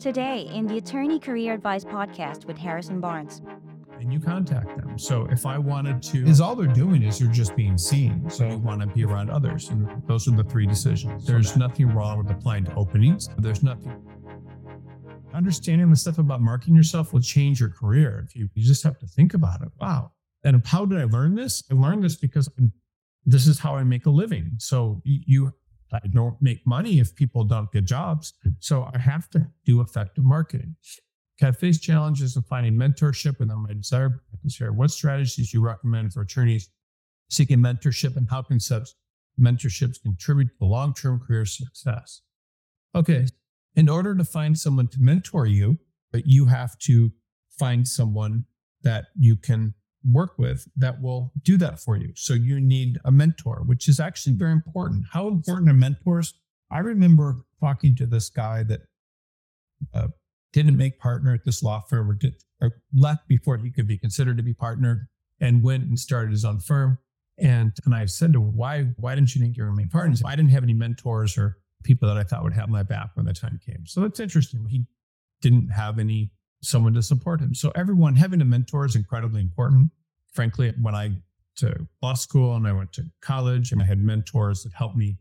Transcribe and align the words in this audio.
Today, 0.00 0.48
in 0.54 0.66
the 0.66 0.78
Attorney 0.78 1.18
Career 1.18 1.54
Advice 1.54 1.84
podcast 1.84 2.44
with 2.46 2.56
Harrison 2.56 3.00
Barnes. 3.00 3.42
and 4.00 4.12
you 4.12 4.20
contact 4.20 4.76
them. 4.76 4.98
So 4.98 5.26
if 5.26 5.44
I 5.44 5.58
wanted 5.58 6.02
to, 6.04 6.24
is 6.26 6.40
all 6.40 6.54
they're 6.54 6.66
doing 6.66 7.02
is 7.02 7.18
they're 7.18 7.28
just 7.28 7.56
being 7.56 7.76
seen. 7.76 8.30
So 8.30 8.48
you 8.48 8.58
want 8.58 8.80
to 8.80 8.86
be 8.86 9.04
around 9.04 9.30
others. 9.30 9.70
And 9.70 9.88
those 10.06 10.28
are 10.28 10.30
the 10.32 10.44
three 10.44 10.66
decisions. 10.66 11.26
There's 11.26 11.56
nothing 11.56 11.88
wrong 11.88 12.18
with 12.18 12.30
applying 12.30 12.64
to 12.66 12.74
openings. 12.74 13.28
There's 13.38 13.62
nothing. 13.62 14.00
Understanding 15.34 15.90
the 15.90 15.96
stuff 15.96 16.18
about 16.18 16.40
marketing 16.40 16.74
yourself 16.74 17.12
will 17.12 17.20
change 17.20 17.60
your 17.60 17.70
career. 17.70 18.24
If 18.26 18.34
you, 18.36 18.48
you 18.54 18.64
just 18.64 18.82
have 18.84 18.98
to 18.98 19.06
think 19.06 19.34
about 19.34 19.62
it. 19.62 19.68
Wow. 19.80 20.12
And 20.44 20.64
how 20.64 20.86
did 20.86 21.00
I 21.00 21.04
learn 21.04 21.34
this? 21.34 21.62
I 21.70 21.74
learned 21.74 22.04
this 22.04 22.16
because 22.16 22.48
this 23.26 23.46
is 23.46 23.58
how 23.58 23.74
I 23.76 23.84
make 23.84 24.06
a 24.06 24.10
living. 24.10 24.52
So 24.58 25.02
you, 25.04 25.20
you 25.26 25.52
I 25.92 26.06
don't 26.08 26.40
make 26.40 26.66
money 26.66 27.00
if 27.00 27.14
people 27.14 27.44
don't 27.44 27.70
get 27.72 27.84
jobs. 27.84 28.34
So 28.60 28.88
I 28.92 28.98
have 28.98 29.30
to 29.30 29.46
do 29.64 29.80
effective 29.80 30.24
marketing. 30.24 30.76
Have 31.40 31.56
faced 31.56 31.82
challenges 31.82 32.34
in 32.36 32.42
finding 32.42 32.74
mentorship, 32.74 33.40
and 33.40 33.48
then 33.48 33.58
my 33.58 33.72
desire 33.72 34.22
to 34.42 34.50
share 34.50 34.72
what 34.72 34.90
strategies 34.90 35.54
you 35.54 35.64
recommend 35.64 36.12
for 36.12 36.22
attorneys 36.22 36.68
seeking 37.30 37.58
mentorship 37.58 38.16
and 38.16 38.28
how 38.28 38.42
can 38.42 38.58
such 38.58 38.90
mentorships 39.40 40.02
contribute 40.02 40.48
to 40.58 40.64
long-term 40.64 41.20
career 41.20 41.44
success. 41.44 42.22
Okay, 42.94 43.26
in 43.76 43.88
order 43.88 44.16
to 44.16 44.24
find 44.24 44.58
someone 44.58 44.88
to 44.88 44.98
mentor 45.00 45.46
you, 45.46 45.78
but 46.10 46.26
you 46.26 46.46
have 46.46 46.76
to 46.80 47.12
find 47.58 47.86
someone 47.86 48.44
that 48.82 49.06
you 49.16 49.36
can 49.36 49.74
work 50.04 50.38
with 50.38 50.66
that 50.76 51.00
will 51.02 51.32
do 51.42 51.56
that 51.56 51.80
for 51.80 51.96
you. 51.96 52.12
So 52.14 52.34
you 52.34 52.60
need 52.60 52.98
a 53.04 53.10
mentor, 53.10 53.62
which 53.66 53.88
is 53.88 53.98
actually 54.00 54.36
very 54.36 54.52
important. 54.52 55.06
How 55.12 55.28
important 55.28 55.70
are 55.70 55.74
mentors? 55.74 56.34
I 56.70 56.78
remember 56.78 57.44
talking 57.60 57.96
to 57.96 58.06
this 58.06 58.28
guy 58.28 58.62
that 58.64 58.80
uh, 59.94 60.08
didn't 60.52 60.76
make 60.76 60.98
partner 60.98 61.34
at 61.34 61.44
this 61.44 61.62
law 61.62 61.80
firm 61.88 62.10
or, 62.10 62.14
did, 62.14 62.34
or 62.60 62.72
left 62.94 63.26
before 63.28 63.56
he 63.58 63.70
could 63.70 63.86
be 63.86 63.98
considered 63.98 64.36
to 64.36 64.42
be 64.42 64.54
partner 64.54 65.08
and 65.40 65.62
went 65.62 65.84
and 65.84 65.98
started 65.98 66.30
his 66.30 66.44
own 66.44 66.60
firm. 66.60 66.98
And 67.38 67.72
and 67.84 67.94
I 67.94 68.06
said 68.06 68.32
to 68.32 68.42
him, 68.42 68.56
why, 68.56 68.88
why 68.96 69.14
didn't 69.14 69.34
you 69.34 69.40
think 69.40 69.56
you 69.56 69.64
were 69.64 69.72
my 69.72 69.86
partner? 69.90 70.16
I 70.24 70.34
didn't 70.34 70.50
have 70.50 70.64
any 70.64 70.74
mentors 70.74 71.38
or 71.38 71.58
people 71.84 72.08
that 72.08 72.16
I 72.16 72.24
thought 72.24 72.42
would 72.42 72.54
have 72.54 72.68
my 72.68 72.82
back 72.82 73.10
when 73.14 73.26
the 73.26 73.32
time 73.32 73.60
came. 73.64 73.86
So 73.86 74.00
that's 74.00 74.18
interesting. 74.18 74.66
He 74.68 74.86
didn't 75.40 75.68
have 75.68 75.98
any 75.98 76.32
someone 76.62 76.94
to 76.94 77.02
support 77.02 77.40
him. 77.40 77.54
So 77.54 77.70
everyone 77.76 78.16
having 78.16 78.40
a 78.40 78.44
mentor 78.44 78.84
is 78.84 78.96
incredibly 78.96 79.40
important. 79.40 79.90
Frankly, 80.32 80.72
when 80.80 80.94
I 80.94 81.16
to 81.58 81.86
law 82.02 82.14
school 82.14 82.54
and 82.54 82.66
I 82.66 82.72
went 82.72 82.92
to 82.94 83.04
college 83.20 83.72
and 83.72 83.82
I 83.82 83.84
had 83.84 83.98
mentors 83.98 84.62
that 84.62 84.72
helped 84.72 84.96
me 84.96 85.18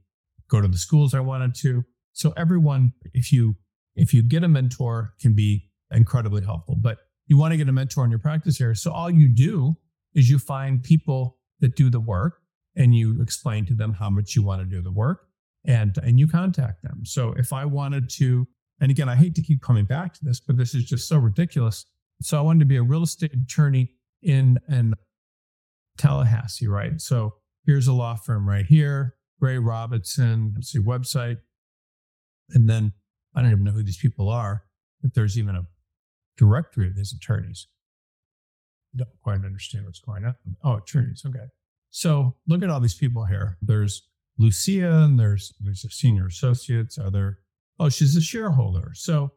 go 0.50 0.62
to 0.62 0.68
the 0.68 0.78
schools 0.78 1.14
I 1.14 1.20
wanted 1.20 1.56
to. 1.56 1.84
So 2.14 2.34
everyone, 2.38 2.94
if 3.14 3.32
you 3.32 3.56
if 3.96 4.14
you 4.14 4.22
get 4.22 4.44
a 4.44 4.48
mentor, 4.48 5.14
can 5.20 5.34
be 5.34 5.70
incredibly 5.92 6.44
helpful. 6.44 6.76
But 6.76 7.00
you 7.26 7.38
want 7.38 7.54
to 7.54 7.58
get 7.58 7.68
a 7.68 7.72
mentor 7.72 8.06
in 8.06 8.12
your 8.12 8.20
practice 8.20 8.62
area. 8.62 8.76
So 8.76 8.92
all 8.92 9.10
you 9.10 9.28
do 9.28 9.76
is 10.14 10.30
you 10.30 10.38
find 10.38 10.84
people 10.84 11.38
that 11.60 11.76
do 11.76 11.90
the 11.90 12.00
work 12.00 12.42
and 12.76 12.96
you 12.96 13.20
explain 13.22 13.66
to 13.66 13.74
them 13.74 13.94
how 13.94 14.10
much 14.10 14.36
you 14.36 14.44
want 14.44 14.62
to 14.62 14.66
do 14.66 14.82
the 14.82 14.92
work 14.92 15.28
and 15.66 15.98
and 16.04 16.20
you 16.20 16.28
contact 16.28 16.84
them. 16.84 17.04
So 17.04 17.34
if 17.34 17.52
I 17.52 17.66
wanted 17.66 18.10
to, 18.12 18.48
and 18.80 18.92
again, 18.92 19.10
I 19.10 19.16
hate 19.16 19.36
to 19.36 19.42
keep 19.42 19.62
coming 19.62 19.86
back 19.86 20.14
to 20.16 20.20
this, 20.24 20.40
but 20.40 20.58
this 20.58 20.76
is 20.76 20.86
just 20.86 21.08
so 21.08 21.18
ridiculous. 21.18 21.86
So 22.22 22.38
I 22.38 22.42
wanted 22.42 22.60
to 22.60 22.66
be 22.66 22.78
a 22.78 22.84
real 22.84 23.04
estate 23.04 23.34
attorney 23.34 23.92
in 24.22 24.60
in 24.70 24.94
Tallahassee, 25.98 26.68
right? 26.68 27.00
So 27.02 27.36
here's 27.66 27.88
a 27.88 27.94
law 27.94 28.16
firm 28.16 28.48
right 28.48 28.66
here, 28.66 29.16
Gray 29.40 29.58
Robinson, 29.58 30.54
let's 30.56 30.72
see, 30.72 30.80
website. 30.80 31.38
And 32.52 32.70
then 32.70 32.94
I 33.36 33.42
don't 33.42 33.52
even 33.52 33.64
know 33.64 33.72
who 33.72 33.84
these 33.84 33.98
people 33.98 34.30
are, 34.30 34.64
if 35.04 35.14
there's 35.14 35.38
even 35.38 35.56
a 35.56 35.68
directory 36.38 36.88
of 36.88 36.96
these 36.96 37.14
attorneys. 37.14 37.68
I 38.94 39.00
don't 39.00 39.10
quite 39.22 39.46
understand 39.46 39.86
what's 39.86 40.00
going 40.00 40.26
on. 40.26 40.36
Oh, 40.64 40.78
attorneys. 40.78 41.24
Okay. 41.26 41.46
So 41.90 42.36
look 42.48 42.64
at 42.64 42.70
all 42.70 42.80
these 42.80 42.96
people 42.96 43.26
here. 43.26 43.58
There's 43.62 44.08
Lucia 44.38 45.04
and 45.04 45.20
there's 45.20 45.54
there's 45.60 45.84
a 45.84 45.90
senior 45.90 46.28
associates. 46.28 46.98
Are 46.98 47.12
there? 47.12 47.40
Oh, 47.80 47.90
she's 47.90 48.16
a 48.16 48.22
shareholder. 48.22 48.92
So 48.94 49.34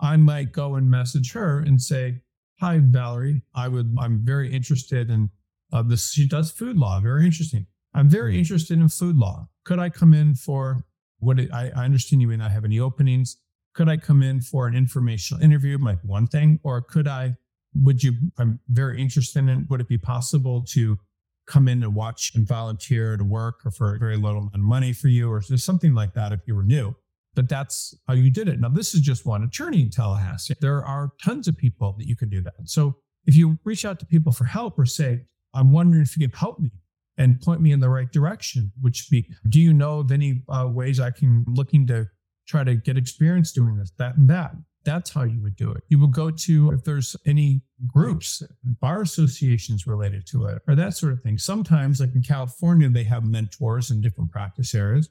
I 0.00 0.16
might 0.16 0.52
go 0.52 0.74
and 0.74 0.90
message 0.90 1.32
her 1.32 1.60
and 1.60 1.80
say, 1.80 2.22
"Hi, 2.64 2.80
Valerie. 2.82 3.42
I 3.54 3.68
would. 3.68 3.94
I'm 3.98 4.24
very 4.24 4.50
interested 4.52 5.10
in 5.10 5.30
uh, 5.72 5.82
this. 5.82 6.12
She 6.12 6.26
does 6.26 6.50
food 6.50 6.78
law. 6.78 6.98
Very 7.00 7.24
interesting. 7.24 7.66
I'm 7.92 8.08
very 8.08 8.38
interested 8.38 8.78
in 8.78 8.88
food 8.88 9.16
law. 9.16 9.48
Could 9.64 9.78
I 9.78 9.90
come 9.90 10.14
in 10.14 10.34
for 10.34 10.84
what? 11.18 11.38
It, 11.38 11.52
I, 11.52 11.70
I 11.76 11.84
understand 11.84 12.22
you 12.22 12.28
may 12.28 12.36
not 12.36 12.52
have 12.52 12.64
any 12.64 12.80
openings. 12.80 13.36
Could 13.74 13.88
I 13.88 13.96
come 13.96 14.22
in 14.22 14.40
for 14.40 14.66
an 14.66 14.74
informational 14.74 15.42
interview? 15.42 15.76
Like 15.78 15.98
one 16.02 16.26
thing, 16.26 16.60
or 16.62 16.80
could 16.80 17.06
I? 17.06 17.36
Would 17.74 18.02
you? 18.02 18.12
I'm 18.38 18.60
very 18.68 19.00
interested 19.00 19.46
in. 19.48 19.66
Would 19.68 19.80
it 19.80 19.88
be 19.88 19.98
possible 19.98 20.64
to 20.68 20.98
come 21.46 21.68
in 21.68 21.82
and 21.82 21.94
watch 21.94 22.32
and 22.34 22.46
volunteer 22.46 23.16
to 23.16 23.24
work 23.24 23.60
or 23.64 23.70
for 23.70 23.98
very 23.98 24.16
little 24.16 24.50
money 24.56 24.92
for 24.92 25.08
you 25.08 25.30
or 25.30 25.40
just 25.40 25.66
something 25.66 25.94
like 25.94 26.14
that 26.14 26.32
if 26.32 26.40
you 26.46 26.54
were 26.54 26.62
new. 26.64 26.96
But 27.34 27.48
that's 27.48 27.94
how 28.06 28.14
you 28.14 28.30
did 28.30 28.48
it. 28.48 28.60
Now, 28.60 28.68
this 28.68 28.94
is 28.94 29.00
just 29.00 29.26
one 29.26 29.42
attorney 29.42 29.82
in 29.82 29.90
Tallahassee. 29.90 30.54
There 30.60 30.84
are 30.84 31.10
tons 31.22 31.48
of 31.48 31.56
people 31.56 31.94
that 31.98 32.06
you 32.06 32.16
can 32.16 32.28
do 32.28 32.40
that. 32.42 32.54
So 32.64 32.96
if 33.26 33.36
you 33.36 33.58
reach 33.64 33.84
out 33.84 33.98
to 34.00 34.06
people 34.06 34.32
for 34.32 34.44
help 34.44 34.78
or 34.78 34.86
say, 34.86 35.22
I'm 35.52 35.72
wondering 35.72 36.02
if 36.02 36.16
you 36.16 36.28
can 36.28 36.36
help 36.36 36.58
me 36.60 36.70
and 37.16 37.40
point 37.40 37.60
me 37.60 37.72
in 37.72 37.80
the 37.80 37.88
right 37.88 38.10
direction, 38.10 38.72
which 38.80 39.08
be, 39.10 39.28
do 39.48 39.60
you 39.60 39.72
know 39.72 40.00
of 40.00 40.10
any 40.10 40.42
uh, 40.48 40.68
ways 40.70 41.00
I 41.00 41.10
can 41.10 41.44
looking 41.48 41.86
to 41.88 42.08
try 42.46 42.64
to 42.64 42.74
get 42.74 42.96
experience 42.96 43.52
doing 43.52 43.76
this, 43.76 43.92
that, 43.98 44.16
and 44.16 44.28
that? 44.30 44.52
That's 44.84 45.10
how 45.10 45.22
you 45.22 45.40
would 45.42 45.56
do 45.56 45.70
it. 45.70 45.82
You 45.88 45.98
would 46.00 46.12
go 46.12 46.30
to 46.30 46.70
if 46.72 46.84
there's 46.84 47.16
any 47.24 47.62
groups, 47.86 48.42
bar 48.80 49.00
associations 49.00 49.86
related 49.86 50.26
to 50.26 50.44
it, 50.46 50.60
or 50.68 50.74
that 50.74 50.94
sort 50.94 51.14
of 51.14 51.22
thing. 51.22 51.38
Sometimes, 51.38 52.00
like 52.00 52.14
in 52.14 52.22
California, 52.22 52.90
they 52.90 53.04
have 53.04 53.24
mentors 53.24 53.90
in 53.90 54.02
different 54.02 54.30
practice 54.30 54.74
areas 54.74 55.08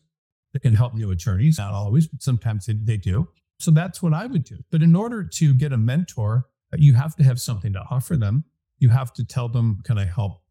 that 0.53 0.62
can 0.62 0.75
help 0.75 0.94
new 0.94 1.12
attorneys. 1.12 1.58
Not 1.58 1.74
always, 1.74 2.08
but 2.08 2.22
sometimes 2.22 2.66
they, 2.66 2.74
they 2.74 2.97
do. 2.97 3.28
So 3.59 3.72
that's 3.72 4.02
what 4.02 4.14
I 4.14 4.25
would 4.25 4.44
do. 4.44 4.58
But 4.72 4.81
in 4.81 4.96
order 4.96 5.24
to 5.24 5.53
get 5.53 5.74
a 5.74 5.78
mentor, 5.78 6.47
uh, 6.74 6.78
you 6.80 6.94
have 6.94 7.16
to 7.18 7.24
have 7.24 7.40
something 7.40 7.74
to 7.74 7.84
offer 7.90 8.16
them. 8.16 8.46
You 8.80 8.90
have 8.90 9.14
to 9.14 9.25
tell 9.25 9.50
them, 9.50 9.81
can 9.86 9.97
I 9.97 10.06
help 10.06 10.41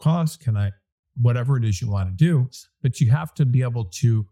cost? 0.00 0.40
Can 0.40 0.56
I, 0.56 0.70
whatever 1.20 1.56
it 1.56 1.64
is 1.64 1.80
you 1.80 1.90
want 1.90 2.08
to 2.08 2.14
do? 2.14 2.48
But 2.82 3.00
you 3.00 3.10
have 3.10 3.34
to 3.34 3.44
be 3.44 3.62
able 3.62 3.86
to 3.86 4.26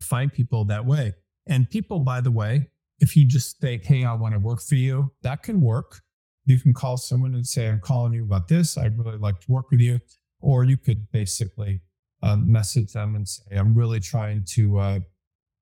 find 0.00 0.32
people 0.32 0.64
that 0.66 0.86
way. 0.86 1.14
And 1.46 1.68
people, 1.68 2.00
by 2.00 2.20
the 2.20 2.30
way, 2.30 2.68
if 3.00 3.16
you 3.16 3.26
just 3.26 3.60
say, 3.60 3.80
hey, 3.82 4.04
I 4.04 4.12
want 4.14 4.34
to 4.34 4.40
work 4.40 4.60
for 4.60 4.76
you, 4.76 5.12
that 5.22 5.42
can 5.42 5.60
work. 5.60 6.00
You 6.44 6.58
can 6.58 6.72
call 6.72 6.96
someone 6.96 7.34
and 7.34 7.46
say, 7.46 7.68
I'm 7.68 7.80
calling 7.80 8.12
you 8.12 8.24
about 8.24 8.48
this. 8.48 8.78
I'd 8.78 8.98
really 8.98 9.18
like 9.18 9.40
to 9.40 9.52
work 9.52 9.70
with 9.70 9.80
you. 9.80 10.00
Or 10.40 10.64
you 10.64 10.76
could 10.76 11.10
basically 11.10 11.80
um, 12.22 12.50
message 12.50 12.92
them 12.92 13.14
and 13.14 13.28
say, 13.28 13.56
I'm 13.56 13.74
really 13.74 14.00
trying 14.00 14.44
to 14.50 14.78
uh, 14.78 14.98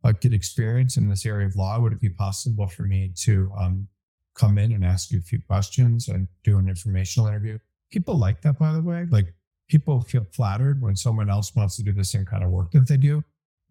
uh, 0.04 0.12
get 0.12 0.32
experience 0.32 0.96
in 0.96 1.08
this 1.08 1.26
area 1.26 1.46
of 1.46 1.56
law. 1.56 1.80
Would 1.80 1.92
it 1.92 2.00
be 2.00 2.10
possible 2.10 2.66
for 2.66 2.82
me 2.82 3.12
to 3.22 3.50
um, 3.58 3.88
come 4.34 4.58
in 4.58 4.72
and 4.72 4.84
ask 4.84 5.10
you 5.10 5.18
a 5.18 5.22
few 5.22 5.40
questions 5.40 6.08
and 6.08 6.28
do 6.44 6.58
an 6.58 6.68
informational 6.68 7.28
interview? 7.28 7.58
People 7.90 8.18
like 8.18 8.42
that, 8.42 8.58
by 8.58 8.72
the 8.72 8.82
way. 8.82 9.06
Like 9.10 9.34
people 9.68 10.00
feel 10.00 10.24
flattered 10.32 10.80
when 10.82 10.96
someone 10.96 11.30
else 11.30 11.54
wants 11.54 11.76
to 11.76 11.82
do 11.82 11.92
the 11.92 12.04
same 12.04 12.24
kind 12.24 12.44
of 12.44 12.50
work 12.50 12.70
that 12.72 12.88
they 12.88 12.96
do. 12.96 13.22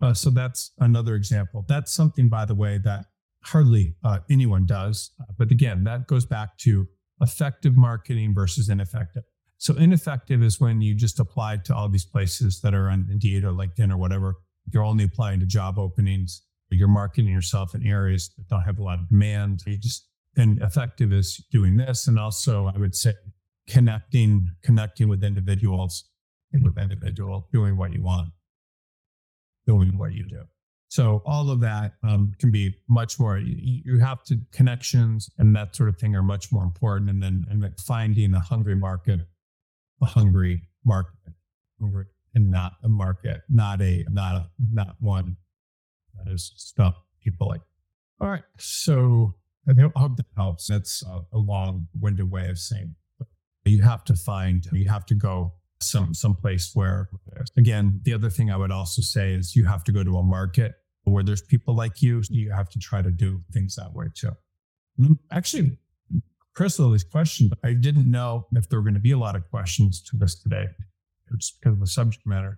Uh, 0.01 0.13
so 0.13 0.29
that's 0.29 0.71
another 0.79 1.15
example. 1.15 1.65
That's 1.67 1.91
something, 1.91 2.29
by 2.29 2.45
the 2.45 2.55
way, 2.55 2.77
that 2.83 3.05
hardly 3.43 3.95
uh, 4.03 4.19
anyone 4.29 4.65
does. 4.65 5.11
But 5.37 5.51
again, 5.51 5.83
that 5.85 6.07
goes 6.07 6.25
back 6.25 6.57
to 6.59 6.87
effective 7.21 7.75
marketing 7.75 8.35
versus 8.35 8.69
ineffective. 8.69 9.23
So 9.57 9.75
ineffective 9.75 10.44
is 10.44 10.59
when 10.59 10.81
you 10.81 10.94
just 10.94 11.19
apply 11.19 11.57
to 11.66 11.75
all 11.75 11.90
these 11.90 12.06
places 12.06 12.62
that 12.62 12.73
are 12.73 12.90
on 12.90 13.07
Indeed 13.09 13.44
or 13.44 13.51
LinkedIn 13.51 13.91
or 13.91 13.97
whatever. 13.97 14.35
You're 14.72 14.84
only 14.84 15.06
applying 15.06 15.40
to 15.40 15.45
job 15.45 15.79
openings. 15.79 16.44
You're 16.69 16.88
marketing 16.88 17.31
yourself 17.31 17.73
in 17.73 17.86
areas 17.86 18.30
that 18.38 18.48
don't 18.50 18.62
have 18.62 18.77
a 18.77 18.83
lot 18.83 19.00
of 19.00 19.09
demand. 19.09 19.63
You 19.65 19.77
just 19.77 20.06
and 20.36 20.62
effective 20.62 21.12
is 21.12 21.44
doing 21.51 21.77
this, 21.77 22.07
and 22.07 22.19
also 22.19 22.68
I 22.68 22.77
would 22.77 22.94
say 22.94 23.13
connecting 23.68 24.50
connecting 24.62 25.07
with 25.07 25.24
individuals 25.24 26.10
with 26.63 26.77
individual 26.77 27.48
doing 27.51 27.77
what 27.77 27.94
you 27.94 28.01
want, 28.01 28.30
doing 29.65 29.98
what 29.98 30.13
you 30.13 30.27
do. 30.27 30.44
So 30.89 31.21
all 31.25 31.50
of 31.50 31.60
that 31.62 31.94
um, 32.03 32.33
can 32.39 32.51
be 32.51 32.75
much 32.88 33.19
more. 33.19 33.38
You, 33.38 33.81
you, 33.86 34.00
have 34.00 34.24
to 34.25 34.39
connections 34.53 35.30
and 35.38 35.56
that 35.56 35.75
sort 35.75 35.89
of 35.89 35.98
thing 35.98 36.15
are 36.15 36.24
much 36.24 36.51
more 36.51 36.63
important. 36.63 37.10
And 37.10 37.21
then 37.21 37.45
and 37.50 37.68
finding 37.86 38.33
a 38.33 38.39
hungry 38.39 38.75
market, 38.75 39.21
a 40.01 40.05
hungry 40.05 40.63
market, 40.85 41.13
and 41.79 42.51
not 42.51 42.73
a 42.83 42.89
market, 42.89 43.41
not 43.49 43.81
a 43.81 44.05
not 44.09 44.35
a 44.35 44.49
not 44.71 44.95
one 44.99 45.38
that 46.15 46.31
is 46.31 46.53
stuff 46.55 46.95
people 47.21 47.47
like. 47.47 47.61
All 48.19 48.29
right, 48.29 48.44
so 48.57 49.35
I 49.67 49.73
hope 49.95 50.17
that 50.17 50.25
helps. 50.35 50.67
That's 50.67 51.03
a, 51.03 51.21
a 51.33 51.38
long-winded 51.38 52.31
way 52.31 52.49
of 52.49 52.57
saying. 52.57 52.95
You 53.65 53.81
have 53.83 54.03
to 54.05 54.15
find. 54.15 54.65
You 54.71 54.89
have 54.89 55.05
to 55.07 55.15
go 55.15 55.53
some 55.79 56.13
some 56.13 56.35
place 56.35 56.71
where 56.73 57.07
again 57.55 58.00
the 58.01 58.11
other 58.11 58.31
thing 58.31 58.50
i 58.50 58.57
would 58.57 58.71
also 58.71 59.00
say 59.00 59.33
is 59.33 59.55
you 59.55 59.63
have 59.63 59.83
to 59.83 59.91
go 59.91 60.03
to 60.03 60.17
a 60.17 60.23
market 60.23 60.73
where 61.11 61.23
there's 61.23 61.41
people 61.41 61.75
like 61.75 62.01
you, 62.01 62.21
you 62.29 62.51
have 62.51 62.69
to 62.69 62.79
try 62.79 63.01
to 63.01 63.11
do 63.11 63.41
things 63.51 63.75
that 63.75 63.93
way 63.93 64.07
too. 64.13 64.31
Mm, 65.00 65.17
Actually, 65.31 65.77
Chris 66.57 66.80
all 66.80 66.89
these 66.89 67.04
questions. 67.04 67.51
I 67.63 67.74
didn't 67.74 68.09
know 68.09 68.48
if 68.54 68.68
there 68.68 68.80
were 68.80 68.83
going 68.83 68.95
to 68.95 69.00
be 69.00 69.12
a 69.12 69.18
lot 69.18 69.36
of 69.36 69.48
questions 69.51 70.01
to 70.01 70.18
this 70.18 70.42
today, 70.42 70.65
just 71.38 71.62
because 71.62 71.74
of 71.74 71.80
the 71.80 71.86
subject 71.86 72.25
matter. 72.25 72.57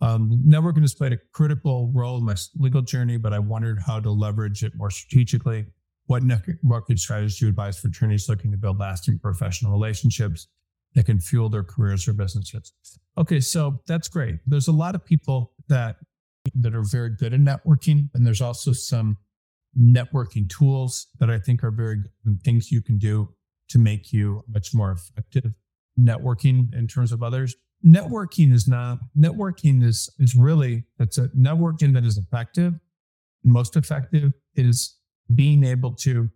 Um, 0.00 0.42
networking 0.44 0.80
has 0.80 0.94
played 0.94 1.12
a 1.12 1.18
critical 1.32 1.92
role 1.94 2.18
in 2.18 2.24
my 2.24 2.34
legal 2.58 2.82
journey, 2.82 3.18
but 3.18 3.32
I 3.32 3.38
wondered 3.38 3.78
how 3.86 4.00
to 4.00 4.10
leverage 4.10 4.64
it 4.64 4.72
more 4.74 4.90
strategically. 4.90 5.66
What 6.06 6.24
networking 6.24 6.98
strategies 6.98 7.38
do 7.38 7.44
you 7.44 7.50
advise 7.50 7.78
for 7.78 7.86
attorneys 7.86 8.28
looking 8.28 8.50
to 8.50 8.56
build 8.56 8.80
lasting 8.80 9.20
professional 9.20 9.70
relationships 9.70 10.48
that 10.96 11.06
can 11.06 11.20
fuel 11.20 11.48
their 11.48 11.62
careers 11.62 12.08
or 12.08 12.14
businesses? 12.14 12.72
Okay, 13.16 13.38
so 13.38 13.80
that's 13.86 14.08
great. 14.08 14.40
There's 14.44 14.66
a 14.66 14.72
lot 14.72 14.96
of 14.96 15.04
people 15.04 15.52
that 15.68 15.98
that 16.56 16.74
are 16.74 16.82
very 16.82 17.10
good 17.10 17.32
at 17.32 17.38
networking, 17.38 18.08
and 18.12 18.26
there's 18.26 18.40
also 18.40 18.72
some 18.72 19.18
networking 19.78 20.48
tools 20.48 21.08
that 21.18 21.30
I 21.30 21.38
think 21.38 21.62
are 21.62 21.70
very 21.70 21.98
good 22.24 22.42
things 22.42 22.72
you 22.72 22.82
can 22.82 22.98
do 22.98 23.34
to 23.68 23.78
make 23.78 24.12
you 24.12 24.42
much 24.48 24.74
more 24.74 24.92
effective 24.92 25.52
networking 25.98 26.74
in 26.74 26.86
terms 26.86 27.12
of 27.12 27.22
others. 27.22 27.54
Networking 27.84 28.52
is 28.52 28.68
not 28.68 28.98
networking 29.16 29.82
is 29.82 30.10
is 30.18 30.34
really 30.34 30.84
that's 30.98 31.18
a 31.18 31.28
networking 31.28 31.94
that 31.94 32.04
is 32.04 32.18
effective, 32.18 32.74
most 33.42 33.76
effective 33.76 34.32
is 34.54 34.96
being 35.34 35.64
able 35.64 35.94
to 35.94 36.28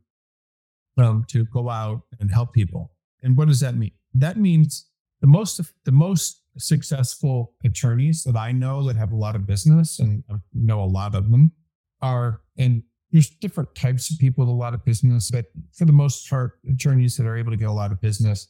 um, 0.96 1.24
to 1.28 1.44
go 1.46 1.68
out 1.68 2.02
and 2.20 2.30
help 2.30 2.52
people. 2.52 2.92
And 3.22 3.36
what 3.36 3.48
does 3.48 3.60
that 3.60 3.74
mean? 3.74 3.92
That 4.14 4.38
means 4.38 4.88
the 5.20 5.26
most 5.26 5.60
the 5.84 5.92
most 5.92 6.40
successful 6.56 7.52
attorneys 7.64 8.22
that 8.24 8.36
I 8.36 8.52
know 8.52 8.86
that 8.86 8.96
have 8.96 9.12
a 9.12 9.16
lot 9.16 9.34
of 9.34 9.46
business 9.46 9.98
and 9.98 10.22
I 10.30 10.36
know 10.52 10.82
a 10.82 10.86
lot 10.86 11.14
of 11.14 11.30
them 11.30 11.52
are 12.00 12.40
and 12.56 12.82
there's 13.14 13.30
different 13.30 13.72
types 13.76 14.10
of 14.10 14.18
people 14.18 14.44
with 14.44 14.52
a 14.52 14.56
lot 14.56 14.74
of 14.74 14.84
business, 14.84 15.30
but 15.30 15.46
for 15.72 15.84
the 15.84 15.92
most 15.92 16.28
part, 16.28 16.58
attorneys 16.68 17.16
that 17.16 17.26
are 17.26 17.36
able 17.36 17.52
to 17.52 17.56
get 17.56 17.68
a 17.68 17.72
lot 17.72 17.92
of 17.92 18.00
business 18.00 18.48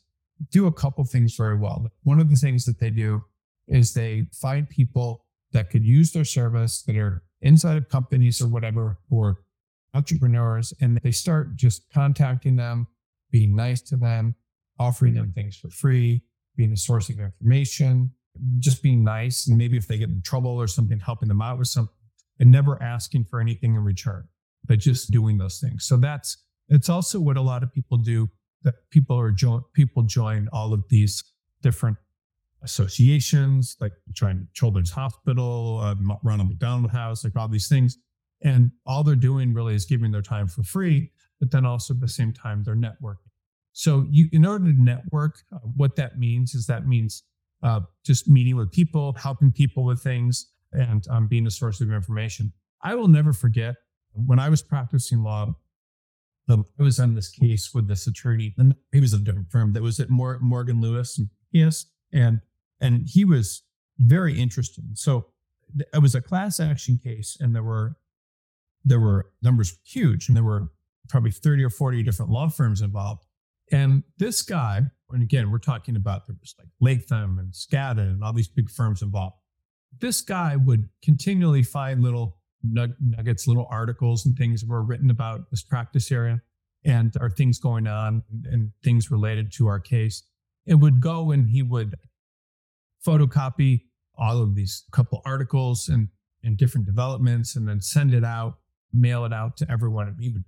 do 0.51 0.67
a 0.67 0.73
couple 0.73 1.05
things 1.05 1.37
very 1.37 1.57
well. 1.57 1.87
One 2.03 2.19
of 2.19 2.31
the 2.31 2.37
things 2.37 2.65
that 2.65 2.81
they 2.81 2.89
do 2.89 3.23
is 3.69 3.93
they 3.93 4.27
find 4.33 4.69
people 4.69 5.27
that 5.53 5.69
could 5.69 5.85
use 5.85 6.13
their 6.13 6.25
service 6.25 6.83
that 6.85 6.97
are 6.97 7.23
inside 7.43 7.77
of 7.77 7.91
companies 7.91 8.41
or 8.41 8.49
whatever 8.49 8.99
or 9.11 9.43
entrepreneurs 9.93 10.73
and 10.81 10.99
they 11.03 11.13
start 11.13 11.57
just 11.57 11.93
contacting 11.93 12.57
them, 12.57 12.87
being 13.31 13.55
nice 13.55 13.83
to 13.83 13.97
them, 13.97 14.35
offering 14.79 15.13
them 15.13 15.31
things 15.35 15.57
for 15.59 15.69
free, 15.69 16.23
being 16.57 16.73
a 16.73 16.77
source 16.77 17.11
of 17.11 17.21
information, 17.21 18.11
just 18.61 18.83
being 18.83 19.05
nice. 19.05 19.47
And 19.47 19.59
maybe 19.59 19.77
if 19.77 19.87
they 19.87 19.99
get 19.99 20.09
in 20.09 20.23
trouble 20.23 20.53
or 20.53 20.67
something, 20.67 20.99
helping 21.01 21.29
them 21.29 21.43
out 21.43 21.59
with 21.59 21.69
something 21.69 21.95
and 22.41 22.51
never 22.51 22.83
asking 22.83 23.27
for 23.27 23.41
anything 23.41 23.75
in 23.75 23.85
return, 23.85 24.27
but 24.67 24.79
just 24.79 25.11
doing 25.11 25.39
those 25.39 25.59
things. 25.59 25.85
So 25.85 25.97
that's, 25.97 26.39
it's 26.69 26.89
also 26.89 27.21
what 27.21 27.37
a 27.37 27.43
lot 27.43 27.63
of 27.63 27.73
people 27.73 27.99
do 27.99 28.29
that 28.63 28.75
people 28.91 29.19
are 29.19 29.31
join, 29.31 29.63
people 29.75 30.03
join 30.03 30.49
all 30.53 30.73
of 30.73 30.85
these 30.89 31.23
different 31.63 31.97
associations, 32.63 33.77
like 33.81 33.93
Children's 34.55 34.91
Hospital, 34.91 35.81
uh, 35.83 35.95
Ronald 36.23 36.49
McDonald 36.49 36.91
House, 36.91 37.23
like 37.25 37.37
all 37.37 37.49
these 37.49 37.69
things. 37.69 37.99
And 38.43 38.71
all 38.87 39.05
they're 39.05 39.17
doing 39.17 39.55
really 39.55 39.75
is 39.75 39.85
giving 39.85 40.11
their 40.11 40.23
time 40.23 40.49
for 40.49 40.63
free, 40.63 41.11
but 41.41 41.51
then 41.51 41.65
also 41.65 41.95
at 41.95 42.01
the 42.01 42.09
same 42.09 42.33
time, 42.33 42.63
they're 42.63 42.75
networking. 42.75 43.31
So 43.73 44.07
you, 44.11 44.29
in 44.33 44.47
order 44.47 44.73
to 44.73 44.83
network, 44.83 45.39
uh, 45.53 45.59
what 45.77 45.97
that 45.97 46.19
means 46.19 46.55
is 46.55 46.67
that 46.67 46.87
means 46.87 47.25
uh, 47.63 47.81
just 48.05 48.29
meeting 48.29 48.57
with 48.57 48.71
people, 48.71 49.15
helping 49.15 49.53
people 49.53 49.85
with 49.85 50.03
things, 50.03 50.51
and 50.73 51.07
um, 51.09 51.27
being 51.27 51.47
a 51.47 51.51
source 51.51 51.81
of 51.81 51.91
information. 51.91 52.53
I 52.83 52.95
will 52.95 53.09
never 53.09 53.33
forget 53.33 53.77
when 54.15 54.39
I 54.39 54.49
was 54.49 54.63
practicing 54.63 55.23
law. 55.23 55.55
Um, 56.47 56.67
I 56.79 56.83
was 56.83 57.01
on 57.01 57.15
this 57.15 57.31
case 57.31 57.73
with 57.73 57.89
this 57.89 58.07
attorney, 58.07 58.55
and 58.59 58.75
he 58.93 59.01
was 59.01 59.15
a 59.15 59.19
different 59.19 59.51
firm 59.51 59.73
that 59.73 59.83
was 59.83 59.99
at 59.99 60.11
Mor- 60.11 60.41
Morgan 60.41 60.81
Lewis. 60.81 61.19
Yes, 61.53 61.87
and 62.13 62.41
and 62.81 63.07
he 63.07 63.25
was 63.25 63.63
very 63.99 64.39
interesting. 64.39 64.91
So 64.95 65.29
th- 65.77 65.89
it 65.95 66.03
was 66.03 66.15
a 66.15 66.21
class 66.21 66.61
action 66.61 66.99
case, 67.03 67.37
and 67.41 67.55
there 67.55 67.63
were 67.63 67.97
there 68.85 69.01
were 69.01 69.31
numbers 69.43 69.79
huge, 69.85 70.29
and 70.29 70.37
there 70.37 70.45
were 70.45 70.69
probably 71.09 71.31
thirty 71.31 71.65
or 71.65 71.71
forty 71.71 72.03
different 72.03 72.31
law 72.31 72.49
firms 72.49 72.83
involved. 72.83 73.25
And 73.73 74.03
this 74.19 74.43
guy, 74.43 74.83
and 75.11 75.23
again, 75.23 75.51
we're 75.51 75.59
talking 75.59 75.97
about 75.97 76.27
there 76.27 76.37
was 76.39 76.55
like 76.59 76.69
Latham 76.81 77.39
and 77.39 77.53
Skadden 77.53 78.11
and 78.11 78.23
all 78.23 78.35
these 78.35 78.49
big 78.49 78.69
firms 78.69 79.01
involved. 79.01 79.37
This 79.99 80.21
guy 80.21 80.57
would 80.57 80.89
continually 81.03 81.63
find 81.63 82.03
little 82.03 82.37
nuggets, 82.65 83.47
little 83.47 83.67
articles 83.71 84.25
and 84.27 84.37
things 84.37 84.65
were 84.65 84.83
written 84.83 85.11
about 85.11 85.51
this 85.51 85.63
practice 85.63 86.11
area 86.11 86.41
and 86.85 87.15
are 87.21 87.31
things 87.31 87.59
going 87.59 87.87
on 87.87 88.23
and 88.45 88.73
things 88.83 89.11
related 89.11 89.53
to 89.53 89.67
our 89.67 89.81
case. 89.81 90.23
It 90.67 90.77
would 90.77 91.01
go 91.01 91.31
and 91.31 91.51
he 91.51 91.63
would 91.63 91.97
photocopy 93.07 93.83
all 94.17 94.41
of 94.41 94.55
these 94.55 94.85
couple 94.93 95.21
articles 95.25 95.89
and 95.89 96.09
and 96.43 96.59
different 96.59 96.87
developments 96.87 97.57
and 97.57 97.67
then 97.67 97.81
send 97.81 98.13
it 98.13 98.23
out, 98.23 98.59
mail 98.93 99.25
it 99.25 99.33
out 99.33 99.57
to 99.57 99.71
everyone. 99.71 100.15
He 100.21 100.29
would 100.29 100.45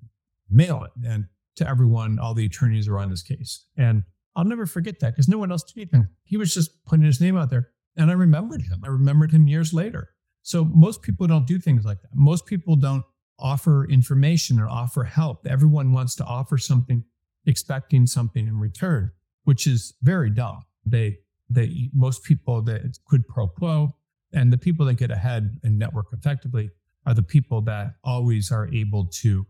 mail 0.50 0.84
it 0.84 0.90
and 1.06 1.24
to 1.56 1.68
everyone, 1.68 2.18
all 2.18 2.34
the 2.34 2.44
attorneys 2.44 2.86
are 2.86 2.98
on 2.98 3.10
this 3.10 3.22
case. 3.22 3.64
And 3.76 4.04
I'll 4.34 4.44
never 4.44 4.66
forget 4.66 5.00
that 5.00 5.14
because 5.14 5.28
no 5.28 5.38
one 5.38 5.50
else 5.50 5.62
did 5.62 5.80
anything. 5.80 6.08
He 6.24 6.36
was 6.36 6.52
just 6.52 6.84
putting 6.84 7.04
his 7.04 7.20
name 7.20 7.36
out 7.36 7.50
there. 7.50 7.70
And 7.96 8.10
I 8.10 8.14
remembered 8.14 8.62
him. 8.62 8.82
I 8.84 8.88
remembered 8.88 9.32
him 9.32 9.48
years 9.48 9.72
later. 9.72 10.10
So 10.46 10.64
most 10.64 11.02
people 11.02 11.26
don't 11.26 11.44
do 11.44 11.58
things 11.58 11.84
like 11.84 12.00
that. 12.02 12.10
Most 12.14 12.46
people 12.46 12.76
don't 12.76 13.04
offer 13.36 13.84
information 13.88 14.60
or 14.60 14.68
offer 14.68 15.02
help. 15.02 15.44
Everyone 15.44 15.92
wants 15.92 16.14
to 16.14 16.24
offer 16.24 16.56
something, 16.56 17.02
expecting 17.46 18.06
something 18.06 18.46
in 18.46 18.60
return, 18.60 19.10
which 19.42 19.66
is 19.66 19.94
very 20.02 20.30
dumb. 20.30 20.62
They, 20.84 21.18
they, 21.50 21.90
most 21.92 22.22
people 22.22 22.62
that 22.62 22.96
quid 23.04 23.26
pro 23.26 23.48
quo, 23.48 23.96
and 24.32 24.52
the 24.52 24.56
people 24.56 24.86
that 24.86 24.94
get 24.94 25.10
ahead 25.10 25.58
and 25.64 25.80
network 25.80 26.06
effectively 26.12 26.70
are 27.06 27.14
the 27.14 27.24
people 27.24 27.60
that 27.62 27.96
always 28.04 28.52
are 28.52 28.72
able 28.72 29.06
to 29.22 29.48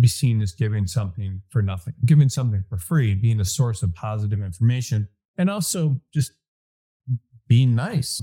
be 0.00 0.08
seen 0.08 0.42
as 0.42 0.52
giving 0.52 0.86
something 0.86 1.40
for 1.48 1.62
nothing, 1.62 1.94
giving 2.04 2.28
something 2.28 2.62
for 2.68 2.76
free, 2.76 3.14
being 3.14 3.40
a 3.40 3.44
source 3.46 3.82
of 3.82 3.94
positive 3.94 4.42
information, 4.42 5.08
and 5.38 5.48
also 5.48 5.98
just 6.12 6.32
being 7.48 7.74
nice. 7.74 8.20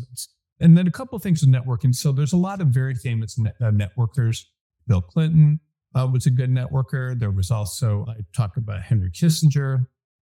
And 0.63 0.77
then 0.77 0.88
a 0.88 0.92
couple 0.92 1.18
of 1.18 1.21
things 1.21 1.42
with 1.42 1.51
networking. 1.51 1.94
So 1.94 2.13
there's 2.13 2.31
a 2.31 2.38
lot 2.38 2.62
of 2.62 2.68
very 2.68 2.95
famous 2.95 3.38
net, 3.38 3.56
uh, 3.62 3.65
networkers. 3.65 4.45
Bill 4.88 5.01
Clinton 5.01 5.60
uh, 5.94 6.07
was 6.12 6.25
a 6.25 6.30
good 6.30 6.50
networker. 6.50 7.19
There 7.19 7.31
was 7.31 7.52
also, 7.52 8.06
I 8.07 8.21
talked 8.33 8.56
about 8.56 8.81
Henry 8.81 9.11
Kissinger, 9.11 9.85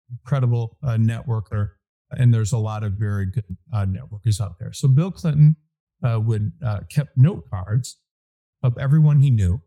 incredible 0.10 0.80
uh, 0.84 0.98
networker. 0.98 1.70
And 2.10 2.34
there's 2.34 2.52
a 2.52 2.58
lot 2.58 2.84
of 2.84 2.94
very 2.94 3.28
good 3.28 3.46
uh, 3.72 3.86
networkers 3.86 4.42
out 4.42 4.58
there. 4.60 4.74
So 4.74 4.88
Bill 4.88 5.12
Clinton 5.12 5.56
uh, 6.04 6.20
would 6.20 6.52
uh, 6.66 6.80
kept 6.90 7.16
note 7.16 7.48
cards 7.52 8.00
of 8.64 8.76
everyone 8.80 9.20
he 9.20 9.30
knew, 9.30 9.62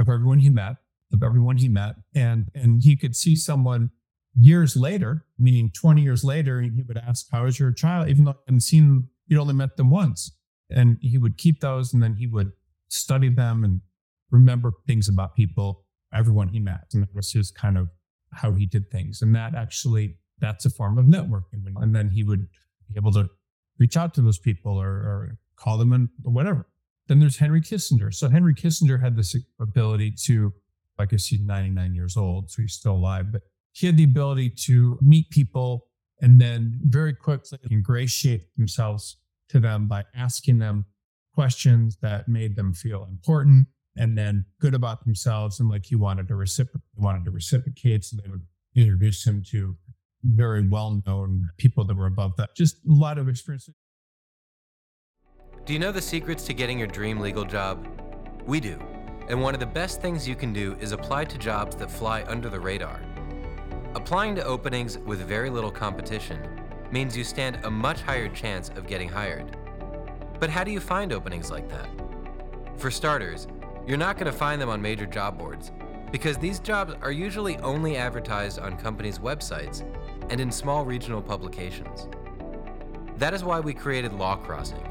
of 0.00 0.08
everyone 0.08 0.40
he 0.40 0.50
met, 0.50 0.76
of 1.12 1.22
everyone 1.22 1.56
he 1.56 1.68
met, 1.68 1.96
and 2.14 2.50
and 2.54 2.82
he 2.82 2.96
could 2.96 3.16
see 3.16 3.34
someone 3.34 3.90
years 4.38 4.76
later, 4.76 5.24
meaning 5.38 5.70
20 5.74 6.02
years 6.02 6.22
later, 6.22 6.58
and 6.58 6.74
he 6.74 6.82
would 6.82 6.96
ask, 6.96 7.26
How 7.32 7.46
is 7.46 7.58
your 7.58 7.72
child? 7.72 8.08
Even 8.08 8.24
though 8.24 8.32
I 8.32 8.42
hadn't 8.46 8.60
seen 8.60 9.08
you'd 9.30 9.40
only 9.40 9.54
met 9.54 9.76
them 9.76 9.88
once. 9.88 10.36
And 10.68 10.98
he 11.00 11.16
would 11.16 11.38
keep 11.38 11.60
those 11.60 11.94
and 11.94 12.02
then 12.02 12.16
he 12.16 12.26
would 12.26 12.52
study 12.88 13.30
them 13.30 13.64
and 13.64 13.80
remember 14.30 14.72
things 14.86 15.08
about 15.08 15.34
people, 15.34 15.84
everyone 16.12 16.48
he 16.48 16.60
met. 16.60 16.88
And 16.92 17.02
that 17.02 17.14
was 17.14 17.32
his 17.32 17.50
kind 17.50 17.78
of 17.78 17.88
how 18.32 18.52
he 18.52 18.66
did 18.66 18.90
things. 18.90 19.22
And 19.22 19.34
that 19.34 19.54
actually, 19.54 20.16
that's 20.38 20.64
a 20.66 20.70
form 20.70 20.98
of 20.98 21.06
networking. 21.06 21.64
And 21.76 21.94
then 21.94 22.10
he 22.10 22.22
would 22.22 22.46
be 22.88 22.96
able 22.96 23.12
to 23.12 23.28
reach 23.78 23.96
out 23.96 24.14
to 24.14 24.22
those 24.22 24.38
people 24.38 24.76
or, 24.76 24.88
or 24.88 25.38
call 25.56 25.78
them 25.78 25.92
and 25.92 26.08
whatever. 26.22 26.66
Then 27.08 27.18
there's 27.18 27.38
Henry 27.38 27.60
Kissinger. 27.60 28.14
So 28.14 28.28
Henry 28.28 28.54
Kissinger 28.54 29.00
had 29.00 29.16
this 29.16 29.36
ability 29.60 30.14
to, 30.26 30.52
I 30.98 31.06
guess 31.06 31.26
he's 31.26 31.40
99 31.40 31.94
years 31.94 32.16
old, 32.16 32.50
so 32.50 32.62
he's 32.62 32.74
still 32.74 32.94
alive, 32.94 33.32
but 33.32 33.42
he 33.72 33.86
had 33.86 33.96
the 33.96 34.04
ability 34.04 34.50
to 34.66 34.98
meet 35.00 35.30
people 35.30 35.88
and 36.20 36.40
then 36.40 36.78
very 36.82 37.14
quickly 37.14 37.58
ingratiate 37.70 38.54
themselves 38.56 39.16
to 39.48 39.60
them 39.60 39.88
by 39.88 40.04
asking 40.14 40.58
them 40.58 40.84
questions 41.34 41.98
that 42.02 42.28
made 42.28 42.56
them 42.56 42.72
feel 42.72 43.06
important 43.10 43.66
and 43.96 44.16
then 44.16 44.44
good 44.60 44.74
about 44.74 45.04
themselves 45.04 45.60
and 45.60 45.68
like 45.68 45.86
he 45.86 45.96
wanted 45.96 46.28
to 46.28 46.34
reciprocate 46.34 46.82
wanted 46.96 47.24
to 47.24 47.30
reciprocate 47.30 48.04
so 48.04 48.16
they 48.22 48.30
would 48.30 48.42
introduce 48.74 49.26
him 49.26 49.42
to 49.42 49.76
very 50.22 50.66
well-known 50.68 51.48
people 51.56 51.84
that 51.84 51.96
were 51.96 52.06
above 52.06 52.36
that 52.36 52.50
just 52.56 52.76
a 52.88 52.92
lot 52.92 53.18
of 53.18 53.28
experience 53.28 53.68
Do 55.64 55.72
you 55.72 55.78
know 55.78 55.92
the 55.92 56.02
secrets 56.02 56.44
to 56.46 56.52
getting 56.52 56.78
your 56.78 56.88
dream 56.88 57.20
legal 57.20 57.44
job? 57.44 57.86
We 58.46 58.60
do. 58.60 58.78
And 59.28 59.40
one 59.40 59.54
of 59.54 59.60
the 59.60 59.66
best 59.66 60.00
things 60.00 60.26
you 60.26 60.34
can 60.34 60.52
do 60.52 60.76
is 60.80 60.92
apply 60.92 61.26
to 61.26 61.38
jobs 61.38 61.76
that 61.76 61.90
fly 61.90 62.24
under 62.26 62.48
the 62.48 62.58
radar. 62.58 63.00
Applying 63.96 64.36
to 64.36 64.44
openings 64.44 64.98
with 64.98 65.18
very 65.26 65.50
little 65.50 65.70
competition 65.70 66.38
means 66.92 67.16
you 67.16 67.24
stand 67.24 67.58
a 67.64 67.70
much 67.70 68.02
higher 68.02 68.28
chance 68.28 68.68
of 68.76 68.86
getting 68.86 69.08
hired. 69.08 69.56
But 70.38 70.48
how 70.48 70.62
do 70.62 70.70
you 70.70 70.78
find 70.78 71.12
openings 71.12 71.50
like 71.50 71.68
that? 71.70 71.88
For 72.76 72.88
starters, 72.90 73.48
You're 73.86 73.98
not 73.98 74.18
going 74.18 74.30
to 74.30 74.38
find 74.38 74.60
them 74.60 74.68
on 74.68 74.80
major 74.80 75.06
job 75.06 75.36
boards 75.36 75.72
because 76.12 76.38
these 76.38 76.60
jobs 76.60 76.94
are 77.02 77.10
usually 77.10 77.56
only 77.58 77.96
advertised 77.96 78.60
on 78.60 78.76
companies' 78.76 79.18
websites 79.18 79.82
and 80.30 80.40
in 80.40 80.52
small 80.52 80.84
regional 80.84 81.20
publications. 81.20 82.06
That 83.16 83.34
is 83.34 83.42
why 83.42 83.58
we 83.58 83.74
created 83.74 84.12
Law 84.12 84.36
Crossing, 84.36 84.86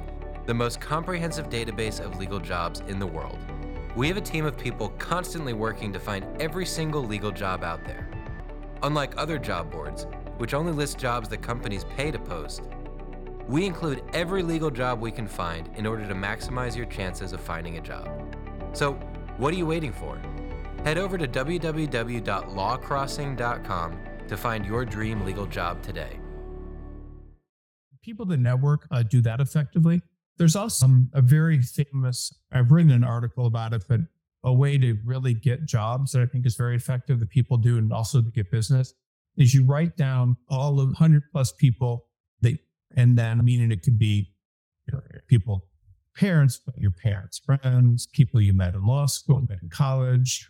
the 0.46 0.54
most 0.54 0.82
comprehensive 0.82 1.50
database 1.50 2.04
of 2.04 2.18
legal 2.18 2.40
jobs 2.40 2.82
in 2.88 3.00
the 3.00 3.08
world. 3.08 3.40
We 3.96 4.10
have 4.10 4.18
a 4.18 4.22
team 4.22 4.46
of 4.46 4.58
people 4.58 4.90
constantly 4.98 5.54
working 5.54 5.94
to 5.94 6.00
find 6.00 6.26
every 6.42 6.66
single 6.66 7.04
legal 7.04 7.32
job 7.32 7.64
out 7.64 7.86
there. 7.86 8.09
Unlike 8.84 9.14
other 9.18 9.38
job 9.38 9.72
boards, 9.72 10.08
which 10.38 10.54
only 10.54 10.72
list 10.72 10.98
jobs 10.98 11.28
that 11.30 11.42
companies 11.42 11.84
pay 11.96 12.12
to 12.12 12.20
post, 12.20 12.64
we 13.48 13.66
include 13.66 14.04
every 14.14 14.44
legal 14.44 14.70
job 14.70 15.02
we 15.02 15.12
can 15.12 15.28
find 15.28 15.70
in 15.76 15.86
order 15.86 16.08
to 16.08 16.14
maximize 16.14 16.76
your 16.76 16.86
chances 16.86 17.34
of 17.34 17.42
finding 17.42 17.78
a 17.78 17.82
job. 17.82 18.08
So, 18.74 18.94
what 19.38 19.54
are 19.54 19.58
you 19.58 19.66
waiting 19.66 19.92
for? 19.92 20.22
Head 20.84 20.98
over 20.98 21.18
to 21.18 21.28
www.lawcrossing.com 21.28 24.00
to 24.28 24.38
find 24.38 24.66
your 24.66 24.86
dream 24.86 25.26
legal 25.26 25.46
job 25.46 25.82
today. 25.82 26.20
People 28.02 28.26
that 28.28 28.38
network 28.38 28.88
uh, 28.92 29.04
do 29.04 29.20
that 29.22 29.42
effectively. 29.42 30.02
There's 30.38 30.56
also 30.56 30.86
um, 30.86 31.10
a 31.14 31.22
very 31.22 31.62
famous, 31.62 32.34
I've 32.52 32.72
written 32.72 32.92
an 32.92 33.04
article 33.04 33.46
about 33.46 33.74
it, 33.74 33.84
but 33.90 34.00
a 34.44 34.54
way 34.54 34.78
to 34.78 34.98
really 35.06 35.34
get 35.34 35.66
jobs 35.66 36.12
that 36.12 36.22
I 36.22 36.26
think 36.26 36.46
is 36.46 36.56
very 36.56 36.76
effective 36.76 37.20
that 37.20 37.30
people 37.30 37.58
do 37.58 37.78
and 37.78 37.92
also 37.92 38.22
to 38.22 38.32
get 38.32 38.52
business 38.52 38.94
is 39.38 39.54
you 39.54 39.66
write 39.66 39.98
down 39.98 40.38
all 40.50 40.80
of 40.80 40.88
100 40.88 41.24
plus 41.32 41.52
people 41.52 42.06
that, 42.42 42.58
and 42.96 43.18
then 43.18 43.44
meaning 43.44 43.72
it 43.72 43.84
could 43.84 44.00
be 44.00 44.32
people, 45.28 45.66
parents, 46.16 46.60
but 46.66 46.78
your 46.78 46.92
parents, 46.92 47.40
friends, 47.40 48.08
people 48.08 48.42
you 48.42 48.54
met 48.54 48.76
in 48.76 48.86
law 48.86 49.06
school, 49.06 49.42
met 49.48 49.60
in 49.62 49.70
college, 49.70 50.48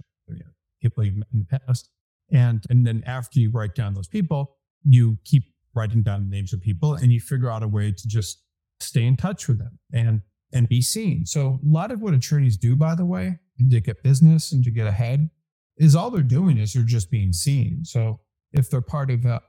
people 0.82 1.04
you 1.04 1.12
met 1.12 1.28
in 1.34 1.40
the 1.40 1.60
past. 1.60 1.90
And, 2.32 2.64
and 2.70 2.86
then 2.86 3.04
after 3.06 3.40
you 3.40 3.52
write 3.52 3.76
down 3.76 3.94
those 3.94 4.08
people, 4.08 4.58
you 4.84 5.18
keep 5.26 5.44
writing 5.76 6.02
down 6.02 6.30
the 6.30 6.36
names 6.36 6.54
of 6.54 6.62
people 6.62 6.94
and 6.94 7.12
you 7.12 7.20
figure 7.20 7.50
out 7.50 7.64
a 7.64 7.68
way 7.68 7.92
to 7.92 8.08
just 8.08 8.44
stay 8.80 9.04
in 9.04 9.18
touch 9.18 9.48
with 9.48 9.60
them 9.60 9.78
and 9.94 10.22
and 10.52 10.68
be 10.68 10.82
seen. 10.82 11.26
So 11.26 11.60
a 11.64 11.70
lot 11.70 11.92
of 11.92 12.02
what 12.02 12.14
attorneys 12.14 12.58
do, 12.58 12.76
by 12.76 12.96
the 12.96 13.06
way, 13.06 13.40
to 13.70 13.80
get 13.80 14.04
business 14.04 14.52
and 14.52 14.64
to 14.64 14.72
get 14.72 14.88
ahead, 14.88 15.30
is 15.78 15.96
all 15.96 16.10
they're 16.10 16.22
doing 16.24 16.58
is 16.58 16.74
they're 16.74 16.84
just 16.84 17.12
being 17.12 17.34
seen. 17.34 17.84
So 17.86 18.20
if 18.52 18.70
they're 18.70 18.82
part 18.82 19.12
of 19.12 19.26
a 19.26 19.42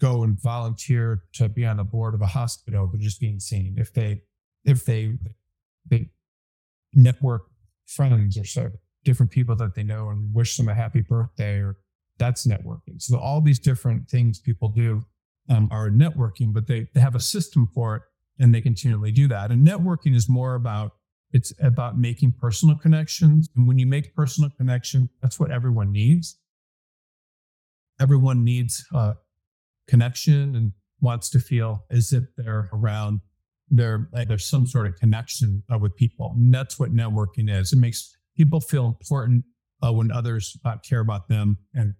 go 0.00 0.22
and 0.22 0.40
volunteer 0.40 1.22
to 1.34 1.48
be 1.48 1.64
on 1.64 1.78
the 1.78 1.84
board 1.84 2.14
of 2.14 2.20
a 2.20 2.26
hospital, 2.26 2.88
they're 2.90 3.00
just 3.00 3.20
being 3.20 3.40
seen. 3.40 3.76
If 3.78 3.92
they 3.92 4.22
if 4.64 4.84
they 4.84 5.18
they 5.88 6.10
network 6.94 7.42
friends 7.86 8.38
or 8.38 8.44
so 8.44 8.70
different 9.04 9.30
people 9.30 9.54
that 9.56 9.74
they 9.74 9.82
know 9.82 10.08
and 10.08 10.34
wish 10.34 10.56
them 10.56 10.68
a 10.68 10.74
happy 10.74 11.02
birthday 11.02 11.58
or 11.58 11.76
that's 12.18 12.46
networking. 12.46 13.00
So 13.00 13.18
all 13.18 13.40
these 13.40 13.58
different 13.58 14.08
things 14.08 14.38
people 14.38 14.68
do 14.68 15.02
um, 15.50 15.68
are 15.70 15.90
networking, 15.90 16.52
but 16.52 16.66
they, 16.66 16.88
they 16.94 17.00
have 17.00 17.14
a 17.14 17.20
system 17.20 17.68
for 17.74 17.96
it 17.96 18.02
and 18.38 18.54
they 18.54 18.60
continually 18.60 19.12
do 19.12 19.28
that. 19.28 19.50
And 19.50 19.66
networking 19.66 20.14
is 20.14 20.28
more 20.28 20.54
about 20.54 20.92
it's 21.32 21.52
about 21.60 21.98
making 21.98 22.34
personal 22.40 22.76
connections. 22.76 23.48
And 23.56 23.66
when 23.66 23.76
you 23.78 23.86
make 23.86 24.14
personal 24.14 24.50
connection, 24.50 25.10
that's 25.20 25.40
what 25.40 25.50
everyone 25.50 25.90
needs. 25.90 26.38
Everyone 28.00 28.44
needs 28.44 28.84
a 28.94 29.14
connection 29.88 30.54
and 30.54 30.72
wants 31.00 31.28
to 31.30 31.40
feel 31.40 31.84
as 31.90 32.12
if 32.12 32.24
they're 32.36 32.70
around 32.72 33.20
there. 33.68 34.08
There's 34.12 34.48
some 34.48 34.66
sort 34.66 34.86
of 34.86 34.94
connection 34.96 35.64
uh, 35.72 35.78
with 35.78 35.96
people. 35.96 36.34
And 36.36 36.54
that's 36.54 36.78
what 36.78 36.94
networking 36.94 37.50
is. 37.50 37.72
It 37.72 37.80
makes 37.80 38.16
people 38.36 38.60
feel 38.60 38.86
important 38.86 39.44
uh, 39.82 39.92
when 39.92 40.10
others 40.10 40.56
uh, 40.64 40.76
care 40.88 41.00
about 41.00 41.28
them, 41.28 41.58
and, 41.74 41.94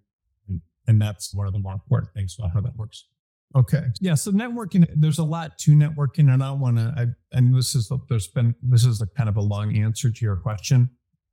and 0.47 0.61
and 0.87 1.01
that's 1.01 1.33
one 1.33 1.47
of 1.47 1.53
the 1.53 1.59
more 1.59 1.73
important 1.73 2.13
things 2.13 2.35
about 2.37 2.51
how 2.53 2.61
that 2.61 2.75
works. 2.75 3.05
Okay. 3.55 3.83
Yeah. 4.01 4.15
So 4.15 4.31
networking, 4.31 4.85
there's 4.95 5.19
a 5.19 5.23
lot 5.23 5.57
to 5.59 5.71
networking, 5.71 6.31
and 6.33 6.43
I 6.43 6.51
want 6.51 6.77
to. 6.77 7.15
And 7.31 7.55
this 7.55 7.73
is 7.73 7.89
there's 8.09 8.27
been 8.27 8.53
this 8.61 8.83
is 8.83 9.01
a 9.01 9.07
kind 9.07 9.29
of 9.29 9.37
a 9.37 9.41
long 9.41 9.75
answer 9.77 10.11
to 10.11 10.25
your 10.25 10.35
question, 10.35 10.89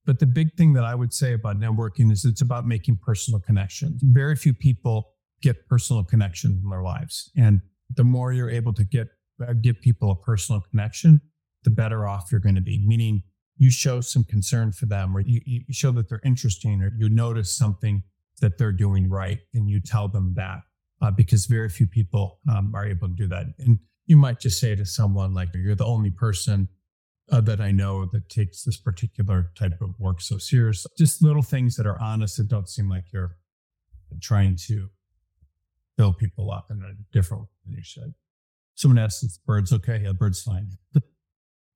but 0.06 0.20
the 0.20 0.26
big 0.26 0.54
thing 0.54 0.72
that 0.74 0.84
I 0.84 0.94
would 0.94 1.12
say 1.12 1.32
about 1.32 1.58
networking 1.58 2.12
is 2.12 2.24
it's 2.24 2.40
about 2.40 2.64
making 2.64 3.00
personal 3.02 3.40
connections. 3.40 4.00
Very 4.04 4.36
few 4.36 4.54
people 4.54 5.14
get 5.42 5.66
personal 5.68 6.04
connections 6.04 6.62
in 6.62 6.70
their 6.70 6.82
lives, 6.82 7.30
and 7.36 7.60
the 7.96 8.04
more 8.04 8.32
you're 8.32 8.50
able 8.50 8.72
to 8.74 8.84
get 8.84 9.08
uh, 9.46 9.54
give 9.54 9.80
people 9.80 10.12
a 10.12 10.16
personal 10.16 10.60
connection, 10.60 11.20
the 11.64 11.70
better 11.70 12.06
off 12.06 12.30
you're 12.30 12.40
going 12.40 12.54
to 12.54 12.60
be. 12.60 12.84
Meaning, 12.86 13.24
you 13.56 13.70
show 13.72 14.00
some 14.00 14.22
concern 14.22 14.70
for 14.70 14.86
them, 14.86 15.16
or 15.16 15.20
you, 15.20 15.40
you 15.44 15.62
show 15.72 15.90
that 15.90 16.08
they're 16.08 16.20
interesting, 16.24 16.82
or 16.82 16.92
you 16.96 17.08
notice 17.08 17.52
something 17.52 18.04
that 18.40 18.58
they're 18.58 18.70
doing 18.70 19.10
right, 19.10 19.40
and 19.54 19.68
you 19.68 19.80
tell 19.80 20.06
them 20.06 20.34
that 20.36 20.60
uh, 21.02 21.10
because 21.10 21.46
very 21.46 21.68
few 21.68 21.86
people 21.86 22.38
um, 22.50 22.72
are 22.74 22.86
able 22.86 23.08
to 23.08 23.14
do 23.14 23.26
that. 23.26 23.46
And 23.58 23.78
you 24.06 24.16
might 24.16 24.40
just 24.40 24.60
say 24.60 24.74
to 24.74 24.86
someone 24.86 25.34
like, 25.34 25.48
"You're 25.54 25.74
the 25.74 25.84
only 25.84 26.10
person 26.10 26.68
uh, 27.30 27.40
that 27.42 27.60
I 27.60 27.72
know 27.72 28.06
that 28.06 28.28
takes 28.28 28.62
this 28.62 28.76
particular 28.76 29.50
type 29.56 29.80
of 29.82 29.98
work 29.98 30.20
so 30.20 30.38
serious." 30.38 30.86
Just 30.96 31.22
little 31.22 31.42
things 31.42 31.76
that 31.76 31.86
are 31.86 32.00
honest 32.00 32.36
that 32.36 32.48
don't 32.48 32.68
seem 32.68 32.88
like 32.88 33.04
you're 33.12 33.36
trying 34.20 34.56
to 34.68 34.88
fill 35.96 36.12
people 36.12 36.50
up 36.50 36.70
in 36.70 36.82
a 36.82 36.94
different 37.12 37.42
way 37.42 37.48
than 37.66 37.74
you 37.74 37.82
should. 37.82 38.14
Someone 38.74 38.98
asks 38.98 39.22
if 39.22 39.32
bird's 39.44 39.72
okay. 39.72 40.00
Yeah, 40.02 40.12
bird's 40.12 40.42
fine. 40.42 40.70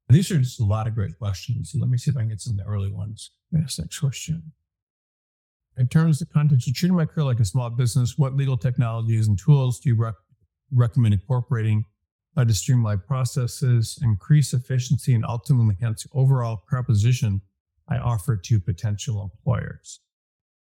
These 0.08 0.30
are 0.30 0.38
just 0.38 0.60
a 0.60 0.64
lot 0.64 0.86
of 0.86 0.94
great 0.94 1.18
questions. 1.18 1.72
Let 1.74 1.90
me 1.90 1.98
see 1.98 2.12
if 2.12 2.16
I 2.16 2.20
can 2.20 2.28
get 2.28 2.40
some 2.40 2.52
of 2.52 2.58
the 2.58 2.70
early 2.70 2.92
ones. 2.92 3.32
Yes, 3.50 3.78
next 3.78 3.98
question. 3.98 4.52
In 5.78 5.88
terms 5.88 6.22
of 6.22 6.30
context, 6.30 6.66
you 6.66 6.72
treating 6.72 6.96
my 6.96 7.04
career 7.04 7.26
like 7.26 7.40
a 7.40 7.44
small 7.44 7.68
business. 7.68 8.16
What 8.16 8.34
legal 8.34 8.56
technologies 8.56 9.28
and 9.28 9.38
tools 9.38 9.78
do 9.78 9.90
you 9.90 9.96
rec- 9.96 10.14
recommend 10.72 11.14
incorporating 11.14 11.84
uh, 12.36 12.44
to 12.44 12.54
streamline 12.54 13.02
processes, 13.06 13.98
increase 14.02 14.54
efficiency, 14.54 15.14
and 15.14 15.24
ultimately 15.26 15.76
enhance 15.78 16.04
the 16.04 16.08
overall 16.14 16.62
proposition 16.66 17.42
I 17.88 17.98
offer 17.98 18.36
to 18.36 18.60
potential 18.60 19.22
employers? 19.22 20.00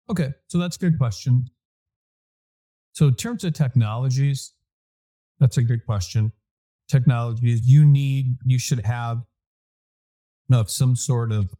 Okay, 0.09 0.29
so 0.47 0.57
that's 0.57 0.75
a 0.75 0.79
good 0.79 0.97
question. 0.97 1.45
So, 2.93 3.07
in 3.07 3.15
terms 3.15 3.43
of 3.43 3.53
technologies, 3.53 4.53
that's 5.39 5.57
a 5.57 5.63
good 5.63 5.85
question. 5.85 6.31
Technologies 6.87 7.67
you 7.67 7.85
need, 7.85 8.37
you 8.45 8.59
should 8.59 8.85
have 8.85 9.17
you 10.49 10.55
know, 10.57 10.63
some 10.65 10.95
sort 10.95 11.31
of 11.31 11.53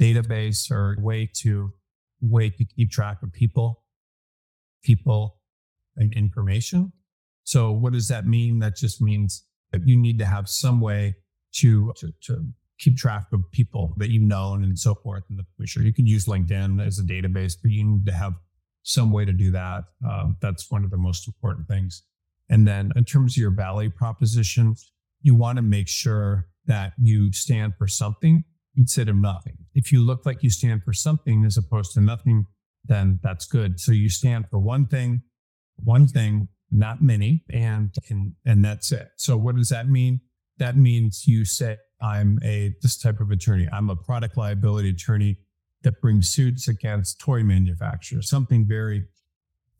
database 0.00 0.70
or 0.70 0.96
way 1.00 1.28
to 1.34 1.72
way 2.20 2.50
to 2.50 2.64
keep 2.64 2.90
track 2.90 3.22
of 3.22 3.32
people, 3.32 3.82
people, 4.82 5.36
and 5.96 6.12
information. 6.14 6.92
So, 7.44 7.72
what 7.72 7.92
does 7.92 8.08
that 8.08 8.26
mean? 8.26 8.58
That 8.58 8.76
just 8.76 9.00
means 9.00 9.44
that 9.72 9.86
you 9.86 9.96
need 9.96 10.18
to 10.18 10.26
have 10.26 10.48
some 10.48 10.80
way 10.80 11.16
to, 11.54 11.92
to, 11.96 12.12
to 12.22 12.44
keep 12.78 12.96
track 12.96 13.26
of 13.32 13.40
people 13.50 13.94
that 13.96 14.10
you've 14.10 14.22
known 14.22 14.62
and 14.62 14.78
so 14.78 14.94
forth 14.94 15.24
in 15.30 15.36
the 15.36 15.44
future. 15.56 15.82
You 15.82 15.92
can 15.92 16.06
use 16.06 16.26
LinkedIn 16.26 16.84
as 16.84 16.98
a 16.98 17.02
database, 17.02 17.54
but 17.60 17.70
you 17.70 17.84
need 17.84 18.06
to 18.06 18.12
have 18.12 18.34
some 18.82 19.10
way 19.12 19.24
to 19.24 19.32
do 19.32 19.50
that. 19.50 19.84
Um, 20.08 20.36
that's 20.40 20.70
one 20.70 20.84
of 20.84 20.90
the 20.90 20.96
most 20.96 21.26
important 21.26 21.68
things. 21.68 22.02
And 22.48 22.66
then, 22.66 22.92
in 22.96 23.04
terms 23.04 23.34
of 23.34 23.38
your 23.38 23.50
value 23.50 23.90
proposition, 23.90 24.76
you 25.20 25.34
want 25.34 25.56
to 25.56 25.62
make 25.62 25.88
sure 25.88 26.48
that 26.66 26.92
you 26.98 27.32
stand 27.32 27.74
for 27.76 27.86
something 27.88 28.44
instead 28.78 29.08
of 29.08 29.16
nothing. 29.16 29.58
If 29.74 29.92
you 29.92 30.00
look 30.00 30.24
like 30.24 30.42
you 30.42 30.50
stand 30.50 30.84
for 30.84 30.92
something 30.92 31.44
as 31.44 31.56
opposed 31.56 31.92
to 31.94 32.00
nothing, 32.00 32.46
then 32.84 33.18
that's 33.22 33.44
good. 33.44 33.80
So 33.80 33.92
you 33.92 34.08
stand 34.08 34.46
for 34.48 34.58
one 34.58 34.86
thing, 34.86 35.22
one 35.76 36.06
thing, 36.06 36.48
not 36.70 37.02
many, 37.02 37.44
and 37.50 37.94
and 38.08 38.32
and 38.46 38.64
that's 38.64 38.92
it. 38.92 39.08
So 39.16 39.36
what 39.36 39.56
does 39.56 39.68
that 39.70 39.88
mean? 39.88 40.20
That 40.58 40.76
means 40.76 41.26
you 41.26 41.44
say, 41.44 41.76
I'm 42.00 42.38
a 42.44 42.74
this 42.80 42.96
type 42.96 43.20
of 43.20 43.30
attorney. 43.30 43.68
I'm 43.72 43.90
a 43.90 43.96
product 43.96 44.36
liability 44.36 44.90
attorney 44.90 45.38
that 45.82 46.00
brings 46.00 46.28
suits 46.28 46.68
against 46.68 47.20
toy 47.20 47.42
manufacturers. 47.42 48.30
Something 48.30 48.66
very, 48.66 49.04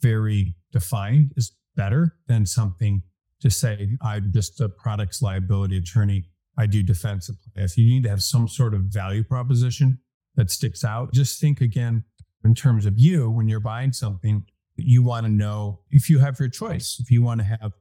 very 0.00 0.55
defined 0.73 1.33
is 1.37 1.52
better 1.76 2.17
than 2.26 2.47
something 2.47 3.02
to 3.40 3.50
say 3.50 3.97
I'm 4.02 4.33
just 4.33 4.61
a 4.61 4.69
products 4.69 5.23
liability 5.23 5.78
attorney 5.78 6.25
I 6.58 6.66
do 6.66 6.82
defensive 6.82 7.36
If 7.54 7.78
you 7.78 7.88
need 7.88 8.02
to 8.02 8.10
have 8.10 8.22
some 8.22 8.48
sort 8.48 8.74
of 8.74 8.82
value 8.82 9.22
proposition 9.22 10.00
that 10.34 10.50
sticks 10.50 10.84
out, 10.84 11.12
just 11.14 11.40
think 11.40 11.60
again 11.60 12.04
in 12.44 12.54
terms 12.54 12.84
of 12.84 12.98
you 12.98 13.30
when 13.30 13.48
you're 13.48 13.60
buying 13.60 13.92
something. 13.92 14.44
You 14.76 15.02
want 15.02 15.26
to 15.26 15.32
know 15.32 15.80
if 15.90 16.10
you 16.10 16.18
have 16.18 16.38
your 16.38 16.48
choice. 16.48 16.98
If 17.00 17.10
you 17.10 17.22
want 17.22 17.40
to 17.40 17.44
have, 17.44 17.72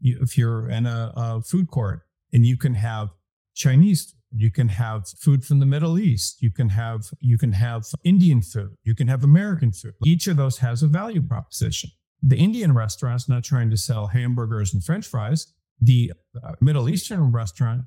if 0.00 0.36
you're 0.36 0.68
in 0.68 0.86
a, 0.86 1.12
a 1.16 1.42
food 1.42 1.70
court 1.70 2.02
and 2.32 2.44
you 2.44 2.56
can 2.56 2.74
have 2.74 3.10
Chinese, 3.54 4.14
you 4.32 4.50
can 4.50 4.68
have 4.68 5.08
food 5.08 5.44
from 5.44 5.60
the 5.60 5.66
Middle 5.66 5.98
East. 5.98 6.42
You 6.42 6.50
can 6.50 6.68
have 6.70 7.10
you 7.20 7.38
can 7.38 7.52
have 7.52 7.86
Indian 8.04 8.42
food. 8.42 8.76
You 8.82 8.94
can 8.94 9.08
have 9.08 9.24
American 9.24 9.72
food. 9.72 9.94
Each 10.04 10.26
of 10.26 10.36
those 10.36 10.58
has 10.58 10.82
a 10.82 10.88
value 10.88 11.22
proposition. 11.22 11.90
The 12.22 12.36
Indian 12.36 12.74
restaurant's 12.74 13.28
not 13.28 13.44
trying 13.44 13.70
to 13.70 13.76
sell 13.76 14.08
hamburgers 14.08 14.74
and 14.74 14.82
French 14.82 15.06
fries. 15.06 15.52
The 15.80 16.12
uh, 16.42 16.52
Middle 16.60 16.88
Eastern 16.88 17.32
restaurant 17.32 17.82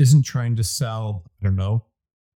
isn't 0.00 0.24
trying 0.24 0.56
to 0.56 0.64
sell, 0.64 1.24
I 1.40 1.44
don't 1.44 1.56
know, 1.56 1.84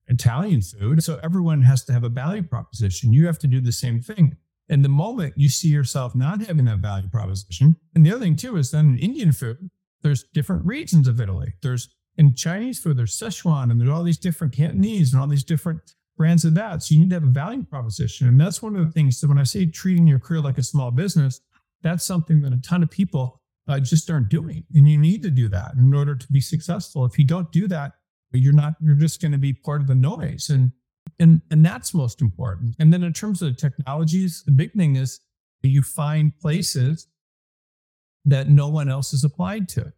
Italian 0.08 0.62
food. 0.62 1.04
So 1.04 1.20
everyone 1.24 1.62
has 1.64 1.84
to 1.86 1.94
have 1.94 2.04
a 2.04 2.10
value 2.10 2.44
proposition. 2.44 3.14
You 3.14 3.26
have 3.26 3.40
to 3.40 3.48
do 3.48 3.62
the 3.62 3.72
same 3.72 4.02
thing. 4.02 4.38
And 4.70 4.84
the 4.84 4.90
moment 4.90 5.34
you 5.38 5.50
see 5.50 5.70
yourself 5.70 6.16
not 6.16 6.42
having 6.42 6.66
that 6.66 6.80
value 6.80 7.10
proposition, 7.10 7.78
and 7.96 8.06
the 8.06 8.12
other 8.12 8.22
thing 8.22 8.36
too 8.36 8.58
is 8.58 8.72
then 8.72 8.90
in 8.90 8.98
Indian 8.98 9.32
food, 9.32 9.70
there's 10.02 10.24
different 10.34 10.66
regions 10.66 11.08
of 11.08 11.20
Italy. 11.20 11.54
There's 11.62 11.90
in 12.18 12.36
Chinese 12.36 12.80
food, 12.80 12.98
there's 12.98 13.18
Sichuan, 13.18 13.72
and 13.72 13.80
there's 13.80 13.90
all 13.90 14.04
these 14.04 14.18
different 14.18 14.54
Cantonese 14.54 15.14
and 15.14 15.22
all 15.22 15.28
these 15.28 15.44
different 15.44 15.96
brands 16.16 16.46
of 16.46 16.54
that. 16.56 16.84
So 16.84 16.94
you 16.94 17.02
need 17.02 17.10
to 17.10 17.16
have 17.16 17.24
a 17.24 17.28
value 17.28 17.64
proposition. 17.64 18.28
And 18.28 18.40
that's 18.40 18.62
one 18.62 18.76
of 18.76 18.86
the 18.86 18.92
things 18.92 19.20
that 19.20 19.30
when 19.30 19.40
I 19.40 19.44
say 19.44 19.66
treating 19.66 20.06
your 20.06 20.20
career 20.20 20.42
like 20.42 20.60
a 20.60 20.64
small 20.64 20.92
business, 20.92 21.42
that's 21.82 22.04
something 22.04 22.42
that 22.42 22.54
a 22.54 22.62
ton 22.62 22.84
of 22.84 22.92
people 22.92 23.42
uh, 23.68 23.80
just 23.80 24.10
aren't 24.10 24.30
doing. 24.30 24.64
And 24.74 24.88
you 24.88 24.98
need 24.98 25.24
to 25.24 25.30
do 25.30 25.48
that 25.50 25.74
in 25.78 25.94
order 25.94 26.16
to 26.16 26.28
be 26.32 26.42
successful. 26.42 27.06
If 27.06 27.18
you 27.18 27.26
don't 27.26 27.52
do 27.52 27.68
that, 27.70 27.94
you're 28.32 28.54
not, 28.54 28.74
you're 28.82 28.96
just 28.96 29.22
going 29.22 29.32
to 29.32 29.38
be 29.38 29.54
part 29.54 29.82
of 29.82 29.88
the 29.88 29.96
noise. 29.96 30.50
And 30.50 30.72
and 31.20 31.42
and 31.52 31.66
that's 31.66 31.94
most 31.94 32.22
important. 32.22 32.76
And 32.80 32.92
then 32.92 33.04
in 33.04 33.14
terms 33.14 33.42
of 33.42 33.58
technologies, 33.58 34.44
the 34.46 34.52
big 34.52 34.74
thing 34.74 34.96
is 34.96 35.20
you 35.62 35.82
find 35.82 36.38
places 36.40 37.08
that 38.26 38.50
no 38.50 38.70
one 38.70 38.90
else 38.90 39.14
is 39.14 39.24
applied 39.24 39.68
to. 39.70 39.94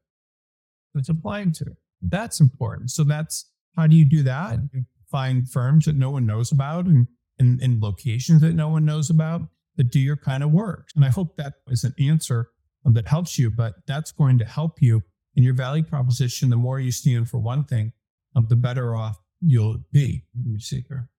It's 0.95 1.09
applied 1.09 1.53
to. 1.55 1.75
That's 2.01 2.39
important. 2.39 2.91
So 2.91 3.03
that's 3.03 3.49
how 3.75 3.87
do 3.87 3.95
you 3.95 4.05
do 4.05 4.23
that? 4.23 4.59
You 4.73 4.85
find 5.09 5.49
firms 5.49 5.85
that 5.85 5.95
no 5.95 6.09
one 6.09 6.25
knows 6.25 6.51
about 6.51 6.85
and 6.85 7.07
in 7.39 7.79
locations 7.81 8.41
that 8.41 8.53
no 8.53 8.69
one 8.69 8.85
knows 8.85 9.09
about 9.09 9.41
that 9.75 9.91
do 9.91 9.99
your 9.99 10.15
kind 10.15 10.43
of 10.43 10.51
work. 10.51 10.89
And 10.95 11.03
I 11.03 11.09
hope 11.09 11.35
that 11.37 11.55
is 11.67 11.83
an 11.83 11.93
answer 11.99 12.49
that 12.93 13.07
helps 13.07 13.39
you, 13.39 13.49
but 13.49 13.75
that's 13.87 14.11
going 14.11 14.37
to 14.37 14.45
help 14.45 14.81
you 14.81 15.01
in 15.35 15.43
your 15.43 15.53
value 15.53 15.83
proposition. 15.83 16.49
The 16.49 16.55
more 16.55 16.79
you 16.79 16.91
stand 16.91 17.29
for 17.29 17.39
one 17.39 17.63
thing, 17.63 17.93
um, 18.35 18.45
the 18.49 18.55
better 18.55 18.95
off 18.95 19.17
you'll 19.41 19.79
be. 19.91 20.23
You 20.45 20.59
see 20.59 20.83
here. 20.87 21.09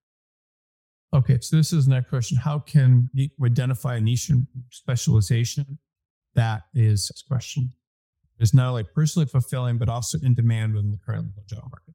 Okay, 1.14 1.38
so 1.40 1.56
this 1.56 1.72
is 1.72 1.88
next 1.88 2.10
question. 2.10 2.36
How 2.36 2.58
can 2.58 3.08
you 3.12 3.28
identify 3.44 3.96
a 3.96 4.00
niche 4.00 4.30
specialization 4.70 5.78
that 6.34 6.62
is 6.74 7.08
this 7.08 7.22
question 7.22 7.72
is 8.38 8.52
not 8.52 8.68
only 8.68 8.84
personally 8.84 9.26
fulfilling 9.26 9.78
but 9.78 9.88
also 9.88 10.18
in 10.22 10.34
demand 10.34 10.74
within 10.74 10.90
the 10.90 10.98
current 10.98 11.28
job 11.48 11.62
market? 11.70 11.94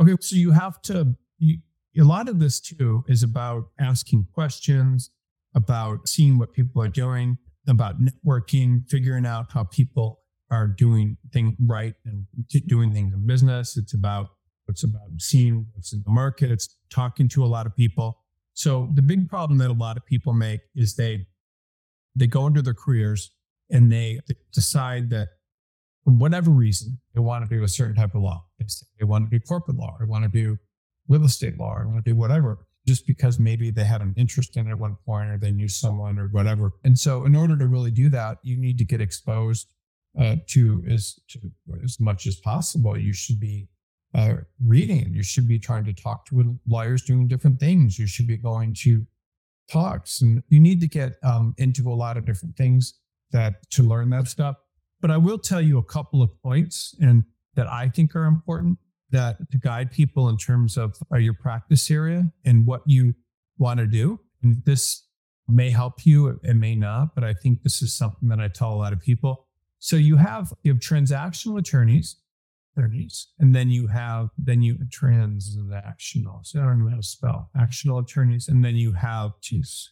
Okay, 0.00 0.16
so 0.20 0.36
you 0.36 0.52
have 0.52 0.80
to. 0.82 1.14
You, 1.38 1.58
a 2.00 2.02
lot 2.02 2.28
of 2.28 2.40
this 2.40 2.60
too 2.60 3.04
is 3.08 3.22
about 3.22 3.68
asking 3.78 4.26
questions, 4.34 5.10
about 5.54 6.08
seeing 6.08 6.38
what 6.38 6.52
people 6.52 6.82
are 6.82 6.88
doing, 6.88 7.38
about 7.68 7.96
networking, 8.00 8.88
figuring 8.88 9.26
out 9.26 9.52
how 9.52 9.64
people 9.64 10.20
are 10.50 10.66
doing 10.66 11.16
things 11.32 11.54
right 11.66 11.94
and 12.04 12.26
doing 12.66 12.92
things 12.92 13.12
in 13.12 13.26
business. 13.26 13.76
It's 13.76 13.94
about 13.94 14.28
it's 14.68 14.84
about 14.84 15.08
seeing 15.18 15.66
what's 15.74 15.92
in 15.92 16.02
the 16.04 16.10
market. 16.10 16.50
It's 16.50 16.78
talking 16.90 17.28
to 17.28 17.44
a 17.44 17.46
lot 17.46 17.66
of 17.66 17.76
people. 17.76 18.18
So 18.54 18.90
the 18.94 19.02
big 19.02 19.28
problem 19.28 19.58
that 19.58 19.70
a 19.70 19.74
lot 19.74 19.96
of 19.96 20.06
people 20.06 20.32
make 20.32 20.60
is 20.74 20.94
they 20.94 21.26
they 22.14 22.26
go 22.26 22.46
into 22.46 22.62
their 22.62 22.74
careers 22.74 23.32
and 23.70 23.90
they 23.90 24.20
decide 24.52 25.10
that 25.10 25.28
for 26.04 26.12
whatever 26.12 26.50
reason 26.50 26.98
they 27.14 27.20
want 27.20 27.48
to 27.48 27.56
do 27.56 27.62
a 27.64 27.68
certain 27.68 27.96
type 27.96 28.14
of 28.14 28.22
law. 28.22 28.44
They 28.98 29.04
want 29.04 29.30
to 29.30 29.38
do 29.38 29.44
corporate 29.44 29.76
law, 29.76 29.96
They 29.98 30.06
want 30.06 30.24
to 30.24 30.30
do 30.30 30.58
real 31.08 31.24
estate 31.24 31.58
law, 31.58 31.78
They 31.78 31.86
want 31.86 32.04
to 32.04 32.10
do 32.10 32.16
whatever, 32.16 32.58
just 32.86 33.06
because 33.06 33.38
maybe 33.38 33.70
they 33.70 33.84
had 33.84 34.02
an 34.02 34.14
interest 34.16 34.56
in 34.56 34.66
it 34.66 34.70
at 34.70 34.78
one 34.78 34.96
point, 35.06 35.30
or 35.30 35.38
they 35.38 35.50
knew 35.50 35.68
someone, 35.68 36.18
or 36.18 36.28
whatever. 36.28 36.72
And 36.84 36.98
so, 36.98 37.24
in 37.24 37.34
order 37.34 37.56
to 37.56 37.66
really 37.66 37.90
do 37.90 38.08
that, 38.10 38.38
you 38.42 38.56
need 38.56 38.78
to 38.78 38.84
get 38.84 39.00
exposed 39.00 39.72
uh, 40.18 40.36
to 40.48 40.84
as 40.88 41.18
to 41.30 41.38
as 41.82 41.98
much 42.00 42.26
as 42.26 42.36
possible. 42.36 42.96
You 42.96 43.12
should 43.12 43.40
be 43.40 43.68
uh, 44.14 44.34
reading. 44.64 45.12
You 45.12 45.22
should 45.22 45.48
be 45.48 45.58
trying 45.58 45.84
to 45.84 45.92
talk 45.92 46.26
to 46.26 46.58
lawyers 46.66 47.02
doing 47.02 47.26
different 47.26 47.58
things. 47.58 47.98
You 47.98 48.06
should 48.06 48.26
be 48.26 48.36
going 48.36 48.74
to 48.82 49.06
talks, 49.70 50.20
and 50.20 50.42
you 50.48 50.60
need 50.60 50.80
to 50.80 50.88
get 50.88 51.14
um, 51.22 51.54
into 51.58 51.90
a 51.90 51.94
lot 51.94 52.16
of 52.16 52.26
different 52.26 52.56
things 52.56 52.94
that 53.32 53.68
to 53.70 53.82
learn 53.82 54.10
that 54.10 54.28
stuff. 54.28 54.56
But 55.00 55.10
I 55.10 55.16
will 55.16 55.38
tell 55.38 55.60
you 55.60 55.78
a 55.78 55.82
couple 55.82 56.22
of 56.22 56.30
points 56.42 56.94
and 57.00 57.24
that 57.54 57.66
I 57.66 57.88
think 57.88 58.14
are 58.16 58.24
important 58.24 58.78
that 59.14 59.36
to 59.50 59.58
guide 59.58 59.90
people 59.90 60.28
in 60.28 60.36
terms 60.36 60.76
of 60.76 60.94
uh, 61.12 61.16
your 61.16 61.34
practice 61.34 61.90
area 61.90 62.30
and 62.44 62.66
what 62.66 62.82
you 62.86 63.14
want 63.58 63.80
to 63.80 63.86
do. 63.86 64.20
And 64.42 64.62
this 64.64 65.06
may 65.48 65.70
help 65.70 66.04
you, 66.04 66.38
it 66.42 66.54
may 66.54 66.74
not, 66.74 67.14
but 67.14 67.24
I 67.24 67.32
think 67.32 67.62
this 67.62 67.82
is 67.82 67.96
something 67.96 68.28
that 68.28 68.40
I 68.40 68.48
tell 68.48 68.72
a 68.72 68.76
lot 68.76 68.92
of 68.92 69.00
people. 69.00 69.46
So 69.78 69.96
you 69.96 70.16
have 70.16 70.52
you 70.62 70.72
have 70.72 70.80
transactional 70.80 71.58
attorneys 71.58 72.16
attorneys. 72.76 73.28
And 73.38 73.54
then 73.54 73.70
you 73.70 73.86
have, 73.88 74.28
then 74.38 74.62
you 74.62 74.78
transactional. 74.88 76.44
So 76.44 76.60
I 76.60 76.64
don't 76.64 76.84
know 76.84 76.90
how 76.90 76.96
to 76.96 77.02
spell 77.02 77.50
actional 77.56 78.02
attorneys. 78.02 78.48
And 78.48 78.64
then 78.64 78.76
you 78.76 78.92
have, 78.92 79.32
geez, 79.40 79.90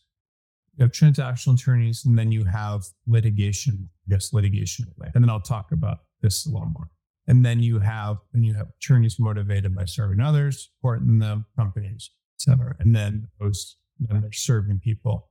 you 0.76 0.82
have 0.82 0.92
transactional 0.92 1.54
attorneys, 1.54 2.04
and 2.04 2.18
then 2.18 2.32
you 2.32 2.44
have 2.44 2.84
litigation, 3.06 3.88
guess 4.08 4.32
litigation. 4.32 4.86
And 5.14 5.22
then 5.22 5.30
I'll 5.30 5.40
talk 5.40 5.72
about 5.72 5.98
this 6.22 6.46
a 6.46 6.50
little 6.50 6.68
more. 6.68 6.90
And 7.26 7.44
then 7.44 7.60
you 7.60 7.78
have, 7.80 8.16
and 8.32 8.44
you 8.44 8.54
have 8.54 8.68
attorneys 8.80 9.16
motivated 9.18 9.74
by 9.74 9.84
serving 9.84 10.20
others, 10.20 10.70
supporting 10.76 11.18
the 11.18 11.44
companies, 11.56 12.10
et 12.36 12.50
cetera. 12.50 12.74
And 12.80 12.94
then 12.94 13.28
those, 13.38 13.76
then 13.98 14.20
they're 14.20 14.32
serving 14.32 14.80
people. 14.80 15.30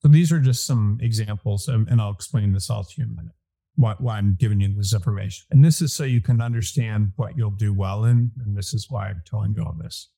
So 0.00 0.08
these 0.08 0.32
are 0.32 0.40
just 0.40 0.66
some 0.66 0.98
examples, 1.00 1.68
and, 1.68 1.88
and 1.88 2.00
I'll 2.00 2.12
explain 2.12 2.52
this 2.52 2.70
all 2.70 2.84
to 2.84 2.90
you 2.96 3.04
in 3.04 3.10
a 3.10 3.14
minute 3.14 3.34
why, 3.76 3.94
why 3.98 4.18
I'm 4.18 4.36
giving 4.38 4.60
you 4.60 4.74
this 4.74 4.92
information. 4.92 5.46
And 5.50 5.64
this 5.64 5.80
is 5.80 5.94
so 5.94 6.04
you 6.04 6.20
can 6.20 6.40
understand 6.40 7.12
what 7.16 7.36
you'll 7.36 7.50
do 7.50 7.72
well 7.72 8.04
in. 8.04 8.30
And 8.44 8.56
this 8.56 8.74
is 8.74 8.86
why 8.90 9.08
I'm 9.08 9.22
telling 9.26 9.54
you 9.56 9.64
all 9.64 9.76
this. 9.80 10.10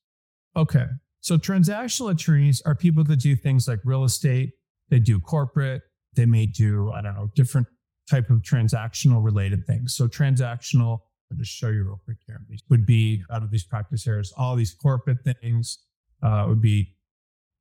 Okay. 0.57 0.87
So 1.21 1.39
transactional 1.39 2.11
attorneys 2.11 2.61
are 2.67 2.75
people 2.75 3.05
that 3.05 3.21
do 3.21 3.37
things 3.37 3.69
like 3.69 3.79
real 3.85 4.05
estate, 4.05 4.51
they 4.89 4.99
do 4.99 5.21
corporate, 5.21 5.83
they 6.15 6.27
may 6.27 6.47
do, 6.47 6.91
I 6.91 7.03
don't 7.03 7.15
know, 7.15 7.31
different 7.37 7.69
type 8.15 8.29
of 8.35 8.39
transactional 8.43 9.21
related 9.31 9.61
things. 9.67 9.95
So 9.99 10.07
transactional, 10.07 10.93
I'll 11.31 11.39
just 11.39 11.55
show 11.61 11.71
you 11.77 11.83
real 11.85 12.01
quick 12.05 12.19
here. 12.27 12.41
Would 12.71 12.87
be 12.87 13.23
out 13.33 13.43
of 13.43 13.51
these 13.51 13.67
practice 13.73 14.07
areas, 14.07 14.33
all 14.37 14.55
these 14.63 14.75
corporate 14.87 15.23
things 15.25 15.65
uh, 16.23 16.45
would 16.49 16.61
be 16.61 16.79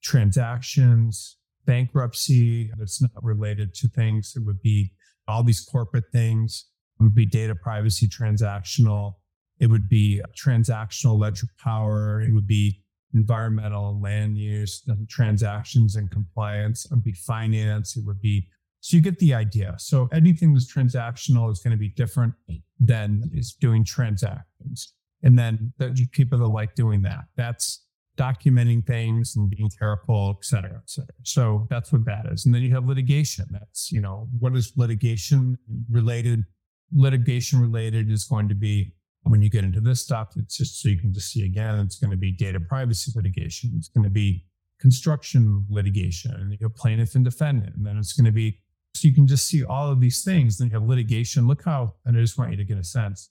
transactions, 0.03 1.37
bankruptcy 1.65 2.71
that's 2.77 3.01
not 3.01 3.23
related 3.23 3.73
to 3.75 3.87
things. 3.89 4.33
It 4.35 4.43
would 4.47 4.61
be 4.61 4.79
all 5.27 5.43
these 5.43 5.61
corporate 5.61 6.09
things. 6.11 6.65
It 6.99 7.03
would 7.03 7.15
be 7.15 7.25
data 7.25 7.55
privacy 7.55 8.07
transactional. 8.07 9.13
It 9.59 9.67
would 9.67 9.87
be 9.87 10.21
transactional 10.35 11.19
ledger 11.19 11.47
power. 11.63 12.21
It 12.21 12.33
would 12.33 12.47
be 12.47 12.83
environmental 13.13 13.99
land 14.01 14.37
use, 14.37 14.83
transactions 15.07 15.95
and 15.95 16.09
compliance. 16.09 16.85
It 16.85 16.91
would 16.91 17.03
be 17.03 17.13
finance. 17.13 17.95
It 17.97 18.03
would 18.05 18.21
be, 18.21 18.47
so 18.81 18.97
you 18.97 19.03
get 19.03 19.19
the 19.19 19.33
idea. 19.33 19.75
So 19.77 20.09
anything 20.11 20.53
that's 20.53 20.71
transactional 20.71 21.51
is 21.51 21.59
going 21.59 21.71
to 21.71 21.77
be 21.77 21.89
different 21.89 22.33
than 22.79 23.29
is 23.33 23.53
doing 23.53 23.85
transactions. 23.85 24.93
And 25.23 25.37
then 25.37 25.71
the 25.77 26.07
people 26.11 26.39
that 26.39 26.47
like 26.47 26.73
doing 26.73 27.03
that, 27.03 27.25
that's 27.37 27.85
documenting 28.17 28.85
things 28.85 29.35
and 29.35 29.49
being 29.49 29.69
careful, 29.69 30.35
et 30.37 30.43
cetera, 30.43 30.75
et 30.75 30.89
cetera. 30.89 31.13
So 31.23 31.67
that's 31.69 31.91
what 31.93 32.05
that 32.05 32.25
is. 32.31 32.45
And 32.45 32.53
then 32.53 32.63
you 32.63 32.73
have 32.73 32.85
litigation. 32.85 33.45
That's, 33.51 33.91
you 33.91 34.01
know, 34.01 34.27
what 34.39 34.55
is 34.55 34.73
litigation 34.75 35.57
related? 35.89 36.43
Litigation 36.91 37.61
related 37.61 38.11
is 38.11 38.25
going 38.25 38.49
to 38.49 38.55
be 38.55 38.93
when 39.23 39.41
you 39.41 39.49
get 39.49 39.63
into 39.63 39.79
this 39.79 40.01
stuff, 40.01 40.29
it's 40.35 40.57
just 40.57 40.81
so 40.81 40.89
you 40.89 40.97
can 40.97 41.13
just 41.13 41.31
see 41.31 41.45
again, 41.45 41.77
it's 41.79 41.99
going 41.99 42.09
to 42.09 42.17
be 42.17 42.31
data 42.31 42.59
privacy 42.59 43.11
litigation. 43.15 43.71
It's 43.77 43.87
going 43.87 44.03
to 44.03 44.09
be 44.09 44.45
construction 44.79 45.63
litigation 45.69 46.31
and 46.31 46.51
you 46.51 46.57
have 46.63 46.75
plaintiff 46.75 47.13
and 47.13 47.23
defendant. 47.23 47.75
And 47.75 47.85
then 47.85 47.97
it's 47.97 48.13
going 48.13 48.25
to 48.25 48.31
be, 48.31 48.59
so 48.93 49.07
you 49.07 49.13
can 49.13 49.27
just 49.27 49.47
see 49.47 49.63
all 49.63 49.89
of 49.91 49.99
these 49.99 50.23
things. 50.23 50.57
Then 50.57 50.67
you 50.67 50.73
have 50.73 50.83
litigation. 50.83 51.47
Look 51.47 51.63
how, 51.63 51.93
and 52.05 52.17
I 52.17 52.21
just 52.21 52.37
want 52.37 52.51
you 52.51 52.57
to 52.57 52.63
get 52.63 52.77
a 52.77 52.83
sense 52.83 53.29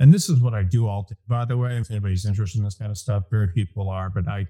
and 0.00 0.14
this 0.14 0.30
is 0.30 0.40
what 0.40 0.54
I 0.54 0.62
do 0.62 0.88
all 0.88 1.02
day. 1.02 1.14
By 1.28 1.44
the 1.44 1.58
way, 1.58 1.76
if 1.76 1.90
anybody's 1.90 2.24
interested 2.24 2.58
in 2.58 2.64
this 2.64 2.74
kind 2.74 2.90
of 2.90 2.96
stuff, 2.96 3.24
very 3.30 3.48
people 3.48 3.90
are, 3.90 4.08
but 4.08 4.26
I 4.26 4.46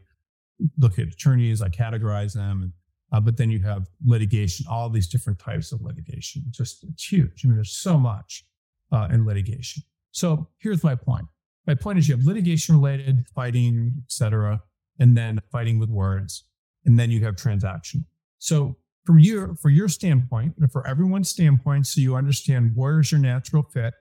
look 0.79 0.99
at 0.99 1.09
attorneys, 1.09 1.61
I 1.61 1.69
categorize 1.69 2.35
them. 2.35 2.63
And, 2.63 2.73
uh, 3.13 3.21
but 3.21 3.37
then 3.37 3.51
you 3.51 3.59
have 3.63 3.89
litigation, 4.07 4.67
all 4.71 4.89
these 4.89 5.09
different 5.09 5.41
types 5.41 5.73
of 5.73 5.83
litigation. 5.83 6.45
Just 6.51 6.85
it's 6.85 7.11
huge. 7.11 7.43
I 7.45 7.49
mean, 7.49 7.57
there's 7.57 7.73
so 7.77 7.99
much 7.99 8.45
uh, 8.93 9.09
in 9.11 9.27
litigation. 9.27 9.83
So 10.13 10.49
here's 10.59 10.85
my 10.85 10.95
point. 10.95 11.27
My 11.67 11.75
point 11.75 11.99
is 11.99 12.09
you 12.09 12.17
have 12.17 12.25
litigation 12.25 12.77
related, 12.77 13.27
fighting, 13.35 13.95
et 13.99 14.13
cetera, 14.13 14.63
and 15.01 15.17
then 15.17 15.41
fighting 15.51 15.81
with 15.81 15.91
words. 15.91 16.45
And 16.87 16.97
then 16.97 17.11
you 17.11 17.25
have 17.25 17.35
transaction. 17.35 18.07
So 18.39 18.77
from 19.05 19.19
your, 19.19 19.55
for 19.57 19.71
your 19.71 19.89
standpoint, 19.89 20.55
and 20.59 20.71
for 20.71 20.87
everyone's 20.87 21.29
standpoint, 21.29 21.87
so 21.87 22.01
you 22.01 22.17
understand 22.17 22.73
where's 22.75 23.11
your 23.11 23.21
natural 23.21 23.63
fit, 23.63 23.95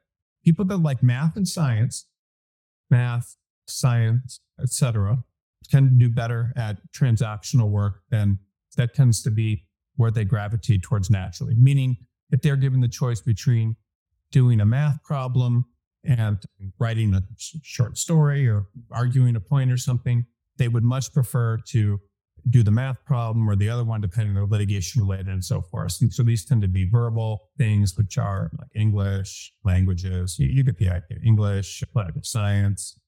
people 0.43 0.65
that 0.65 0.77
like 0.77 1.01
math 1.01 1.35
and 1.35 1.47
science, 1.47 2.07
math, 2.89 3.35
science, 3.67 4.41
etc., 4.61 5.23
tend 5.69 5.89
to 5.89 5.95
do 5.95 6.13
better 6.13 6.51
at 6.55 6.79
transactional 6.91 7.69
work 7.69 8.01
than 8.09 8.39
that 8.75 8.93
tends 8.93 9.21
to 9.23 9.31
be 9.31 9.65
where 9.95 10.11
they 10.11 10.25
gravitate 10.25 10.81
towards 10.81 11.09
naturally. 11.09 11.55
Meaning, 11.55 11.97
if 12.31 12.41
they're 12.41 12.55
given 12.55 12.79
the 12.79 12.87
choice 12.87 13.21
between 13.21 13.75
doing 14.31 14.61
a 14.61 14.65
math 14.65 15.03
problem 15.03 15.65
and 16.03 16.37
writing 16.79 17.13
a 17.13 17.21
short 17.37 17.97
story 17.97 18.47
or 18.47 18.67
arguing 18.91 19.35
a 19.35 19.39
point 19.39 19.71
or 19.71 19.77
something, 19.77 20.25
they 20.57 20.67
would 20.67 20.83
much 20.83 21.13
prefer 21.13 21.57
to 21.67 21.99
do 22.49 22.63
the 22.63 22.71
math 22.71 23.03
problem 23.05 23.49
or 23.49 23.55
the 23.55 23.69
other 23.69 23.83
one, 23.83 24.01
depending 24.01 24.37
on 24.37 24.49
litigation 24.49 25.01
related 25.01 25.27
and 25.27 25.43
so 25.43 25.61
forth. 25.61 26.01
And 26.01 26.13
so 26.13 26.23
these 26.23 26.45
tend 26.45 26.61
to 26.61 26.67
be 26.67 26.89
verbal 26.89 27.49
things, 27.57 27.97
which 27.97 28.17
are 28.17 28.51
like 28.57 28.69
English, 28.75 29.53
languages. 29.63 30.37
You, 30.39 30.47
you 30.47 30.63
get 30.63 30.77
the 30.77 30.89
idea. 30.89 31.17
English, 31.25 31.83
political 31.91 32.21
science, 32.23 32.99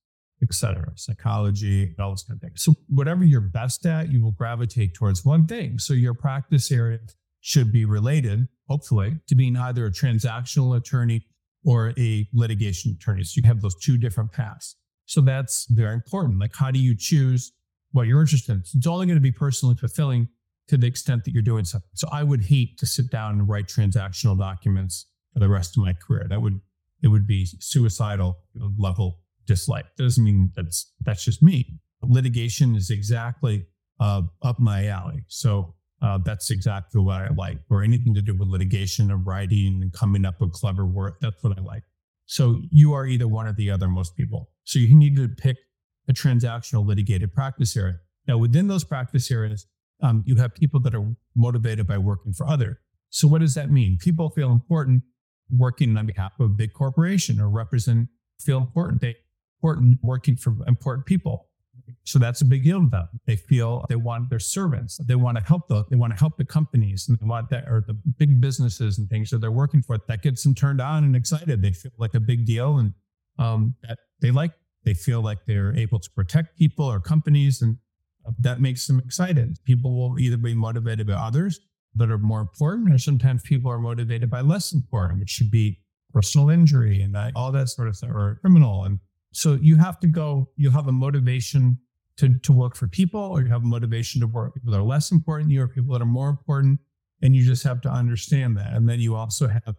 etc., 0.41 0.91
psychology, 0.95 1.93
all 1.99 2.09
those 2.09 2.23
kind 2.23 2.37
of 2.37 2.41
things. 2.41 2.63
So 2.63 2.73
whatever 2.87 3.23
you're 3.23 3.41
best 3.41 3.85
at, 3.85 4.11
you 4.11 4.23
will 4.23 4.31
gravitate 4.31 4.93
towards 4.95 5.23
one 5.23 5.45
thing. 5.45 5.77
So 5.79 5.93
your 5.93 6.13
practice 6.13 6.71
area 6.71 6.99
should 7.41 7.71
be 7.71 7.85
related, 7.85 8.47
hopefully, 8.67 9.17
to 9.27 9.35
being 9.35 9.57
either 9.57 9.85
a 9.85 9.91
transactional 9.91 10.77
attorney 10.77 11.25
or 11.65 11.93
a 11.97 12.27
litigation 12.33 12.97
attorney. 12.99 13.23
So 13.23 13.39
you 13.41 13.47
have 13.47 13.61
those 13.61 13.75
two 13.75 13.97
different 13.97 14.31
paths. 14.31 14.75
So 15.05 15.21
that's 15.21 15.67
very 15.69 15.93
important. 15.93 16.39
Like, 16.39 16.55
how 16.55 16.71
do 16.71 16.79
you 16.79 16.95
choose 16.97 17.51
what 17.91 18.07
you're 18.07 18.21
interested 18.21 18.53
in. 18.53 18.59
It's 18.59 18.87
only 18.87 19.05
going 19.05 19.17
to 19.17 19.21
be 19.21 19.31
personally 19.31 19.75
fulfilling 19.75 20.29
to 20.67 20.77
the 20.77 20.87
extent 20.87 21.25
that 21.25 21.33
you're 21.33 21.43
doing 21.43 21.65
something. 21.65 21.89
So 21.95 22.07
I 22.11 22.23
would 22.23 22.43
hate 22.43 22.77
to 22.79 22.85
sit 22.85 23.11
down 23.11 23.33
and 23.33 23.49
write 23.49 23.67
transactional 23.67 24.37
documents 24.37 25.07
for 25.33 25.39
the 25.39 25.49
rest 25.49 25.77
of 25.77 25.83
my 25.83 25.93
career. 25.93 26.25
That 26.29 26.41
would 26.41 26.59
it 27.03 27.07
would 27.07 27.25
be 27.25 27.45
suicidal 27.45 28.37
level 28.77 29.19
dislike. 29.47 29.85
That 29.97 30.03
doesn't 30.03 30.23
mean 30.23 30.51
that's 30.55 30.93
that's 31.01 31.25
just 31.25 31.41
me. 31.41 31.79
Litigation 32.01 32.75
is 32.75 32.89
exactly 32.89 33.65
uh, 33.99 34.23
up 34.41 34.59
my 34.59 34.87
alley. 34.87 35.25
So 35.27 35.75
uh, 36.01 36.19
that's 36.23 36.49
exactly 36.49 37.01
what 37.01 37.21
I 37.21 37.29
like, 37.35 37.59
or 37.69 37.83
anything 37.83 38.13
to 38.15 38.21
do 38.21 38.33
with 38.35 38.47
litigation 38.47 39.11
and 39.11 39.25
writing 39.25 39.81
and 39.81 39.93
coming 39.93 40.25
up 40.25 40.41
with 40.41 40.51
clever 40.51 40.85
work. 40.85 41.19
That's 41.21 41.43
what 41.43 41.57
I 41.57 41.61
like. 41.61 41.83
So 42.25 42.61
you 42.71 42.93
are 42.93 43.05
either 43.05 43.27
one 43.27 43.45
or 43.45 43.53
the 43.53 43.69
other, 43.69 43.87
most 43.87 44.15
people. 44.15 44.49
So 44.63 44.79
you 44.79 44.95
need 44.95 45.15
to 45.17 45.27
pick 45.27 45.57
a 46.07 46.13
transactional 46.13 46.85
litigated 46.85 47.33
practice 47.33 47.75
area. 47.75 47.99
Now, 48.27 48.37
within 48.37 48.67
those 48.67 48.83
practice 48.83 49.31
areas, 49.31 49.67
um, 50.01 50.23
you 50.25 50.35
have 50.37 50.53
people 50.55 50.79
that 50.81 50.95
are 50.95 51.15
motivated 51.35 51.87
by 51.87 51.97
working 51.97 52.33
for 52.33 52.47
other. 52.47 52.79
So, 53.09 53.27
what 53.27 53.41
does 53.41 53.55
that 53.55 53.71
mean? 53.71 53.97
People 53.99 54.29
feel 54.29 54.51
important 54.51 55.03
working 55.49 55.97
on 55.97 56.05
behalf 56.05 56.31
of 56.39 56.45
a 56.45 56.53
big 56.53 56.73
corporation 56.73 57.39
or 57.39 57.49
represent 57.49 58.07
feel 58.39 58.57
important. 58.57 59.01
They 59.01 59.15
important 59.61 59.99
working 60.01 60.35
for 60.35 60.55
important 60.67 61.05
people. 61.05 61.47
So 62.03 62.19
that's 62.19 62.41
a 62.41 62.45
big 62.45 62.63
deal 62.63 62.79
to 62.79 62.87
them. 62.89 63.07
They 63.25 63.35
feel 63.35 63.85
they 63.89 63.95
want 63.95 64.29
their 64.29 64.39
servants. 64.39 64.97
They 65.05 65.15
want 65.15 65.37
to 65.37 65.43
help 65.43 65.67
the 65.67 65.83
they 65.89 65.95
want 65.95 66.13
to 66.13 66.19
help 66.19 66.37
the 66.37 66.45
companies 66.45 67.07
and 67.07 67.19
they 67.19 67.25
want 67.25 67.49
that 67.49 67.65
or 67.67 67.83
the 67.85 67.93
big 67.93 68.39
businesses 68.41 68.97
and 68.97 69.09
things 69.09 69.29
that 69.31 69.39
they're 69.39 69.51
working 69.51 69.81
for. 69.81 69.97
That 70.07 70.21
gets 70.21 70.43
them 70.43 70.55
turned 70.55 70.81
on 70.81 71.03
and 71.03 71.15
excited. 71.15 71.61
They 71.61 71.73
feel 71.73 71.91
like 71.97 72.15
a 72.15 72.19
big 72.19 72.45
deal 72.45 72.77
and 72.77 72.93
um, 73.37 73.75
that 73.83 73.99
they 74.19 74.31
like 74.31 74.51
they 74.83 74.93
feel 74.93 75.21
like 75.21 75.39
they're 75.45 75.75
able 75.75 75.99
to 75.99 76.09
protect 76.15 76.57
people 76.57 76.85
or 76.85 76.99
companies, 76.99 77.61
and 77.61 77.77
uh, 78.27 78.31
that 78.39 78.59
makes 78.59 78.87
them 78.87 78.99
excited. 78.99 79.57
People 79.65 79.95
will 79.95 80.19
either 80.19 80.37
be 80.37 80.55
motivated 80.55 81.07
by 81.07 81.13
others 81.13 81.59
that 81.95 82.09
are 82.09 82.17
more 82.17 82.41
important, 82.41 82.93
or 82.93 82.97
sometimes 82.97 83.41
people 83.43 83.69
are 83.69 83.79
motivated 83.79 84.29
by 84.29 84.41
less 84.41 84.73
important, 84.73 85.19
which 85.19 85.29
should 85.29 85.51
be 85.51 85.79
personal 86.13 86.49
injury 86.49 87.01
and 87.01 87.15
uh, 87.15 87.31
all 87.35 87.51
that 87.51 87.69
sort 87.69 87.87
of 87.87 87.95
stuff, 87.95 88.11
or 88.11 88.37
criminal. 88.41 88.83
And 88.83 88.99
so 89.33 89.57
you 89.61 89.77
have 89.77 89.99
to 89.99 90.07
go, 90.07 90.49
you 90.55 90.71
have 90.71 90.87
a 90.87 90.91
motivation 90.91 91.79
to, 92.17 92.37
to 92.39 92.53
work 92.53 92.75
for 92.75 92.87
people, 92.87 93.21
or 93.21 93.41
you 93.41 93.47
have 93.47 93.63
a 93.63 93.67
motivation 93.67 94.21
to 94.21 94.27
work 94.27 94.53
with 94.53 94.63
people 94.63 94.73
that 94.73 94.79
are 94.79 94.83
less 94.83 95.11
important 95.11 95.49
than 95.49 95.55
you, 95.55 95.61
or 95.63 95.67
people 95.67 95.93
that 95.93 96.01
are 96.01 96.05
more 96.05 96.29
important. 96.29 96.79
And 97.21 97.35
you 97.35 97.43
just 97.45 97.63
have 97.63 97.81
to 97.81 97.89
understand 97.89 98.57
that. 98.57 98.73
And 98.73 98.89
then 98.89 98.99
you 98.99 99.15
also 99.15 99.47
have, 99.47 99.75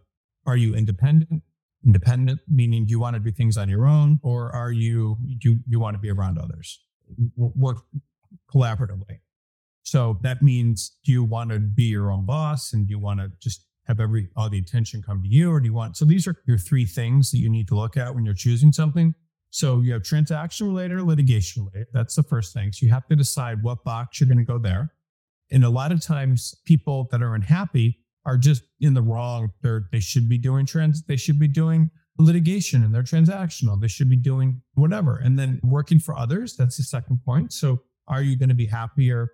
are 0.47 0.57
you 0.57 0.75
independent? 0.75 1.43
Independent, 1.85 2.41
meaning 2.49 2.85
do 2.85 2.91
you 2.91 3.01
want 3.01 3.15
to 3.15 3.21
do 3.21 3.31
things 3.31 3.57
on 3.57 3.69
your 3.69 3.87
own, 3.87 4.21
or 4.23 4.51
are 4.55 4.73
you 4.73 5.17
you 5.27 5.59
you 5.67 5.81
want 5.81 5.95
to 5.95 6.01
be 6.01 6.11
around 6.11 6.39
others, 6.39 6.81
work 7.37 7.79
collaboratively? 8.53 9.21
So 9.83 10.19
that 10.23 10.43
means 10.43 10.97
do 11.05 11.13
you 11.13 11.25
want 11.25 11.51
to 11.51 11.59
be 11.59 11.85
your 11.85 12.11
own 12.11 12.25
boss 12.25 12.73
and 12.73 12.87
do 12.87 12.93
you 12.93 12.99
want 12.99 13.21
to 13.21 13.31
just 13.41 13.67
have 13.87 13.99
every 13.99 14.29
all 14.37 14.49
the 14.49 14.59
attention 14.59 15.03
come 15.03 15.23
to 15.23 15.29
you, 15.29 15.51
or 15.51 15.61
do 15.61 15.67
you 15.67 15.75
want? 15.75 15.97
So 15.97 16.05
these 16.05 16.27
are 16.27 16.37
your 16.47 16.59
three 16.59 16.87
things 16.87 17.31
that 17.33 17.39
you 17.39 17.51
need 17.51 17.69
to 17.69 17.75
look 17.75 17.97
at 17.97 18.15
when 18.15 18.25
you're 18.25 18.35
choosing 18.35 18.73
something. 18.73 19.15
So 19.51 19.81
you 19.81 19.93
have 19.93 20.03
transaction 20.03 20.67
related 20.69 20.97
or 20.97 21.03
litigation 21.03 21.65
related. 21.65 21.89
That's 21.93 22.15
the 22.15 22.23
first 22.23 22.55
thing. 22.55 22.73
So 22.73 22.87
you 22.87 22.93
have 22.93 23.07
to 23.09 23.17
decide 23.17 23.63
what 23.63 23.85
box 23.85 24.19
you're 24.19 24.29
going 24.29 24.39
to 24.39 24.45
go 24.45 24.59
there. 24.59 24.95
And 25.51 25.65
a 25.65 25.69
lot 25.69 25.93
of 25.93 26.01
times, 26.01 26.55
people 26.65 27.09
that 27.11 27.23
are 27.23 27.35
unhappy 27.35 27.99
are 28.25 28.39
just 28.39 28.63
in 28.81 28.95
the 28.95 29.03
wrong. 29.03 29.51
They're 29.63 29.89
they 29.93 30.01
should 30.01 30.29
be 30.29 30.39
doing 30.39 30.67
trans. 30.67 31.05
They 31.05 31.17
should 31.17 31.39
be 31.39 31.49
doing 31.49 31.91
litigation 32.19 32.85
and 32.85 32.95
they're 32.95 33.03
transactional. 33.03 33.81
They 33.81 33.89
should 33.89 34.11
be 34.11 34.17
doing 34.17 34.63
whatever. 34.75 35.17
And 35.17 35.39
then 35.39 35.61
working 35.63 35.99
for 35.99 36.17
others. 36.17 36.57
That's 36.57 36.77
the 36.77 36.83
second 36.83 37.21
point. 37.25 37.53
So 37.53 37.83
are 38.09 38.23
you 38.23 38.37
going 38.37 38.51
to 38.51 38.55
be 38.55 38.67
happier, 38.67 39.33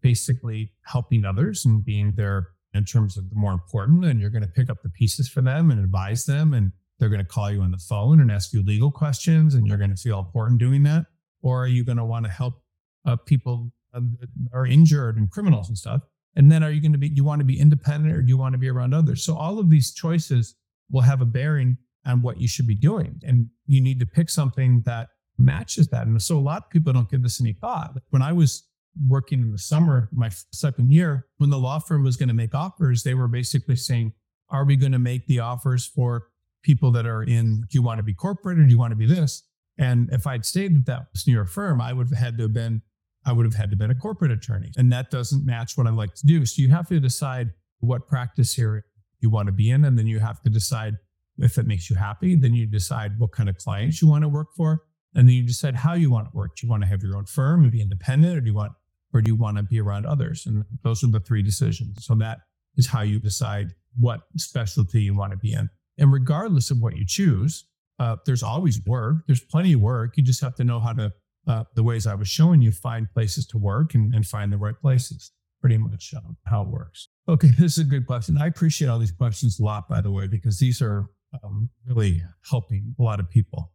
basically 0.00 0.72
helping 0.84 1.24
others 1.24 1.64
and 1.64 1.84
being 1.84 2.14
there 2.16 2.48
in 2.74 2.84
terms 2.84 3.16
of 3.16 3.30
the 3.30 3.36
more 3.36 3.52
important? 3.52 4.04
And 4.04 4.20
you're 4.20 4.30
going 4.30 4.42
to 4.42 4.48
pick 4.48 4.70
up 4.70 4.82
the 4.82 4.90
pieces 4.90 5.28
for 5.28 5.40
them 5.40 5.70
and 5.70 5.82
advise 5.82 6.24
them 6.24 6.52
and 6.52 6.72
they're 6.98 7.08
going 7.08 7.20
to 7.20 7.26
call 7.26 7.50
you 7.50 7.62
on 7.62 7.70
the 7.70 7.78
phone 7.78 8.20
and 8.20 8.30
ask 8.30 8.52
you 8.52 8.62
legal 8.62 8.90
questions 8.90 9.54
and 9.54 9.66
you're 9.66 9.78
going 9.78 9.94
to 9.94 9.96
feel 9.96 10.18
important 10.18 10.58
doing 10.58 10.82
that 10.84 11.06
or 11.42 11.64
are 11.64 11.68
you 11.68 11.84
going 11.84 11.98
to 11.98 12.04
want 12.04 12.24
to 12.24 12.30
help 12.30 12.62
uh, 13.04 13.16
people 13.16 13.70
uh, 13.94 14.00
that 14.18 14.28
are 14.52 14.66
injured 14.66 15.16
and 15.16 15.30
criminals 15.30 15.68
and 15.68 15.76
stuff 15.76 16.02
and 16.36 16.52
then 16.52 16.62
are 16.62 16.70
you 16.70 16.80
going 16.80 16.92
to 16.92 16.98
be, 16.98 17.08
you 17.08 17.24
want 17.24 17.40
to 17.40 17.44
be 17.44 17.58
independent 17.58 18.14
or 18.14 18.22
do 18.22 18.28
you 18.28 18.36
want 18.36 18.52
to 18.52 18.58
be 18.58 18.68
around 18.68 18.94
others? 18.94 19.24
So 19.24 19.36
all 19.36 19.58
of 19.58 19.70
these 19.70 19.92
choices 19.92 20.54
will 20.90 21.00
have 21.00 21.20
a 21.22 21.26
bearing 21.26 21.78
on 22.04 22.22
what 22.22 22.38
you 22.40 22.46
should 22.46 22.66
be 22.66 22.74
doing. 22.74 23.20
And 23.26 23.48
you 23.66 23.80
need 23.80 23.98
to 24.00 24.06
pick 24.06 24.30
something 24.30 24.82
that 24.86 25.08
matches 25.38 25.88
that. 25.88 26.06
And 26.06 26.20
so 26.22 26.38
a 26.38 26.40
lot 26.40 26.64
of 26.64 26.70
people 26.70 26.92
don't 26.92 27.10
give 27.10 27.22
this 27.22 27.40
any 27.40 27.54
thought. 27.54 27.94
When 28.10 28.22
I 28.22 28.32
was 28.32 28.68
working 29.08 29.40
in 29.40 29.52
the 29.52 29.58
summer, 29.58 30.08
my 30.12 30.30
second 30.52 30.92
year, 30.92 31.26
when 31.38 31.50
the 31.50 31.58
law 31.58 31.78
firm 31.78 32.04
was 32.04 32.16
going 32.16 32.28
to 32.28 32.34
make 32.34 32.54
offers, 32.54 33.02
they 33.02 33.14
were 33.14 33.28
basically 33.28 33.76
saying, 33.76 34.12
are 34.48 34.64
we 34.64 34.76
going 34.76 34.92
to 34.92 34.98
make 34.98 35.26
the 35.26 35.40
offers 35.40 35.86
for 35.86 36.28
people 36.62 36.90
that 36.92 37.06
are 37.06 37.22
in, 37.22 37.62
do 37.62 37.68
you 37.72 37.82
want 37.82 37.98
to 37.98 38.02
be 38.02 38.14
corporate 38.14 38.58
or 38.58 38.64
do 38.64 38.70
you 38.70 38.78
want 38.78 38.92
to 38.92 38.96
be 38.96 39.06
this? 39.06 39.42
And 39.78 40.08
if 40.12 40.26
I'd 40.26 40.46
stayed 40.46 40.72
with 40.72 40.86
that 40.86 41.06
near 41.26 41.44
firm, 41.44 41.80
I 41.80 41.92
would 41.92 42.08
have 42.08 42.18
had 42.18 42.36
to 42.38 42.44
have 42.44 42.54
been 42.54 42.82
I 43.26 43.32
would 43.32 43.44
have 43.44 43.54
had 43.54 43.70
to 43.70 43.76
been 43.76 43.90
a 43.90 43.94
corporate 43.94 44.30
attorney. 44.30 44.70
And 44.76 44.90
that 44.92 45.10
doesn't 45.10 45.44
match 45.44 45.76
what 45.76 45.86
I 45.86 45.90
like 45.90 46.14
to 46.14 46.26
do. 46.26 46.46
So 46.46 46.62
you 46.62 46.70
have 46.70 46.88
to 46.88 47.00
decide 47.00 47.50
what 47.80 48.06
practice 48.06 48.58
area 48.58 48.82
you 49.20 49.30
want 49.30 49.46
to 49.46 49.52
be 49.52 49.70
in. 49.70 49.84
And 49.84 49.98
then 49.98 50.06
you 50.06 50.20
have 50.20 50.40
to 50.42 50.50
decide 50.50 50.94
if 51.38 51.58
it 51.58 51.66
makes 51.66 51.90
you 51.90 51.96
happy. 51.96 52.36
Then 52.36 52.54
you 52.54 52.66
decide 52.66 53.18
what 53.18 53.32
kind 53.32 53.48
of 53.48 53.58
clients 53.58 54.00
you 54.00 54.08
want 54.08 54.22
to 54.22 54.28
work 54.28 54.48
for. 54.56 54.84
And 55.14 55.28
then 55.28 55.34
you 55.34 55.42
decide 55.42 55.74
how 55.74 55.94
you 55.94 56.10
want 56.10 56.30
to 56.30 56.36
work. 56.36 56.56
Do 56.56 56.66
you 56.66 56.70
want 56.70 56.82
to 56.84 56.88
have 56.88 57.02
your 57.02 57.16
own 57.16 57.26
firm 57.26 57.64
and 57.64 57.72
be 57.72 57.80
independent 57.82 58.36
or 58.36 58.40
do 58.40 58.46
you 58.46 58.54
want 58.54 58.72
or 59.12 59.20
do 59.20 59.30
you 59.30 59.36
want 59.36 59.56
to 59.56 59.62
be 59.62 59.80
around 59.80 60.06
others? 60.06 60.46
And 60.46 60.64
those 60.82 61.02
are 61.02 61.08
the 61.08 61.20
three 61.20 61.42
decisions. 61.42 62.04
So 62.04 62.14
that 62.16 62.38
is 62.76 62.86
how 62.86 63.02
you 63.02 63.18
decide 63.18 63.74
what 63.98 64.20
specialty 64.36 65.02
you 65.02 65.14
want 65.14 65.32
to 65.32 65.38
be 65.38 65.52
in. 65.52 65.70
And 65.98 66.12
regardless 66.12 66.70
of 66.70 66.80
what 66.80 66.96
you 66.96 67.04
choose, 67.06 67.64
uh, 67.98 68.16
there's 68.26 68.42
always 68.42 68.80
work. 68.84 69.16
There's 69.26 69.40
plenty 69.40 69.72
of 69.72 69.80
work. 69.80 70.16
You 70.16 70.22
just 70.22 70.42
have 70.42 70.54
to 70.56 70.64
know 70.64 70.80
how 70.80 70.92
to 70.92 71.12
uh, 71.46 71.64
the 71.74 71.82
ways 71.82 72.06
I 72.06 72.14
was 72.14 72.28
showing 72.28 72.60
you, 72.60 72.72
find 72.72 73.10
places 73.12 73.46
to 73.48 73.58
work 73.58 73.94
and, 73.94 74.14
and 74.14 74.26
find 74.26 74.52
the 74.52 74.56
right 74.56 74.78
places. 74.80 75.32
Pretty 75.60 75.78
much 75.78 76.12
um, 76.16 76.36
how 76.46 76.62
it 76.62 76.68
works. 76.68 77.08
Okay, 77.28 77.48
this 77.58 77.78
is 77.78 77.78
a 77.78 77.84
good 77.84 78.06
question. 78.06 78.36
I 78.38 78.46
appreciate 78.46 78.88
all 78.88 78.98
these 78.98 79.12
questions 79.12 79.58
a 79.58 79.64
lot, 79.64 79.88
by 79.88 80.00
the 80.00 80.10
way, 80.10 80.26
because 80.26 80.58
these 80.58 80.82
are 80.82 81.06
um, 81.42 81.70
really 81.86 82.22
helping 82.48 82.94
a 82.98 83.02
lot 83.02 83.20
of 83.20 83.30
people. 83.30 83.72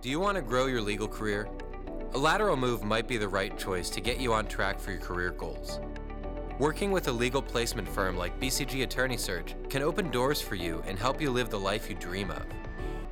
Do 0.00 0.10
you 0.10 0.20
want 0.20 0.36
to 0.36 0.42
grow 0.42 0.66
your 0.66 0.82
legal 0.82 1.08
career? 1.08 1.48
A 2.14 2.18
lateral 2.18 2.56
move 2.56 2.84
might 2.84 3.08
be 3.08 3.16
the 3.16 3.28
right 3.28 3.58
choice 3.58 3.90
to 3.90 4.00
get 4.00 4.20
you 4.20 4.32
on 4.32 4.46
track 4.46 4.78
for 4.78 4.92
your 4.92 5.00
career 5.00 5.30
goals. 5.30 5.80
Working 6.58 6.90
with 6.90 7.08
a 7.08 7.12
legal 7.12 7.42
placement 7.42 7.88
firm 7.88 8.16
like 8.16 8.38
BCG 8.40 8.82
Attorney 8.82 9.16
Search 9.16 9.54
can 9.68 9.82
open 9.82 10.10
doors 10.10 10.40
for 10.40 10.54
you 10.54 10.82
and 10.86 10.98
help 10.98 11.20
you 11.20 11.30
live 11.30 11.50
the 11.50 11.58
life 11.58 11.90
you 11.90 11.96
dream 11.96 12.30
of. 12.30 12.44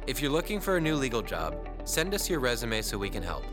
If 0.07 0.21
you're 0.21 0.31
looking 0.31 0.61
for 0.61 0.77
a 0.77 0.81
new 0.81 0.97
legal 0.97 1.23
job, 1.23 1.57
Send 1.85 2.15
us 2.15 2.31
your 2.31 2.41
resume 2.41 2.83
so 2.83 2.99
we 2.99 3.09
can 3.11 3.23
help. 3.23 3.45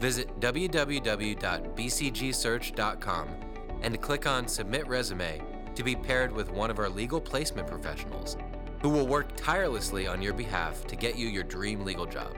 Visit 0.00 0.40
www.bcgsearch.com 0.40 3.28
and 3.82 4.00
click 4.00 4.26
on 4.26 4.48
Submit 4.48 4.88
Resume 4.88 5.42
to 5.74 5.82
be 5.82 5.94
paired 5.94 6.32
with 6.32 6.50
one 6.50 6.70
of 6.70 6.78
our 6.78 6.88
legal 6.88 7.20
placement 7.20 7.68
professionals 7.68 8.38
who 8.82 8.88
will 8.88 9.06
work 9.06 9.36
tirelessly 9.36 10.06
on 10.06 10.22
your 10.22 10.32
behalf 10.32 10.86
to 10.86 10.96
get 10.96 11.16
you 11.16 11.28
your 11.28 11.44
dream 11.44 11.84
legal 11.84 12.06
job. 12.06 12.34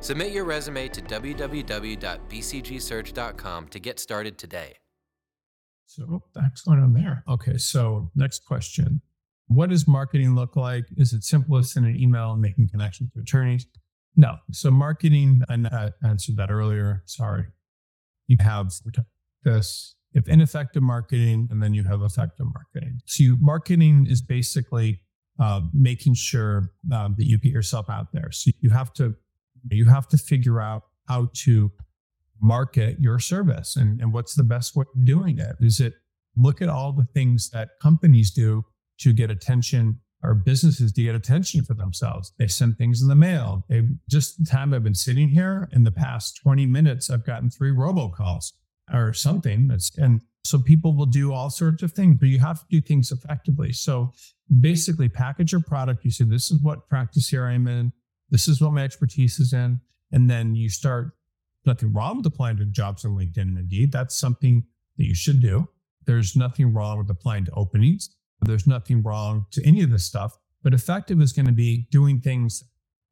Submit 0.00 0.32
your 0.32 0.44
resume 0.44 0.88
to 0.88 1.00
www.bcgsearch.com 1.00 3.68
to 3.68 3.78
get 3.78 4.00
started 4.00 4.38
today. 4.38 4.74
So 5.86 6.24
going 6.62 6.80
on 6.80 6.92
there. 6.92 7.22
Okay, 7.28 7.58
so 7.58 8.10
next 8.16 8.44
question. 8.44 9.02
What 9.48 9.70
does 9.70 9.86
marketing 9.86 10.34
look 10.34 10.56
like? 10.56 10.86
Is 10.96 11.12
it 11.12 11.22
simplest 11.22 11.76
in 11.76 11.84
an 11.84 11.96
email 11.96 12.32
and 12.32 12.42
making 12.42 12.68
connections 12.68 13.12
to 13.14 13.20
attorneys? 13.20 13.66
No. 14.16 14.36
So 14.50 14.70
marketing, 14.70 15.42
I 15.48 15.54
uh, 15.54 15.90
answered 16.02 16.36
that 16.36 16.50
earlier. 16.50 17.02
Sorry. 17.06 17.46
You 18.26 18.38
have 18.40 18.72
this, 19.44 19.94
if 20.14 20.28
ineffective 20.28 20.82
marketing, 20.82 21.48
and 21.50 21.62
then 21.62 21.74
you 21.74 21.84
have 21.84 22.02
effective 22.02 22.46
marketing. 22.46 23.00
So 23.04 23.22
you, 23.22 23.36
marketing 23.40 24.06
is 24.08 24.20
basically 24.22 25.02
uh, 25.38 25.60
making 25.72 26.14
sure 26.14 26.72
um, 26.92 27.14
that 27.18 27.26
you 27.26 27.38
get 27.38 27.52
yourself 27.52 27.88
out 27.90 28.08
there. 28.12 28.30
So 28.32 28.50
you 28.60 28.70
have 28.70 28.92
to 28.94 29.14
you 29.70 29.86
have 29.86 30.08
to 30.08 30.16
figure 30.16 30.60
out 30.60 30.82
how 31.08 31.28
to 31.32 31.72
market 32.40 33.00
your 33.00 33.18
service 33.18 33.76
and, 33.76 34.00
and 34.00 34.12
what's 34.12 34.34
the 34.34 34.44
best 34.44 34.76
way 34.76 34.84
of 34.94 35.04
doing 35.04 35.38
it. 35.38 35.56
Is 35.60 35.80
it 35.80 35.94
look 36.36 36.62
at 36.62 36.68
all 36.68 36.92
the 36.92 37.06
things 37.14 37.50
that 37.50 37.70
companies 37.82 38.30
do 38.30 38.64
to 38.98 39.12
get 39.12 39.30
attention 39.30 40.00
or 40.22 40.34
businesses 40.34 40.92
to 40.92 41.02
get 41.02 41.14
attention 41.14 41.62
for 41.62 41.74
themselves. 41.74 42.32
They 42.38 42.48
send 42.48 42.78
things 42.78 43.02
in 43.02 43.08
the 43.08 43.14
mail. 43.14 43.64
They 43.68 43.82
just 44.10 44.38
the 44.38 44.50
time 44.50 44.72
I've 44.72 44.82
been 44.82 44.94
sitting 44.94 45.28
here 45.28 45.68
in 45.72 45.84
the 45.84 45.90
past 45.90 46.40
20 46.42 46.66
minutes, 46.66 47.10
I've 47.10 47.26
gotten 47.26 47.50
three 47.50 47.70
robocalls 47.70 48.52
or 48.92 49.12
something. 49.12 49.70
And 49.98 50.22
so 50.44 50.58
people 50.58 50.96
will 50.96 51.06
do 51.06 51.32
all 51.32 51.50
sorts 51.50 51.82
of 51.82 51.92
things, 51.92 52.16
but 52.18 52.28
you 52.28 52.38
have 52.38 52.60
to 52.60 52.66
do 52.70 52.80
things 52.80 53.12
effectively. 53.12 53.72
So 53.72 54.12
basically 54.60 55.08
package 55.08 55.52
your 55.52 55.60
product. 55.60 56.04
You 56.04 56.10
say, 56.10 56.24
this 56.24 56.50
is 56.50 56.62
what 56.62 56.88
practice 56.88 57.28
here 57.28 57.46
I'm 57.46 57.66
in. 57.66 57.92
This 58.30 58.48
is 58.48 58.60
what 58.60 58.72
my 58.72 58.82
expertise 58.82 59.38
is 59.38 59.52
in. 59.52 59.80
And 60.12 60.30
then 60.30 60.54
you 60.54 60.68
start 60.68 61.12
nothing 61.64 61.92
wrong 61.92 62.18
with 62.18 62.26
applying 62.26 62.56
to 62.58 62.64
jobs 62.64 63.04
on 63.04 63.12
LinkedIn 63.12 63.42
and 63.42 63.58
Indeed. 63.58 63.92
That's 63.92 64.16
something 64.16 64.64
that 64.96 65.04
you 65.04 65.14
should 65.14 65.40
do. 65.40 65.68
There's 66.06 66.36
nothing 66.36 66.72
wrong 66.72 66.98
with 66.98 67.10
applying 67.10 67.44
to 67.46 67.52
openings. 67.52 68.15
There's 68.42 68.66
nothing 68.66 69.02
wrong 69.02 69.46
to 69.52 69.66
any 69.66 69.82
of 69.82 69.90
this 69.90 70.04
stuff, 70.04 70.38
but 70.62 70.74
effective 70.74 71.20
is 71.20 71.32
going 71.32 71.46
to 71.46 71.52
be 71.52 71.88
doing 71.90 72.20
things 72.20 72.64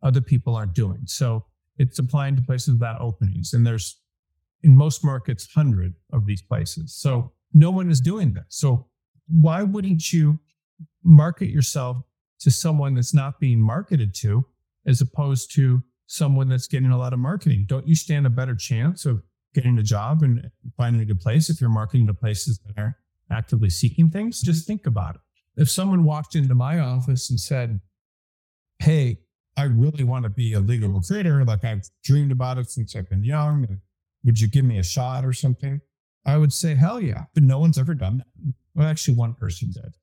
other 0.03 0.21
people 0.21 0.55
aren't 0.55 0.75
doing. 0.75 1.03
So 1.07 1.47
it's 1.79 1.99
applying 1.99 2.37
to 2.37 2.43
places 2.43 2.75
without 2.75 3.01
openings. 3.01 3.55
And 3.55 3.67
there's 3.67 4.01
in 4.63 4.77
most 4.77 5.05
markets, 5.05 5.49
100 5.55 5.95
of 6.13 6.27
these 6.27 6.43
places. 6.43 6.95
So 6.95 7.33
no 7.53 7.71
one 7.71 7.91
is 7.91 8.01
doing 8.01 8.33
this. 8.33 8.45
So 8.49 8.87
why 9.29 9.63
wouldn't 9.63 10.13
you 10.13 10.39
market 11.03 11.49
yourself 11.49 11.99
to 12.41 12.51
someone 12.51 12.95
that's 12.95 13.15
not 13.15 13.41
being 13.41 13.61
marketed 13.61 14.15
to 14.17 14.47
as 14.87 15.01
opposed 15.01 15.55
to 15.55 15.83
someone 16.07 16.49
that's 16.49 16.67
getting 16.67 16.91
a 16.91 16.99
lot 16.99 17.13
of 17.13 17.19
marketing? 17.19 17.65
Don't 17.69 17.87
you 17.87 17.95
stand 17.95 18.27
a 18.27 18.31
better 18.31 18.55
chance 18.55 19.07
of 19.07 19.23
getting 19.55 19.79
a 19.79 19.83
job 19.83 20.23
and 20.23 20.51
finding 20.77 21.01
a 21.01 21.05
good 21.05 21.21
place 21.21 21.49
if 21.49 21.61
you're 21.61 21.71
marketing 21.71 22.07
to 22.07 22.15
places 22.15 22.59
that 22.67 22.81
are 22.81 22.97
actively 23.31 23.71
seeking 23.71 24.11
things? 24.11 24.41
Just 24.41 24.67
think 24.67 24.87
about 24.87 25.17
it. 25.17 25.21
If 25.57 25.71
someone 25.71 26.05
walked 26.05 26.35
into 26.35 26.55
my 26.55 26.79
office 26.79 27.31
and 27.31 27.39
said, 27.39 27.81
Hey, 28.79 29.19
I 29.57 29.65
really 29.65 30.05
want 30.05 30.25
to 30.25 30.29
be 30.29 30.53
a 30.55 30.61
legal 30.61 30.89
recruiter, 30.91 31.45
like 31.45 31.65
I've 31.65 31.89
dreamed 32.03 32.33
about 32.33 32.59
it 32.59 32.71
since 32.71 32.97
I've 32.97 33.09
been 33.09 33.25
young. 33.25 33.79
Would 34.25 34.41
you 34.41 34.49
give 34.49 34.65
me 34.65 34.79
a 34.79 34.83
shot 34.83 35.25
or 35.25 35.33
something? 35.33 35.81
I 36.27 36.39
would 36.39 36.53
say, 36.53 36.75
hell 36.75 37.01
yeah. 37.01 37.25
But 37.35 37.45
no 37.45 37.59
one's 37.59 37.79
ever 37.79 37.95
done 37.95 38.19
that. 38.19 38.55
Well, 38.75 38.89
actually, 38.89 39.15
one 39.15 39.35
person 39.35 39.71
did. 39.73 39.95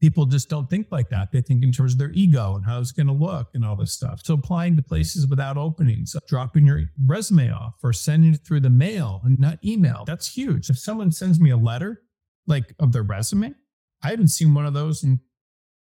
People 0.00 0.26
just 0.26 0.50
don't 0.50 0.68
think 0.68 0.88
like 0.90 1.08
that. 1.08 1.32
They 1.32 1.40
think 1.40 1.64
in 1.64 1.72
terms 1.72 1.94
of 1.94 1.98
their 1.98 2.12
ego 2.12 2.54
and 2.54 2.64
how 2.64 2.78
it's 2.78 2.92
going 2.92 3.06
to 3.06 3.14
look 3.14 3.48
and 3.54 3.64
all 3.64 3.76
this 3.76 3.92
stuff. 3.92 4.20
So 4.22 4.34
applying 4.34 4.76
to 4.76 4.82
places 4.82 5.26
without 5.26 5.56
openings, 5.56 6.14
dropping 6.28 6.66
your 6.66 6.82
resume 7.06 7.50
off 7.50 7.74
or 7.82 7.94
sending 7.94 8.34
it 8.34 8.40
through 8.46 8.60
the 8.60 8.70
mail 8.70 9.22
and 9.24 9.38
not 9.38 9.58
email, 9.64 10.04
that's 10.06 10.28
huge. 10.36 10.68
If 10.68 10.78
someone 10.78 11.10
sends 11.10 11.40
me 11.40 11.50
a 11.50 11.56
letter 11.56 12.02
like 12.46 12.74
of 12.78 12.92
their 12.92 13.02
resume, 13.02 13.54
I 14.02 14.10
haven't 14.10 14.28
seen 14.28 14.54
one 14.54 14.66
of 14.66 14.74
those 14.74 15.02
in 15.02 15.20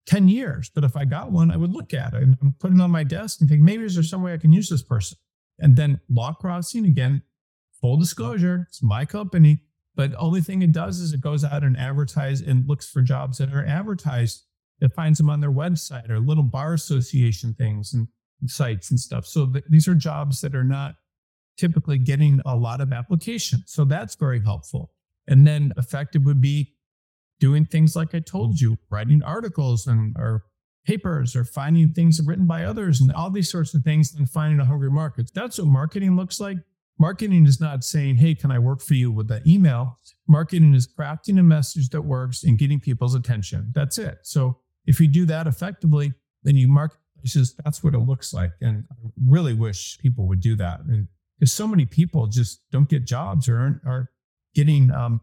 10 0.06 0.28
years. 0.28 0.70
But 0.74 0.84
if 0.84 0.96
I 0.96 1.04
got 1.04 1.32
one, 1.32 1.50
I 1.50 1.56
would 1.56 1.72
look 1.72 1.94
at 1.94 2.14
it 2.14 2.22
and 2.22 2.58
put 2.58 2.72
it 2.72 2.80
on 2.80 2.90
my 2.90 3.04
desk 3.04 3.40
and 3.40 3.48
think, 3.48 3.62
maybe 3.62 3.84
is 3.84 3.94
there 3.94 4.04
some 4.04 4.22
way 4.22 4.32
I 4.32 4.38
can 4.38 4.52
use 4.52 4.68
this 4.68 4.82
person? 4.82 5.18
And 5.58 5.76
then 5.76 6.00
law 6.10 6.32
crossing, 6.32 6.84
again, 6.84 7.22
full 7.80 7.96
disclosure, 7.96 8.66
it's 8.68 8.82
my 8.82 9.04
company. 9.04 9.60
But 9.96 10.12
only 10.18 10.40
thing 10.40 10.62
it 10.62 10.72
does 10.72 10.98
is 10.98 11.12
it 11.12 11.20
goes 11.20 11.44
out 11.44 11.62
and 11.62 11.76
advertise 11.76 12.40
and 12.40 12.68
looks 12.68 12.88
for 12.88 13.00
jobs 13.00 13.38
that 13.38 13.54
are 13.54 13.64
advertised. 13.64 14.42
It 14.80 14.92
finds 14.92 15.18
them 15.18 15.30
on 15.30 15.40
their 15.40 15.52
website 15.52 16.10
or 16.10 16.18
little 16.18 16.42
bar 16.42 16.74
association 16.74 17.54
things 17.54 17.94
and 17.94 18.08
sites 18.46 18.90
and 18.90 18.98
stuff. 18.98 19.24
So 19.24 19.46
th- 19.46 19.64
these 19.68 19.86
are 19.86 19.94
jobs 19.94 20.40
that 20.40 20.54
are 20.54 20.64
not 20.64 20.96
typically 21.56 21.98
getting 21.98 22.40
a 22.44 22.56
lot 22.56 22.80
of 22.80 22.92
applications. 22.92 23.64
So 23.66 23.84
that's 23.84 24.16
very 24.16 24.40
helpful. 24.40 24.90
And 25.26 25.46
then 25.46 25.72
effective 25.76 26.24
would 26.24 26.40
be 26.40 26.74
doing 27.40 27.64
things 27.64 27.96
like 27.96 28.14
I 28.14 28.20
told 28.20 28.60
you, 28.60 28.78
writing 28.90 29.22
articles 29.22 29.86
and 29.86 30.14
or 30.18 30.44
papers 30.86 31.34
or 31.34 31.44
finding 31.44 31.92
things 31.92 32.20
written 32.24 32.46
by 32.46 32.64
others 32.64 33.00
and 33.00 33.10
all 33.12 33.30
these 33.30 33.50
sorts 33.50 33.74
of 33.74 33.82
things 33.82 34.14
and 34.14 34.28
finding 34.28 34.60
a 34.60 34.64
hungry 34.64 34.90
market. 34.90 35.30
That's 35.34 35.58
what 35.58 35.66
marketing 35.66 36.16
looks 36.16 36.40
like. 36.40 36.58
Marketing 36.98 37.44
is 37.46 37.60
not 37.60 37.82
saying, 37.82 38.16
hey, 38.16 38.34
can 38.34 38.50
I 38.52 38.58
work 38.58 38.80
for 38.80 38.94
you 38.94 39.10
with 39.10 39.26
that 39.28 39.46
email? 39.46 39.98
Marketing 40.28 40.74
is 40.74 40.86
crafting 40.86 41.40
a 41.40 41.42
message 41.42 41.88
that 41.88 42.02
works 42.02 42.44
and 42.44 42.58
getting 42.58 42.78
people's 42.78 43.14
attention. 43.14 43.72
That's 43.74 43.98
it. 43.98 44.18
So 44.22 44.58
if 44.86 45.00
you 45.00 45.08
do 45.08 45.26
that 45.26 45.46
effectively, 45.46 46.12
then 46.44 46.56
you 46.56 46.68
market 46.68 46.98
places, 47.18 47.56
that's 47.64 47.82
what 47.82 47.94
it 47.94 47.98
looks 47.98 48.32
like. 48.32 48.52
And 48.60 48.84
I 48.92 48.94
really 49.26 49.54
wish 49.54 49.98
people 49.98 50.28
would 50.28 50.40
do 50.40 50.54
that. 50.56 50.80
And 50.80 51.08
because 51.38 51.52
so 51.52 51.66
many 51.66 51.84
people 51.84 52.26
just 52.26 52.60
don't 52.70 52.88
get 52.88 53.06
jobs 53.06 53.48
or 53.48 53.58
aren't, 53.58 53.80
are 53.84 54.10
getting 54.54 54.90
um, 54.90 55.20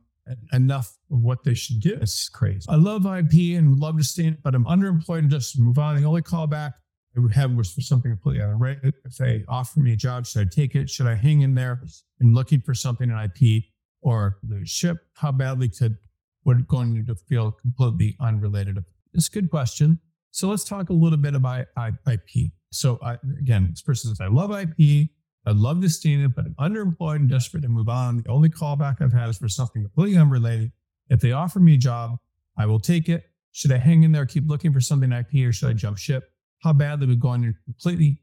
enough 0.54 0.98
of 1.12 1.22
what 1.22 1.44
they 1.44 1.54
should 1.54 1.80
do. 1.80 1.98
It's 2.02 2.30
crazy. 2.30 2.65
I 2.70 2.76
love 2.76 3.06
IP 3.06 3.58
and 3.58 3.70
would 3.70 3.80
love 3.80 3.98
to 3.98 4.04
stay 4.04 4.26
in 4.26 4.34
it, 4.34 4.44
but 4.44 4.56
I'm 4.56 4.65
underemployed 4.65 5.20
and 5.20 5.30
just 5.30 5.60
move 5.60 5.78
on. 5.78 6.00
The 6.00 6.08
only 6.08 6.22
callback 6.22 6.74
I 7.15 7.20
would 7.20 7.34
have 7.34 7.52
was 7.52 7.72
for 7.72 7.82
something 7.82 8.12
completely 8.12 8.41
other. 8.41 8.56
Right? 8.56 8.78
If 8.84 9.17
they 9.17 9.44
offer 9.48 9.80
me 9.80 9.94
a 9.94 9.96
job, 9.96 10.26
should 10.26 10.48
I 10.48 10.50
take 10.50 10.76
it? 10.76 10.89
Should 10.89 11.08
I 11.08 11.15
hang 11.15 11.41
in 11.41 11.56
there 11.56 11.82
and 12.20 12.34
looking 12.34 12.62
for 12.62 12.74
something 12.74 13.10
in 13.10 13.17
IP 13.17 13.63
or 14.02 14.38
the 14.44 14.65
ship? 14.65 14.98
How 15.15 15.32
badly 15.32 15.70
could 15.70 15.98
what 16.44 16.67
going 16.67 17.06
to 17.06 17.15
feel 17.15 17.52
completely 17.52 18.15
unrelated? 18.20 18.78
It's 19.13 19.28
a 19.28 19.32
good 19.32 19.50
question. 19.50 20.00
So 20.32 20.48
let's 20.48 20.63
talk 20.63 20.89
a 20.89 20.94
little 20.94 21.17
bit 21.17 21.36
about 21.36 21.65
IP. 22.08 22.52
So 22.72 22.98
I, 23.04 23.17
again, 23.39 23.67
this 23.72 23.82
person 23.82 24.10
says, 24.10 24.22
I 24.22 24.28
love 24.28 24.52
IP. 24.52 25.10
I'd 25.46 25.56
love 25.56 25.82
to 25.82 26.12
in 26.12 26.26
it, 26.26 26.36
but 26.36 26.46
I'm 26.46 26.74
underemployed 26.74 27.16
and 27.18 27.30
desperate 27.30 27.62
to 27.62 27.70
move 27.70 27.90
on. 27.90 28.18
The 28.18 28.30
only 28.30 28.50
callback 28.50 29.02
I've 29.02 29.14
had 29.14 29.30
is 29.30 29.38
for 29.38 29.50
something 29.50 29.82
completely 29.82 30.20
unrelated. 30.20 30.72
If 31.10 31.20
they 31.20 31.32
offer 31.32 31.60
me 31.60 31.76
a 31.76 31.78
job, 31.78 32.18
I 32.58 32.66
will 32.66 32.80
take 32.80 33.10
it. 33.10 33.26
Should 33.52 33.72
I 33.72 33.78
hang 33.78 34.04
in 34.04 34.12
there, 34.12 34.26
keep 34.26 34.48
looking 34.48 34.72
for 34.72 34.80
something 34.80 35.12
IP, 35.12 35.48
or 35.48 35.52
should 35.52 35.70
I 35.70 35.74
jump 35.74 35.98
ship? 35.98 36.32
how 36.62 36.74
badly 36.74 37.08
would 37.08 37.20
go 37.20 37.34
in 37.34 37.44
a 37.44 37.54
completely 37.66 38.22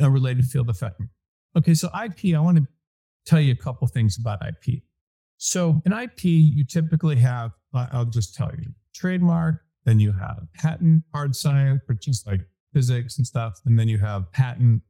unrelated 0.00 0.44
field 0.46 0.70
affect 0.70 1.00
me. 1.00 1.06
Okay, 1.56 1.74
so 1.74 1.88
IP, 1.88 2.34
I 2.34 2.40
want 2.40 2.58
to 2.58 2.66
tell 3.26 3.40
you 3.40 3.52
a 3.52 3.56
couple 3.56 3.86
things 3.88 4.16
about 4.18 4.40
IP. 4.46 4.82
So 5.36 5.82
in 5.84 5.92
IP, 5.92 6.24
you 6.24 6.64
typically 6.64 7.16
have, 7.16 7.50
I'll 7.74 8.04
just 8.04 8.34
tell 8.34 8.50
you, 8.56 8.72
trademark, 8.94 9.62
then 9.84 9.98
you 9.98 10.12
have 10.12 10.46
patent, 10.54 11.02
hard 11.12 11.34
science, 11.34 11.82
which 11.86 12.06
is 12.08 12.24
like 12.26 12.40
physics 12.72 13.18
and 13.18 13.26
stuff, 13.26 13.60
and 13.66 13.78
then 13.78 13.88
you 13.88 13.98
have 13.98 14.30
patent, 14.32 14.82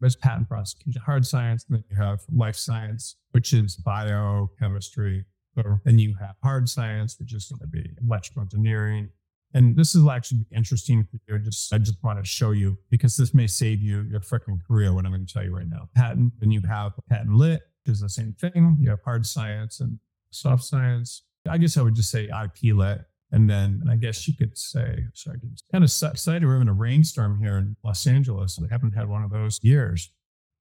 there's 0.00 0.16
patent 0.16 0.48
prosecution, 0.48 1.02
hard 1.04 1.26
science, 1.26 1.64
and 1.68 1.78
then 1.78 1.84
you 1.90 1.96
have 1.96 2.20
life 2.32 2.56
science, 2.56 3.16
which 3.32 3.52
is 3.52 3.76
biochemistry, 3.76 5.24
or 5.56 5.80
then 5.84 5.98
you 5.98 6.14
have 6.20 6.36
hard 6.42 6.68
science, 6.68 7.16
which 7.18 7.34
is 7.34 7.46
going 7.46 7.60
to 7.60 7.66
be 7.66 7.90
electrical 8.02 8.42
engineering, 8.42 9.08
and 9.52 9.76
this 9.76 9.94
is 9.94 10.06
actually 10.06 10.46
interesting 10.54 11.06
for 11.10 11.18
you. 11.26 11.38
Just 11.40 11.72
I 11.72 11.78
just 11.78 12.02
want 12.02 12.18
to 12.18 12.24
show 12.24 12.52
you 12.52 12.78
because 12.90 13.16
this 13.16 13.34
may 13.34 13.46
save 13.46 13.80
you 13.80 14.02
your 14.02 14.20
freaking 14.20 14.58
career. 14.66 14.92
What 14.92 15.04
I'm 15.04 15.12
going 15.12 15.26
to 15.26 15.32
tell 15.32 15.44
you 15.44 15.54
right 15.54 15.68
now. 15.68 15.88
Patent, 15.94 16.34
and 16.40 16.52
you 16.52 16.62
have 16.68 16.92
patent 17.08 17.34
lit, 17.34 17.62
which 17.84 17.92
is 17.92 18.00
the 18.00 18.08
same 18.08 18.34
thing. 18.34 18.76
You 18.80 18.90
have 18.90 19.02
hard 19.04 19.26
science 19.26 19.80
and 19.80 19.98
soft 20.30 20.64
science. 20.64 21.24
I 21.48 21.58
guess 21.58 21.76
I 21.76 21.82
would 21.82 21.94
just 21.94 22.10
say 22.10 22.24
IP 22.24 22.74
lit. 22.74 23.00
And 23.32 23.48
then 23.48 23.78
and 23.82 23.90
I 23.90 23.96
guess 23.96 24.26
you 24.26 24.34
could 24.34 24.58
say, 24.58 25.04
sorry, 25.14 25.38
kind 25.70 25.84
of 25.84 25.90
excited. 25.90 26.44
We're 26.44 26.54
having 26.54 26.68
a 26.68 26.72
rainstorm 26.72 27.38
here 27.38 27.58
in 27.58 27.76
Los 27.84 28.06
Angeles. 28.06 28.58
We 28.60 28.68
haven't 28.70 28.94
had 28.94 29.08
one 29.08 29.22
of 29.22 29.30
those 29.30 29.60
years, 29.62 30.10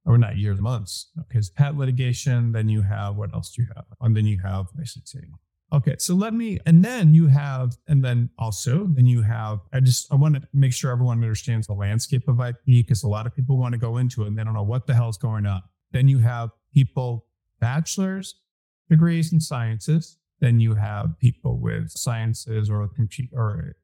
or 0.05 0.17
not 0.17 0.37
years, 0.37 0.61
months. 0.61 1.09
Okay, 1.19 1.39
it's 1.39 1.49
patent 1.49 1.79
litigation. 1.79 2.51
Then 2.51 2.69
you 2.69 2.83
have, 2.83 3.15
what 3.15 3.33
else 3.33 3.51
do 3.51 3.63
you 3.63 3.67
have? 3.75 3.85
And 4.01 4.15
then 4.15 4.25
you 4.25 4.39
have 4.43 4.67
licensing. 4.77 5.33
Okay, 5.71 5.95
so 5.99 6.15
let 6.15 6.33
me, 6.33 6.59
and 6.65 6.83
then 6.83 7.13
you 7.13 7.27
have, 7.27 7.77
and 7.87 8.03
then 8.03 8.29
also, 8.39 8.87
then 8.89 9.05
you 9.05 9.21
have, 9.21 9.59
I 9.71 9.79
just, 9.79 10.11
I 10.11 10.15
want 10.15 10.35
to 10.35 10.41
make 10.51 10.73
sure 10.73 10.91
everyone 10.91 11.21
understands 11.21 11.67
the 11.67 11.73
landscape 11.73 12.27
of 12.27 12.39
IP 12.39 12.57
because 12.65 13.03
a 13.03 13.07
lot 13.07 13.27
of 13.27 13.35
people 13.35 13.57
want 13.57 13.73
to 13.73 13.77
go 13.77 13.97
into 13.97 14.23
it 14.23 14.27
and 14.27 14.37
they 14.37 14.43
don't 14.43 14.55
know 14.55 14.63
what 14.63 14.87
the 14.87 14.95
hell 14.95 15.09
is 15.09 15.17
going 15.17 15.45
on. 15.45 15.61
Then 15.91 16.07
you 16.07 16.19
have 16.19 16.49
people, 16.73 17.27
bachelor's 17.59 18.35
degrees 18.89 19.31
in 19.31 19.39
sciences. 19.39 20.17
Then 20.39 20.59
you 20.59 20.75
have 20.75 21.19
people 21.19 21.57
with 21.57 21.91
sciences 21.91 22.69
or 22.69 22.87
compute 22.87 23.29
or 23.33 23.75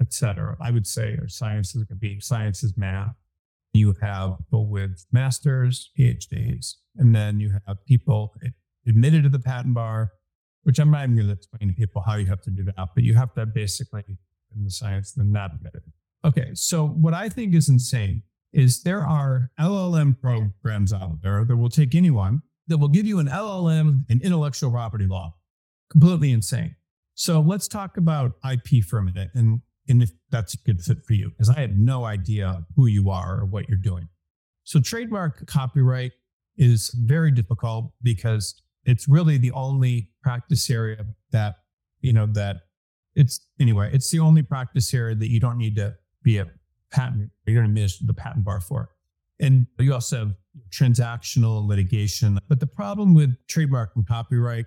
et 0.00 0.12
cetera. 0.12 0.56
I 0.60 0.70
would 0.70 0.86
say, 0.86 1.14
or 1.20 1.28
sciences 1.28 1.84
could 1.88 2.00
be 2.00 2.20
sciences, 2.20 2.74
math. 2.76 3.14
You 3.72 3.94
have 4.00 4.38
people 4.38 4.66
with 4.68 5.04
masters, 5.10 5.90
PhDs, 5.98 6.74
and 6.96 7.14
then 7.14 7.40
you 7.40 7.58
have 7.66 7.84
people 7.86 8.34
admitted 8.86 9.24
to 9.24 9.28
the 9.28 9.40
patent 9.40 9.74
bar 9.74 10.12
which 10.64 10.78
I'm 10.78 10.90
not 10.90 11.04
even 11.04 11.16
going 11.16 11.28
to 11.28 11.34
explain 11.34 11.68
to 11.68 11.74
people 11.74 12.02
how 12.02 12.16
you 12.16 12.26
have 12.26 12.40
to 12.42 12.50
do 12.50 12.64
that, 12.64 12.88
but 12.94 13.04
you 13.04 13.14
have 13.14 13.32
to 13.34 13.46
basically 13.46 14.04
in 14.08 14.64
the 14.64 14.70
science 14.70 15.12
then 15.12 15.30
not 15.30 15.54
admit 15.54 15.74
it. 15.74 15.82
Okay, 16.26 16.50
so 16.54 16.86
what 16.86 17.14
I 17.14 17.28
think 17.28 17.54
is 17.54 17.68
insane 17.68 18.22
is 18.52 18.82
there 18.82 19.06
are 19.06 19.50
LLM 19.60 20.18
programs 20.20 20.92
out 20.92 21.22
there 21.22 21.44
that 21.44 21.56
will 21.56 21.68
take 21.68 21.94
anyone 21.94 22.42
that 22.66 22.78
will 22.78 22.88
give 22.88 23.04
you 23.04 23.18
an 23.18 23.28
LLM 23.28 24.04
in 24.08 24.22
intellectual 24.22 24.70
property 24.70 25.06
law. 25.06 25.34
Completely 25.90 26.32
insane. 26.32 26.76
So 27.14 27.40
let's 27.40 27.68
talk 27.68 27.96
about 27.96 28.32
IP 28.48 28.84
for 28.84 28.98
a 28.98 29.02
minute. 29.02 29.30
And 29.34 29.60
and 29.88 30.02
if 30.02 30.12
that's 30.30 30.54
a 30.54 30.56
good 30.58 30.80
fit 30.80 31.04
for 31.04 31.12
you. 31.12 31.30
Because 31.30 31.50
I 31.50 31.60
had 31.60 31.78
no 31.78 32.04
idea 32.04 32.64
who 32.76 32.86
you 32.86 33.10
are 33.10 33.40
or 33.40 33.44
what 33.44 33.68
you're 33.68 33.78
doing. 33.78 34.08
So 34.64 34.80
trademark 34.80 35.46
copyright 35.46 36.12
is 36.56 36.90
very 36.94 37.30
difficult 37.30 37.92
because 38.02 38.62
it's 38.84 39.08
really 39.08 39.38
the 39.38 39.52
only 39.52 40.10
practice 40.22 40.70
area 40.70 41.04
that, 41.32 41.56
you 42.00 42.12
know, 42.12 42.26
that 42.26 42.62
it's 43.14 43.46
anyway, 43.60 43.90
it's 43.92 44.10
the 44.10 44.20
only 44.20 44.42
practice 44.42 44.92
area 44.94 45.14
that 45.14 45.28
you 45.28 45.40
don't 45.40 45.58
need 45.58 45.76
to 45.76 45.94
be 46.22 46.38
a 46.38 46.46
patent, 46.90 47.30
you're 47.46 47.54
going 47.54 47.66
to 47.66 47.80
miss 47.80 47.98
the 47.98 48.14
patent 48.14 48.44
bar 48.44 48.60
for. 48.60 48.90
And 49.40 49.66
you 49.78 49.92
also 49.92 50.18
have 50.18 50.34
transactional 50.70 51.66
litigation. 51.66 52.38
But 52.48 52.60
the 52.60 52.66
problem 52.66 53.14
with 53.14 53.34
trademark 53.48 53.90
and 53.96 54.06
copyright 54.06 54.66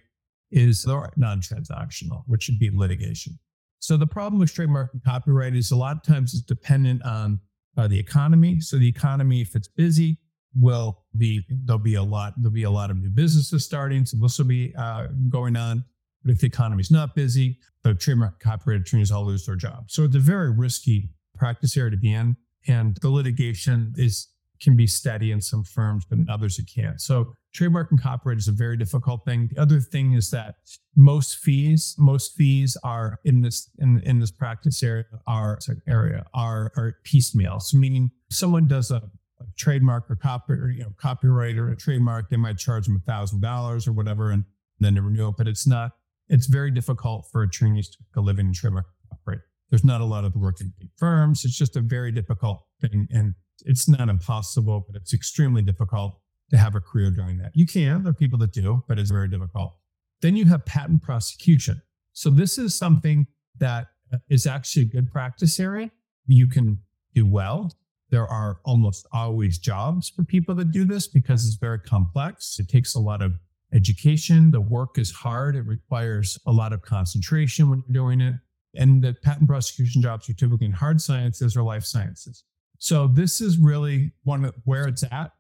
is 0.52 0.86
non-transactional, 0.88 2.24
which 2.28 2.44
should 2.44 2.60
be 2.60 2.70
litigation. 2.70 3.38
So 3.80 3.98
the 3.98 4.08
problem 4.08 4.40
with 4.40 4.54
trademark 4.54 4.92
and 4.94 5.04
copyright 5.04 5.56
is 5.56 5.72
a 5.72 5.76
lot 5.76 5.98
of 5.98 6.04
times 6.04 6.34
it's 6.34 6.44
dependent 6.44 7.04
on 7.04 7.40
uh, 7.78 7.88
the 7.88 8.00
economy. 8.00 8.60
So 8.60 8.78
the 8.78 8.88
economy, 8.88 9.42
if 9.42 9.56
it's 9.56 9.68
busy, 9.68 10.18
will 10.56 11.04
be 11.16 11.46
there'll 11.66 11.78
be 11.78 11.96
a 11.96 12.04
lot 12.04 12.34
there'll 12.38 12.52
be 12.52 12.64
a 12.64 12.72
lot 12.72 12.90
of 12.90 12.98
new 12.98 13.10
businesses 13.10 13.64
starting. 13.64 14.06
So 14.06 14.18
this 14.18 14.38
will 14.38 14.46
be 14.46 14.74
uh, 14.76 15.08
going 15.30 15.56
on. 15.56 15.84
But 16.24 16.32
if 16.32 16.40
the 16.40 16.48
economy's 16.48 16.90
not 16.90 17.16
busy, 17.16 17.60
the 17.84 17.94
trademark 17.94 18.40
copyright 18.40 18.82
attorneys 18.82 19.12
all 19.12 19.26
lose 19.26 19.46
their 19.46 19.56
job. 19.56 19.86
So 19.92 20.04
it's 20.04 20.16
a 20.16 20.20
very 20.20 20.52
risky 20.52 21.10
practice 21.36 21.78
area 21.78 21.92
to 21.92 21.98
be 21.98 22.12
in, 22.12 22.36
and 22.68 22.98
the 23.02 23.10
litigation 23.10 23.94
is 23.96 24.28
can 24.62 24.76
be 24.76 24.88
steady 24.88 25.32
in 25.32 25.42
some 25.42 25.64
firms, 25.64 26.06
but 26.10 26.18
in 26.18 26.30
others 26.30 26.60
it 26.60 26.70
can't. 26.74 27.00
So 27.02 27.34
trademark 27.54 27.92
and 27.92 28.02
copyright 28.02 28.38
is 28.38 28.48
a 28.48 28.52
very 28.52 28.78
difficult 28.78 29.26
thing. 29.26 29.50
The 29.54 29.62
other 29.62 29.80
thing 29.80 30.14
is 30.14 30.30
that 30.32 30.56
most 30.96 31.38
fees, 31.38 31.96
most 31.98 32.36
fees 32.36 32.78
are 32.84 33.20
in 33.26 33.42
this 33.42 33.70
in, 33.80 34.02
in 34.02 34.20
this 34.20 34.32
practice 34.32 34.84
area 34.84 35.06
are 35.26 35.60
area 35.88 36.26
are 36.34 36.72
are 36.76 36.96
piecemeal. 37.04 37.60
So 37.60 37.78
meaning 37.78 38.12
someone 38.30 38.68
does 38.68 38.92
a, 38.92 38.98
a 39.40 39.46
trademark 39.58 40.10
or 40.10 40.16
copy 40.16 40.54
or, 40.54 40.70
you 40.70 40.84
know 40.84 40.94
copyright 40.98 41.58
or 41.58 41.70
a 41.70 41.76
trademark, 41.76 42.30
they 42.30 42.38
might 42.38 42.58
charge 42.58 42.86
them 42.86 42.96
a 42.96 43.12
thousand 43.12 43.42
dollars 43.42 43.88
or 43.88 43.94
whatever, 43.94 44.32
and 44.32 44.46
then 44.80 44.94
they 44.94 45.02
renew 45.02 45.30
it. 45.30 45.36
But 45.38 45.48
it's 45.48 45.68
not. 45.68 45.92
It's 46.30 46.48
very 46.48 46.72
difficult 46.72 47.28
for 47.32 47.42
attorneys 47.42 47.90
to 47.90 47.98
make 48.02 48.22
a 48.22 48.26
living 48.26 48.48
in 48.48 48.54
trademark 48.54 48.86
copyright. 49.10 49.40
There's 49.70 49.86
not 49.86 50.02
a 50.02 50.06
lot 50.06 50.26
of 50.26 50.36
work 50.36 50.60
in 50.62 50.74
firms. 50.98 51.46
It's 51.46 51.58
just 51.58 51.76
a 51.76 51.82
very 51.82 52.12
difficult 52.12 52.66
thing, 52.82 53.08
and 53.12 53.34
it's 53.66 53.88
not 53.88 54.10
impossible, 54.10 54.86
but 54.88 55.00
it's 55.00 55.14
extremely 55.14 55.62
difficult 55.62 56.20
to 56.50 56.58
have 56.58 56.76
a 56.76 56.80
career 56.80 57.12
doing 57.12 57.38
that. 57.40 57.52
You 57.54 57.66
can, 57.66 58.04
there 58.04 58.12
are 58.12 58.14
people 58.14 58.40
that 58.40 58.54
do, 58.54 58.84
but 58.88 58.98
it's 59.00 59.12
very 59.12 59.28
difficult. 59.28 59.76
Then 60.22 60.36
you 60.36 60.46
have 60.46 60.66
patent 60.66 61.04
prosecution. 61.04 61.82
So 62.14 62.30
this 62.30 62.58
is 62.58 62.74
something 62.76 63.28
that 63.60 63.88
uh, 64.14 64.18
is 64.30 64.48
actually 64.48 64.84
a 64.84 64.86
good 64.86 65.12
practice 65.12 65.60
area. 65.60 65.92
You 66.26 66.48
can 66.48 66.80
do 67.14 67.26
well. 67.26 67.72
There 68.10 68.28
are 68.28 68.60
almost 68.64 69.06
always 69.12 69.58
jobs 69.58 70.10
for 70.10 70.24
people 70.24 70.56
that 70.56 70.72
do 70.72 70.86
this 70.86 71.08
because 71.08 71.46
it's 71.46 71.58
very 71.58 71.80
complex. 71.80 72.58
It 72.60 72.70
takes 72.70 72.96
a 72.96 73.00
lot 73.00 73.22
of 73.22 73.34
education. 73.74 74.52
The 74.52 74.62
work 74.62 74.98
is 74.98 75.12
hard. 75.12 75.56
It 75.56 75.64
requires 75.64 76.40
a 76.48 76.52
lot 76.52 76.72
of 76.72 76.82
concentration 76.82 77.70
when 77.70 77.84
you're 77.86 77.94
doing 77.94 78.22
it. 78.22 78.36
And 78.76 79.04
the 79.04 79.14
patent 79.24 79.50
prosecution 79.50 80.02
jobs 80.02 80.30
are 80.30 80.34
typically 80.34 80.68
in 80.68 80.72
hard 80.72 81.02
sciences 81.02 81.58
or 81.58 81.64
life 81.64 81.84
sciences. 81.84 82.44
So 82.78 83.08
this 83.08 83.42
is 83.42 83.58
really 83.58 84.12
one 84.24 84.46
of 84.46 84.56
where 84.64 84.88
it's 84.88 85.04
at 85.04 85.32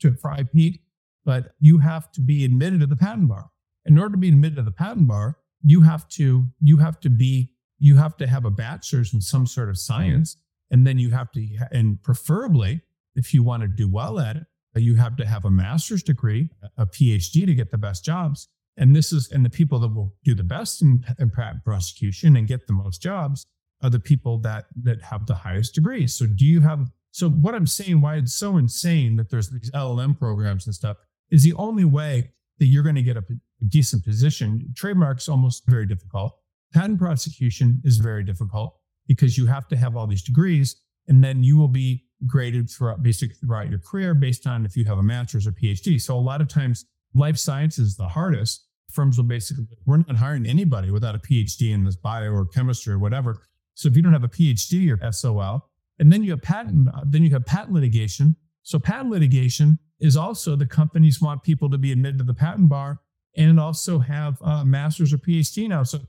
to 0.00 0.14
for 0.14 0.36
IP, 0.36 0.80
but 1.24 1.54
you 1.60 1.78
have 1.78 2.12
to 2.12 2.20
be 2.20 2.44
admitted 2.44 2.80
to 2.80 2.86
the 2.86 2.96
patent 2.96 3.28
bar. 3.28 3.50
In 3.86 3.98
order 3.98 4.12
to 4.12 4.18
be 4.18 4.28
admitted 4.28 4.56
to 4.56 4.62
the 4.62 4.70
patent 4.70 5.08
bar, 5.08 5.38
you 5.62 5.82
have 5.82 6.08
to 6.10 6.46
you 6.60 6.78
have 6.78 7.00
to 7.00 7.10
be 7.10 7.50
you 7.78 7.96
have 7.96 8.16
to 8.18 8.26
have 8.26 8.44
a 8.44 8.50
bachelor's 8.50 9.12
in 9.12 9.20
some 9.20 9.46
sort 9.46 9.68
of 9.68 9.78
science, 9.78 10.36
and 10.70 10.86
then 10.86 10.98
you 10.98 11.10
have 11.10 11.32
to 11.32 11.46
and 11.72 12.02
preferably 12.02 12.82
if 13.14 13.32
you 13.32 13.42
want 13.42 13.62
to 13.62 13.68
do 13.68 13.88
well 13.88 14.18
at 14.18 14.36
it, 14.36 14.46
you 14.76 14.96
have 14.96 15.16
to 15.16 15.26
have 15.26 15.44
a 15.44 15.50
master's 15.50 16.02
degree, 16.02 16.50
a 16.76 16.86
PhD 16.86 17.46
to 17.46 17.54
get 17.54 17.70
the 17.70 17.78
best 17.78 18.04
jobs. 18.04 18.48
And 18.76 18.94
this 18.94 19.12
is 19.12 19.30
and 19.30 19.44
the 19.44 19.50
people 19.50 19.78
that 19.80 19.94
will 19.94 20.14
do 20.24 20.34
the 20.34 20.42
best 20.42 20.82
in, 20.82 21.04
in 21.18 21.30
prosecution 21.64 22.36
and 22.36 22.48
get 22.48 22.66
the 22.66 22.72
most 22.72 23.00
jobs 23.00 23.46
are 23.84 23.90
the 23.90 24.00
people 24.00 24.38
that 24.38 24.64
that 24.82 25.02
have 25.02 25.26
the 25.26 25.34
highest 25.34 25.74
degrees. 25.74 26.14
So 26.14 26.26
do 26.26 26.46
you 26.46 26.62
have 26.62 26.90
so 27.10 27.28
what 27.28 27.54
I'm 27.54 27.66
saying 27.66 28.00
why 28.00 28.16
it's 28.16 28.34
so 28.34 28.56
insane 28.56 29.14
that 29.16 29.30
there's 29.30 29.50
these 29.50 29.70
LLM 29.72 30.18
programs 30.18 30.66
and 30.66 30.74
stuff 30.74 30.96
is 31.30 31.44
the 31.44 31.52
only 31.52 31.84
way 31.84 32.32
that 32.58 32.66
you're 32.66 32.82
going 32.82 32.94
to 32.96 33.02
get 33.02 33.16
a, 33.16 33.24
decent 33.68 34.04
position. 34.04 34.68
Trademarks 34.76 35.26
almost 35.26 35.62
very 35.66 35.86
difficult. 35.86 36.36
Patent 36.74 36.98
prosecution 36.98 37.80
is 37.82 37.96
very 37.96 38.22
difficult 38.22 38.76
because 39.06 39.38
you 39.38 39.46
have 39.46 39.66
to 39.68 39.76
have 39.76 39.96
all 39.96 40.06
these 40.06 40.22
degrees 40.22 40.76
and 41.08 41.24
then 41.24 41.42
you 41.42 41.56
will 41.56 41.68
be 41.68 42.04
graded 42.26 42.68
throughout 42.68 43.02
basically 43.02 43.36
throughout 43.36 43.70
your 43.70 43.78
career 43.78 44.12
based 44.12 44.46
on 44.46 44.66
if 44.66 44.76
you 44.76 44.84
have 44.84 44.98
a 44.98 45.02
master's 45.02 45.46
or 45.46 45.52
PhD. 45.52 46.00
So 46.00 46.14
a 46.14 46.20
lot 46.20 46.42
of 46.42 46.48
times 46.48 46.84
life 47.14 47.38
science 47.38 47.78
is 47.78 47.96
the 47.96 48.08
hardest. 48.08 48.66
Firms 48.90 49.16
will 49.16 49.24
basically 49.24 49.64
we're 49.86 49.98
not 49.98 50.16
hiring 50.16 50.46
anybody 50.46 50.90
without 50.90 51.14
a 51.14 51.18
PhD 51.18 51.72
in 51.72 51.84
this 51.84 51.96
bio 51.96 52.30
or 52.30 52.44
chemistry 52.44 52.92
or 52.92 52.98
whatever 52.98 53.40
so 53.74 53.88
if 53.88 53.96
you 53.96 54.02
don't 54.02 54.12
have 54.12 54.24
a 54.24 54.28
PhD, 54.28 54.84
you're 54.84 55.12
SOL. 55.12 55.68
And 55.98 56.12
then 56.12 56.22
you 56.22 56.30
have 56.32 56.42
patent, 56.42 56.88
then 57.06 57.22
you 57.22 57.30
have 57.30 57.46
patent 57.46 57.72
litigation. 57.72 58.36
So 58.62 58.78
patent 58.78 59.10
litigation 59.10 59.78
is 60.00 60.16
also 60.16 60.56
the 60.56 60.66
companies 60.66 61.20
want 61.20 61.42
people 61.42 61.70
to 61.70 61.78
be 61.78 61.92
admitted 61.92 62.18
to 62.18 62.24
the 62.24 62.34
patent 62.34 62.68
bar 62.68 63.00
and 63.36 63.60
also 63.60 63.98
have 63.98 64.40
a 64.42 64.64
master's 64.64 65.12
or 65.12 65.18
PhD 65.18 65.68
now. 65.68 65.82
So 65.82 66.00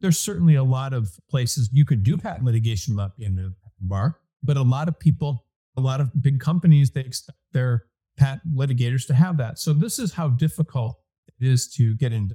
there's 0.00 0.18
certainly 0.18 0.54
a 0.54 0.64
lot 0.64 0.92
of 0.92 1.10
places 1.28 1.68
you 1.72 1.84
could 1.84 2.02
do 2.02 2.16
patent 2.16 2.44
litigation 2.44 2.94
without 2.94 3.16
being 3.16 3.28
admitted 3.28 3.50
to 3.50 3.54
the 3.54 3.70
patent 3.70 3.88
bar. 3.88 4.18
But 4.42 4.56
a 4.56 4.62
lot 4.62 4.88
of 4.88 4.98
people, 4.98 5.44
a 5.76 5.80
lot 5.80 6.00
of 6.00 6.10
big 6.22 6.40
companies, 6.40 6.90
they 6.90 7.02
expect 7.02 7.38
their 7.52 7.84
patent 8.16 8.54
litigators 8.56 9.06
to 9.08 9.14
have 9.14 9.36
that. 9.36 9.58
So 9.58 9.72
this 9.72 9.98
is 9.98 10.12
how 10.12 10.28
difficult 10.28 10.98
it 11.28 11.46
is 11.46 11.68
to 11.74 11.94
get 11.96 12.12
into 12.12 12.34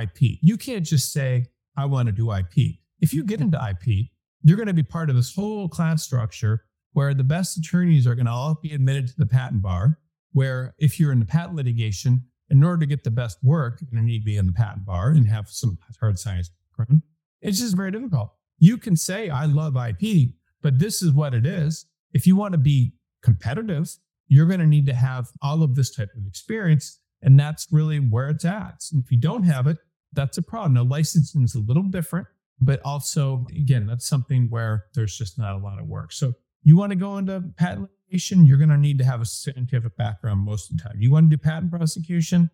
IP. 0.00 0.38
You 0.40 0.56
can't 0.56 0.84
just 0.84 1.12
say, 1.12 1.46
I 1.76 1.86
want 1.86 2.06
to 2.06 2.12
do 2.12 2.32
IP. 2.32 2.78
If 3.02 3.12
you 3.12 3.24
get 3.24 3.40
into 3.40 3.58
IP, 3.58 4.06
you're 4.42 4.56
going 4.56 4.68
to 4.68 4.72
be 4.72 4.84
part 4.84 5.10
of 5.10 5.16
this 5.16 5.34
whole 5.34 5.68
class 5.68 6.02
structure 6.02 6.64
where 6.92 7.12
the 7.12 7.24
best 7.24 7.58
attorneys 7.58 8.06
are 8.06 8.14
going 8.14 8.26
to 8.26 8.32
all 8.32 8.58
be 8.62 8.72
admitted 8.72 9.08
to 9.08 9.14
the 9.18 9.26
patent 9.26 9.60
bar. 9.60 9.98
Where 10.32 10.74
if 10.78 10.98
you're 10.98 11.12
in 11.12 11.18
the 11.18 11.26
patent 11.26 11.56
litigation, 11.56 12.22
in 12.48 12.62
order 12.62 12.80
to 12.80 12.86
get 12.86 13.02
the 13.02 13.10
best 13.10 13.38
work, 13.42 13.80
you're 13.80 13.90
going 13.90 14.06
to 14.06 14.10
need 14.10 14.20
to 14.20 14.24
be 14.24 14.36
in 14.36 14.46
the 14.46 14.52
patent 14.52 14.86
bar 14.86 15.10
and 15.10 15.26
have 15.26 15.48
some 15.48 15.78
hard 16.00 16.18
science 16.18 16.50
background. 16.76 17.02
It's 17.40 17.58
just 17.58 17.76
very 17.76 17.90
difficult. 17.90 18.32
You 18.58 18.78
can 18.78 18.96
say, 18.96 19.28
I 19.28 19.46
love 19.46 19.76
IP, 19.76 20.30
but 20.62 20.78
this 20.78 21.02
is 21.02 21.12
what 21.12 21.34
it 21.34 21.44
is. 21.44 21.86
If 22.12 22.26
you 22.26 22.36
want 22.36 22.52
to 22.52 22.58
be 22.58 22.94
competitive, 23.22 23.90
you're 24.28 24.46
going 24.46 24.60
to 24.60 24.66
need 24.66 24.86
to 24.86 24.94
have 24.94 25.28
all 25.42 25.62
of 25.62 25.74
this 25.74 25.94
type 25.94 26.10
of 26.16 26.26
experience. 26.26 27.00
And 27.20 27.38
that's 27.38 27.66
really 27.70 27.98
where 27.98 28.28
it's 28.28 28.44
at. 28.44 28.84
And 28.92 29.02
if 29.02 29.10
you 29.10 29.18
don't 29.18 29.42
have 29.42 29.66
it, 29.66 29.78
that's 30.12 30.38
a 30.38 30.42
problem. 30.42 30.74
Now, 30.74 30.84
licensing 30.84 31.42
is 31.42 31.54
a 31.54 31.60
little 31.60 31.82
different 31.84 32.28
but 32.64 32.80
also 32.84 33.46
again 33.50 33.86
that's 33.86 34.06
something 34.06 34.46
where 34.48 34.86
there's 34.94 35.16
just 35.16 35.38
not 35.38 35.54
a 35.54 35.58
lot 35.58 35.78
of 35.78 35.86
work. 35.86 36.12
So 36.12 36.32
you 36.62 36.76
want 36.76 36.90
to 36.90 36.96
go 36.96 37.18
into 37.18 37.42
patent 37.56 37.88
litigation 38.08 38.46
you're 38.46 38.58
going 38.58 38.70
to 38.70 38.76
need 38.76 38.98
to 38.98 39.04
have 39.04 39.20
a 39.20 39.24
scientific 39.24 39.96
background 39.96 40.40
most 40.40 40.70
of 40.70 40.76
the 40.76 40.82
time. 40.82 40.96
You 40.98 41.10
want 41.10 41.30
to 41.30 41.36
do 41.36 41.42
patent 41.42 41.70
prosecution 41.70 42.50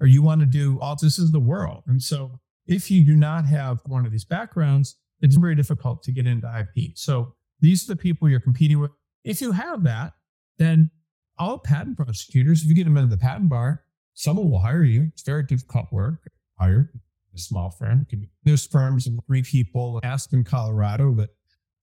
or 0.00 0.06
you 0.06 0.22
want 0.22 0.40
to 0.40 0.46
do 0.46 0.78
all 0.80 0.96
this 1.00 1.18
is 1.18 1.32
the 1.32 1.40
world. 1.40 1.84
And 1.86 2.02
so 2.02 2.40
if 2.66 2.90
you 2.90 3.04
do 3.04 3.14
not 3.14 3.44
have 3.46 3.80
one 3.86 4.04
of 4.04 4.12
these 4.12 4.24
backgrounds 4.24 4.96
it's 5.20 5.36
very 5.36 5.54
difficult 5.54 6.02
to 6.02 6.10
get 6.10 6.26
into 6.26 6.48
ip 6.58 6.96
so 6.96 7.34
these 7.60 7.88
are 7.88 7.94
the 7.94 7.96
people 7.96 8.28
you're 8.28 8.40
competing 8.40 8.80
with. 8.80 8.90
If 9.24 9.40
you 9.40 9.52
have 9.52 9.84
that 9.84 10.14
then 10.58 10.90
all 11.38 11.58
patent 11.58 11.96
prosecutors 11.96 12.62
if 12.62 12.68
you 12.68 12.74
get 12.74 12.84
them 12.84 12.96
into 12.96 13.14
the 13.14 13.20
patent 13.20 13.48
bar 13.48 13.84
someone 14.14 14.50
will 14.50 14.60
hire 14.60 14.82
you. 14.82 15.08
It's 15.12 15.22
very 15.22 15.44
difficult 15.44 15.86
work. 15.92 16.30
Hire 16.58 16.90
a 17.34 17.38
small 17.38 17.70
firm. 17.70 18.06
There's 18.44 18.66
firms 18.66 19.06
of 19.06 19.14
three 19.26 19.42
people, 19.42 19.98
in 19.98 20.08
Aspen, 20.08 20.44
Colorado, 20.44 21.14
that 21.14 21.30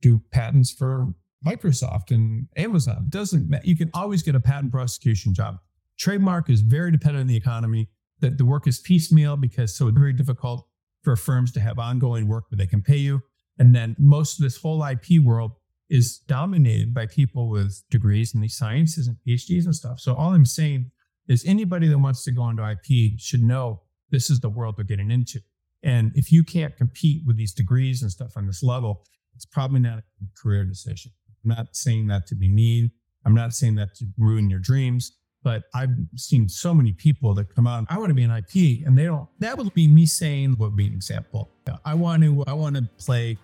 do 0.01 0.21
patents 0.31 0.71
for 0.71 1.13
Microsoft 1.45 2.11
and 2.11 2.47
Amazon. 2.57 3.07
Doesn't 3.09 3.53
you 3.63 3.75
can 3.75 3.89
always 3.93 4.23
get 4.23 4.35
a 4.35 4.39
patent 4.39 4.71
prosecution 4.71 5.33
job. 5.33 5.57
Trademark 5.97 6.49
is 6.49 6.61
very 6.61 6.91
dependent 6.91 7.21
on 7.21 7.27
the 7.27 7.37
economy. 7.37 7.89
That 8.21 8.37
the 8.37 8.43
work 8.45 8.67
is 8.67 8.79
piecemeal 8.79 9.37
because 9.37 9.77
so 9.77 9.87
it's 9.87 9.97
very 9.97 10.11
difficult 10.11 10.67
for 11.03 11.15
firms 11.15 11.53
to 11.53 11.61
have 11.61 11.79
ongoing 11.79 12.27
work 12.27 12.45
where 12.49 12.57
they 12.57 12.67
can 12.67 12.81
pay 12.81 12.97
you. 12.97 13.21
And 13.57 13.73
then 13.73 13.95
most 13.97 14.39
of 14.39 14.43
this 14.43 14.57
whole 14.57 14.83
IP 14.83 15.23
world 15.23 15.51
is 15.89 16.17
dominated 16.17 16.93
by 16.93 17.05
people 17.05 17.49
with 17.49 17.81
degrees 17.89 18.35
in 18.35 18.41
these 18.41 18.57
sciences 18.57 19.07
and 19.07 19.17
PhDs 19.25 19.65
and 19.65 19.75
stuff. 19.75 19.99
So 20.01 20.13
all 20.15 20.33
I'm 20.33 20.45
saying 20.45 20.91
is 21.29 21.45
anybody 21.45 21.87
that 21.87 21.97
wants 21.97 22.23
to 22.25 22.31
go 22.31 22.49
into 22.49 22.69
IP 22.69 23.17
should 23.17 23.41
know 23.43 23.83
this 24.11 24.29
is 24.29 24.39
the 24.39 24.49
world 24.49 24.75
they're 24.77 24.85
getting 24.85 25.11
into. 25.11 25.39
And 25.83 26.11
if 26.15 26.31
you 26.31 26.43
can't 26.43 26.75
compete 26.75 27.23
with 27.25 27.37
these 27.37 27.53
degrees 27.53 28.01
and 28.01 28.11
stuff 28.11 28.33
on 28.35 28.45
this 28.45 28.61
level, 28.61 29.03
it's 29.35 29.45
probably 29.45 29.79
not 29.79 29.99
a 29.99 30.03
career 30.41 30.65
decision. 30.65 31.11
I'm 31.43 31.55
not 31.55 31.67
saying 31.75 32.07
that 32.07 32.27
to 32.27 32.35
be 32.35 32.49
mean. 32.49 32.91
I'm 33.25 33.33
not 33.33 33.53
saying 33.53 33.75
that 33.75 33.95
to 33.95 34.05
ruin 34.17 34.49
your 34.49 34.59
dreams, 34.59 35.13
but 35.43 35.63
I've 35.73 35.91
seen 36.15 36.49
so 36.49 36.73
many 36.73 36.91
people 36.91 37.33
that 37.35 37.53
come 37.55 37.67
out, 37.67 37.85
I 37.89 37.97
want 37.97 38.09
to 38.09 38.13
be 38.13 38.23
an 38.23 38.31
IP 38.31 38.85
and 38.85 38.97
they 38.97 39.05
don't, 39.05 39.27
that 39.39 39.57
would 39.57 39.73
be 39.73 39.87
me 39.87 40.05
saying, 40.05 40.51
what 40.51 40.71
would 40.71 40.75
be 40.75 40.87
an 40.87 40.93
example? 40.93 41.51
I 41.85 41.93
want 41.93 42.23
to, 42.23 42.43
I 42.47 42.53
want 42.53 42.75
to 42.75 42.89
play 42.97 43.37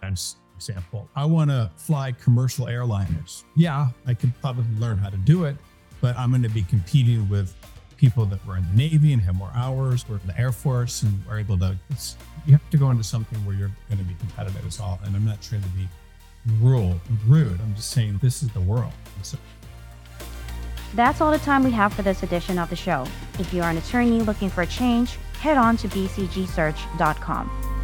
example. 0.55 1.09
I 1.15 1.25
want 1.25 1.51
to 1.51 1.71
fly 1.77 2.11
commercial 2.11 2.65
airliners. 2.65 3.43
Yeah, 3.55 3.89
I 4.05 4.13
could 4.13 4.33
probably 4.41 4.65
learn 4.79 4.97
how 4.97 5.09
to 5.09 5.17
do 5.17 5.45
it, 5.45 5.55
but 6.01 6.17
I'm 6.17 6.31
going 6.31 6.43
to 6.43 6.49
be 6.49 6.63
competing 6.63 7.29
with 7.29 7.55
people 7.97 8.25
that 8.25 8.45
were 8.45 8.57
in 8.57 8.65
the 8.69 8.75
Navy 8.75 9.13
and 9.13 9.21
have 9.21 9.35
more 9.35 9.51
hours, 9.55 10.07
were 10.07 10.17
in 10.17 10.27
the 10.27 10.39
Air 10.39 10.51
Force, 10.51 11.03
and 11.03 11.21
are 11.29 11.39
able 11.39 11.57
to. 11.59 11.77
you 12.45 12.51
have 12.51 12.69
to 12.69 12.77
go 12.77 12.89
into 12.91 13.03
something 13.03 13.37
where 13.45 13.55
you're 13.55 13.71
going 13.89 13.99
to 13.99 14.03
be 14.03 14.15
competitive 14.15 14.65
as 14.65 14.79
all. 14.79 14.99
And 15.03 15.15
I'm 15.15 15.25
not 15.25 15.41
trying 15.41 15.63
to 15.63 15.69
be 15.69 15.87
rude. 16.61 16.99
Rude. 17.27 17.59
I'm 17.61 17.75
just 17.75 17.91
saying 17.91 18.19
this 18.21 18.43
is 18.43 18.49
the 18.49 18.61
world. 18.61 18.93
So, 19.23 19.37
That's 20.93 21.21
all 21.21 21.31
the 21.31 21.39
time 21.39 21.63
we 21.63 21.71
have 21.71 21.93
for 21.93 22.01
this 22.01 22.23
edition 22.23 22.59
of 22.59 22.69
the 22.69 22.75
show. 22.75 23.05
If 23.39 23.53
you 23.53 23.61
are 23.63 23.69
an 23.69 23.77
attorney 23.77 24.21
looking 24.21 24.49
for 24.49 24.61
a 24.61 24.67
change, 24.67 25.17
head 25.39 25.57
on 25.57 25.77
to 25.77 25.87
bcgsearch.com. 25.87 27.74